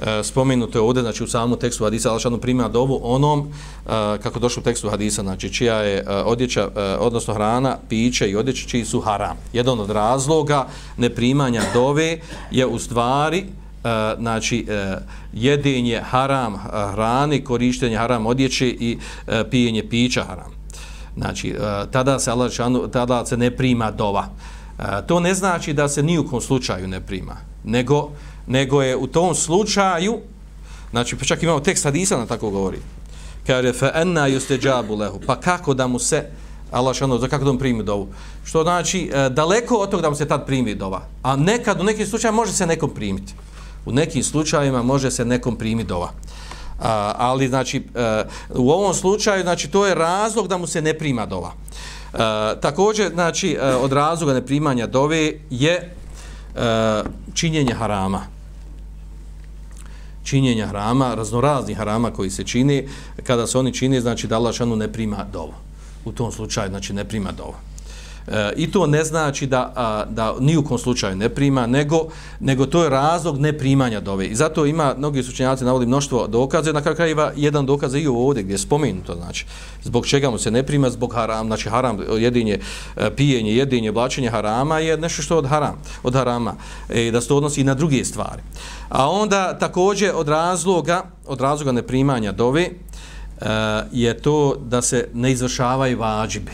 E, 0.01 0.23
spomenuto 0.23 0.79
je 0.79 0.83
ovdje, 0.83 1.03
znači 1.03 1.25
u 1.25 1.27
samom 1.27 1.59
tekstu 1.59 1.85
hadisa, 1.85 2.09
Allah 2.09 2.23
šanu 2.23 2.39
primjer 2.39 2.71
dovu 2.71 3.01
onom, 3.03 3.41
e, 3.41 3.89
kako 4.23 4.39
došlo 4.39 4.61
u 4.61 4.65
tekstu 4.65 4.91
hadisa, 4.91 5.23
znači 5.23 5.53
čija 5.53 5.77
je 5.77 5.97
e, 5.99 6.05
odjeća, 6.09 6.69
e, 6.77 6.81
odnosno 6.81 7.35
hrana, 7.35 7.77
piće 7.89 8.31
i 8.31 8.37
odjeća 8.37 8.69
čiji 8.69 8.85
su 8.85 9.01
haram. 9.01 9.37
Jedan 9.53 9.81
od 9.81 9.91
razloga 9.91 10.67
neprimanja 10.97 11.63
dove 11.75 12.19
je 12.51 12.67
u 12.67 12.79
stvari 12.79 13.39
e, 13.39 13.45
znači 14.19 14.67
e, 14.69 14.97
jedinje 15.33 16.01
haram 16.11 16.55
e, 16.55 16.59
hrani, 16.93 17.45
korištenje 17.45 17.97
haram 17.97 18.27
odjeće 18.27 18.69
i 18.69 18.99
e, 19.27 19.51
pijenje 19.51 19.89
pića 19.89 20.25
haram. 20.25 20.53
Znači, 21.17 21.51
e, 21.51 21.57
tada 21.91 22.19
se 22.19 22.31
Allah 22.31 22.53
šanu, 22.53 22.89
tada 22.89 23.27
se 23.27 23.37
ne 23.37 23.51
prima 23.51 23.91
dova. 23.91 24.29
E, 24.79 24.83
to 25.07 25.21
ne 25.21 25.35
znači 25.35 25.73
da 25.73 25.89
se 25.89 26.03
ni 26.03 26.19
u 26.19 26.29
kom 26.29 26.41
slučaju 26.41 26.89
ne 26.89 27.01
prima, 27.01 27.37
nego 27.65 28.11
nego 28.47 28.83
je 28.83 28.97
u 28.97 29.07
tom 29.07 29.35
slučaju, 29.35 30.19
znači 30.91 31.17
pa 31.17 31.25
čak 31.25 31.43
imamo 31.43 31.61
tekst 31.61 31.85
hadisa 31.85 32.17
na 32.17 32.27
tako 32.27 32.51
govori, 32.51 32.79
kaže 33.47 33.73
fa 33.73 33.91
anna 33.95 34.29
yustajabu 34.29 34.99
lahu, 34.99 35.21
pa 35.27 35.41
kako 35.41 35.75
da 35.75 35.87
mu 35.87 35.99
se 35.99 36.25
Allah 36.73 36.97
šano, 36.97 37.19
za 37.19 37.29
kako 37.29 37.45
da 37.45 37.53
mu 37.53 37.59
primi 37.59 37.83
dovu. 37.85 38.09
Što 38.45 38.63
znači, 38.63 39.11
e, 39.15 39.29
daleko 39.29 39.77
od 39.77 39.91
toga 39.91 40.03
da 40.03 40.11
mu 40.11 40.17
se 40.17 40.29
tad 40.29 40.47
primi 40.47 40.75
dova. 40.75 41.03
A 41.23 41.37
nekad, 41.37 41.81
u 41.81 41.85
nekim 41.85 42.07
slučajima, 42.07 42.37
može 42.37 42.53
se 42.53 42.67
nekom 42.67 42.91
primiti. 42.91 43.35
U 43.87 43.93
nekim 43.93 44.23
slučajima 44.23 44.83
može 44.83 45.11
se 45.11 45.25
nekom 45.25 45.57
primiti 45.57 45.89
dova. 45.89 46.11
A, 46.81 47.15
ali, 47.17 47.49
znači, 47.49 47.77
e, 47.95 48.25
u 48.55 48.71
ovom 48.71 48.95
slučaju, 48.95 49.43
znači, 49.43 49.69
to 49.71 49.87
je 49.87 49.95
razlog 49.95 50.49
da 50.49 50.59
mu 50.59 50.67
se 50.67 50.83
ne 50.83 50.99
prima 50.99 51.27
dova. 51.27 51.53
A, 52.13 52.55
također, 52.61 53.13
znači, 53.13 53.59
e, 53.61 53.75
od 53.75 53.93
razloga 53.93 54.33
neprimanja 54.33 54.87
dove 54.87 55.33
je 55.51 55.95
a, 56.57 57.03
činjenje 57.35 57.75
harama 57.75 58.32
činjenja 60.25 60.67
harama, 60.67 61.15
raznoraznih 61.15 61.77
harama 61.77 62.11
koji 62.11 62.31
se 62.31 62.45
čini, 62.45 62.89
kada 63.23 63.47
se 63.47 63.59
oni 63.59 63.75
čini, 63.75 64.01
znači 64.01 64.27
da 64.27 64.37
Allah 64.37 64.55
šanu 64.55 64.77
ne 64.77 64.93
prima 64.93 65.27
dovo. 65.33 65.55
U 66.05 66.13
tom 66.13 66.33
slučaju, 66.33 66.71
znači 66.71 66.93
ne 66.93 67.05
prima 67.05 67.33
dovo. 67.33 67.55
E, 68.27 68.53
I 68.57 68.71
to 68.71 68.87
ne 68.87 69.05
znači 69.05 69.47
da, 69.47 69.73
a, 69.77 70.05
da 70.11 70.35
ni 70.41 70.57
u 70.57 70.65
kom 70.65 70.79
slučaju 70.79 71.17
ne 71.17 71.29
prima, 71.29 71.67
nego, 71.67 72.07
nego 72.41 72.67
to 72.67 72.85
je 72.85 72.91
razlog 72.91 73.39
ne 73.39 73.59
primanja 73.59 74.01
dove. 74.01 74.27
I 74.27 74.35
zato 74.35 74.67
ima, 74.67 74.95
mnogi 74.99 75.23
sučenjaci 75.23 75.65
navodi 75.65 75.87
mnoštvo 75.87 76.27
dokaze, 76.27 76.73
na 76.73 76.83
kraju 76.83 76.97
krajeva 76.97 77.33
jedan 77.37 77.67
dokaz 77.67 77.95
i 77.95 78.07
ovdje 78.07 78.43
gdje 78.43 78.55
je 78.55 78.59
spomenuto, 78.59 79.15
znači, 79.15 79.47
zbog 79.83 80.07
čega 80.07 80.31
mu 80.31 80.39
se 80.39 80.51
ne 80.51 80.63
prima, 80.63 80.91
zbog 80.91 81.15
haram, 81.15 81.47
znači 81.47 81.69
haram, 81.69 81.99
jedinje, 82.19 82.59
e, 82.97 83.11
pijenje, 83.17 83.55
jedinje, 83.55 83.93
blačenje 83.93 84.31
harama 84.31 84.79
je 84.79 84.97
nešto 84.97 85.23
što 85.23 85.39
od 85.39 85.47
haram, 85.47 85.83
od 86.03 86.15
harama, 86.15 86.55
e, 86.89 87.11
da 87.11 87.21
se 87.21 87.29
to 87.29 87.37
odnosi 87.37 87.61
i 87.61 87.65
na 87.65 87.75
druge 87.75 88.05
stvari. 88.05 88.43
A 88.93 89.11
onda 89.11 89.59
također 89.59 90.11
od 90.15 90.29
razloga, 90.29 91.03
od 91.27 91.41
razloga 91.41 91.73
neprimanja 91.73 92.33
dove, 92.33 92.69
uh, 92.71 93.47
je 93.93 94.19
to 94.19 94.57
da 94.69 94.83
se 94.83 95.09
ne 95.15 95.33
izvršavaju 95.33 95.99
vađibi 95.99 96.53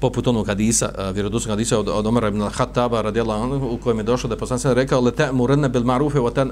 poput 0.00 0.26
onog 0.26 0.46
hadisa, 0.46 0.88
uh, 0.98 1.14
vjerodostojnog 1.14 1.58
hadisa 1.58 1.78
od, 1.78 1.88
od 1.88 2.06
Omara 2.06 2.28
ibn 2.28 2.42
al-Hattaba 2.42 3.02
radijallahu 3.02 3.42
anhu 3.42 3.66
u 3.66 3.78
kojem 3.78 3.98
je 3.98 4.04
došlo 4.04 4.28
da 4.28 4.34
je 4.34 4.38
poslanik 4.38 4.76
rekao 4.76 5.00
la 5.00 5.10
ta'muruna 5.10 5.68
bil 5.68 5.82
ma'rufi 5.82 6.18
wa 6.18 6.34
tan 6.34 6.50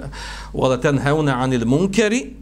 wa 0.54 0.68
la 0.68 0.76
tanhauna 0.76 1.38
'anil 1.42 1.66
munkari. 1.66 2.34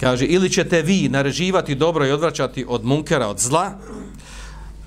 Kaže 0.00 0.26
ili 0.26 0.50
ćete 0.50 0.82
vi 0.82 1.08
nareživati 1.08 1.74
dobro 1.74 2.06
i 2.06 2.12
odvraćati 2.12 2.64
od 2.68 2.84
munkera 2.84 3.28
od 3.28 3.38
zla 3.38 3.72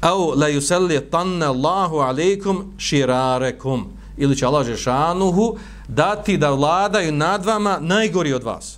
au 0.01 0.34
la 0.36 0.49
yusalli 0.49 1.01
tanna 1.12 1.47
Allahu 1.47 1.95
alaykum 1.95 2.64
shirarekum 2.80 3.97
ili 4.18 4.36
će 4.36 4.45
Allah 4.45 4.65
Žešanuhu 4.65 5.57
dati 5.88 6.38
da 6.38 6.51
vladaju 6.51 7.11
nad 7.11 7.45
vama 7.45 7.78
najgori 7.82 8.34
od 8.34 8.43
vas. 8.43 8.78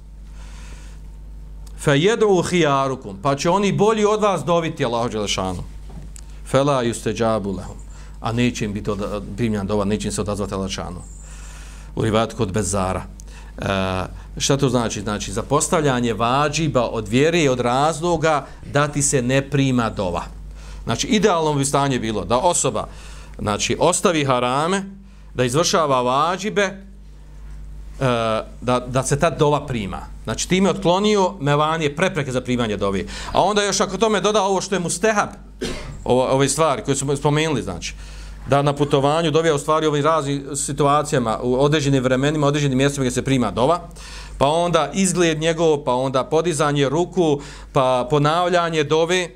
Fe 1.79 1.99
jedu 1.99 2.25
khiyarukum 2.27 3.15
pa 3.21 3.35
će 3.35 3.49
oni 3.49 3.71
bolji 3.71 4.05
od 4.05 4.21
vas 4.21 4.43
doviti 4.43 4.83
Žešanu. 4.83 5.09
dželešanu 5.09 5.63
la 6.65 6.83
yustajabu 6.83 7.57
lahum 7.57 7.77
a 8.19 8.31
neće 8.31 8.65
im 8.65 8.73
biti 8.73 8.91
primljan 9.37 9.67
dova 9.67 9.85
neće 9.85 10.07
im 10.07 10.11
se 10.11 10.21
odazvati 10.21 10.53
Allahu 10.53 11.01
u 11.95 12.01
rivat 12.01 12.33
kod 12.33 12.51
bezara. 12.51 13.03
E, 13.57 13.65
šta 14.37 14.57
to 14.57 14.69
znači? 14.69 15.01
Znači 15.01 15.31
za 15.31 15.43
postavljanje 15.43 16.13
vađiba 16.13 16.83
od 16.83 17.07
vjere 17.07 17.41
i 17.41 17.49
od 17.49 17.59
razloga 17.59 18.45
da 18.73 18.87
ti 18.87 19.01
se 19.01 19.21
ne 19.21 19.49
prima 19.49 19.89
dova. 19.89 20.23
Znači 20.83 21.07
idealno 21.07 21.53
bi 21.53 21.65
stanje 21.65 21.99
bilo 21.99 22.25
da 22.25 22.37
osoba 22.37 22.87
znači 23.39 23.77
ostavi 23.79 24.25
harame 24.25 24.98
da 25.33 25.43
izvršava 25.43 26.01
vađibe 26.01 26.89
Uh, 27.99 28.05
da, 28.61 28.79
da 28.79 29.03
se 29.03 29.19
ta 29.19 29.29
dova 29.29 29.65
prima. 29.67 29.99
Znači, 30.23 30.49
time 30.49 30.69
je 30.69 30.71
otklonio 30.71 31.33
mevanije 31.39 31.95
prepreke 31.95 32.31
za 32.31 32.41
primanje 32.41 32.77
dovi. 32.77 33.07
A 33.31 33.43
onda 33.43 33.63
još 33.63 33.81
ako 33.81 33.97
tome 33.97 34.21
doda 34.21 34.43
ovo 34.43 34.61
što 34.61 34.75
je 34.75 34.79
mu 34.79 34.89
stehab, 34.89 35.29
ovo, 36.03 36.23
ove 36.23 36.49
stvari 36.49 36.81
koje 36.83 36.95
smo 36.95 37.15
spomenuli, 37.15 37.61
znači, 37.61 37.95
da 38.49 38.61
na 38.61 38.73
putovanju 38.73 39.31
dovija 39.31 39.55
u 39.55 39.59
stvari 39.59 39.87
ovim 39.87 40.03
raznim 40.03 40.55
situacijama, 40.55 41.39
u 41.43 41.63
određenim 41.63 42.03
vremenima, 42.03 42.47
određenim 42.47 42.77
mjestima 42.77 43.03
gdje 43.03 43.11
se 43.11 43.25
prima 43.25 43.51
dova, 43.51 43.79
pa 44.37 44.47
onda 44.47 44.89
izgled 44.93 45.39
njegov, 45.39 45.83
pa 45.83 45.93
onda 45.93 46.23
podizanje 46.23 46.89
ruku, 46.89 47.41
pa 47.73 48.07
ponavljanje 48.09 48.83
dove 48.83 49.19
e, 49.19 49.29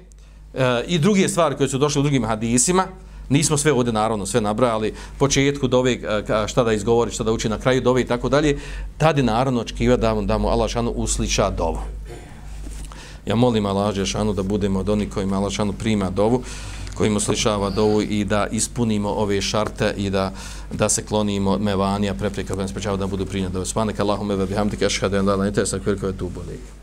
i 0.88 1.00
druge 1.00 1.30
stvari 1.30 1.56
koje 1.56 1.70
su 1.70 1.78
došle 1.78 2.00
u 2.00 2.04
drugim 2.04 2.26
hadisima, 2.26 2.88
Nismo 3.30 3.58
sve 3.58 3.74
ovdje 3.74 3.94
naravno 3.94 4.26
sve 4.26 4.42
nabrali, 4.42 4.94
početku 5.18 5.68
dove 5.68 5.98
šta 6.48 6.64
da 6.64 6.74
izgovori, 6.74 7.12
šta 7.12 7.24
da 7.24 7.32
uči 7.32 7.50
na 7.50 7.58
kraju 7.58 7.82
dove 7.82 8.02
i 8.02 8.08
tako 8.08 8.30
dalje, 8.30 8.60
tad 8.98 9.18
je 9.18 9.24
naravno 9.24 9.62
očekiva 9.62 9.98
da, 9.98 10.14
da 10.22 10.38
mu 10.38 10.48
Allah 10.48 10.70
šanu 10.70 10.92
usliša 10.92 11.50
dovu. 11.50 11.80
Ja 13.26 13.36
molim 13.36 13.66
Allah 13.66 14.06
šanu 14.06 14.34
da 14.34 14.44
budemo 14.44 14.80
od 14.80 14.90
onih 14.90 15.10
kojima 15.10 15.38
Allah 15.38 15.52
šanu 15.52 15.74
prima 15.74 16.10
dovu, 16.10 16.44
kojim 16.96 17.16
uslišava 17.16 17.70
dovu 17.70 18.02
i 18.02 18.26
da 18.26 18.48
ispunimo 18.52 19.10
ove 19.10 19.42
šarte 19.42 19.94
i 19.98 20.10
da, 20.10 20.32
da 20.72 20.90
se 20.90 21.06
klonimo 21.06 21.58
mevanija, 21.58 22.14
prepreka, 22.14 22.56
da 22.56 22.62
ne 22.62 22.68
sprečava 22.68 22.98
da 22.98 23.08
budu 23.08 23.26
primjene 23.26 23.54
dove. 23.54 23.66
Svanek 23.66 24.00
Allahum 24.00 24.30
ve 24.30 24.46
bihamdike, 24.46 24.86
ašhadu 24.86 25.18
en 25.18 25.28
la 25.28 25.36
la 25.36 25.48
intesak, 25.48 25.86
veliko 25.86 26.08
je 26.08 26.18
tu 26.18 26.30
bolje. 26.30 26.83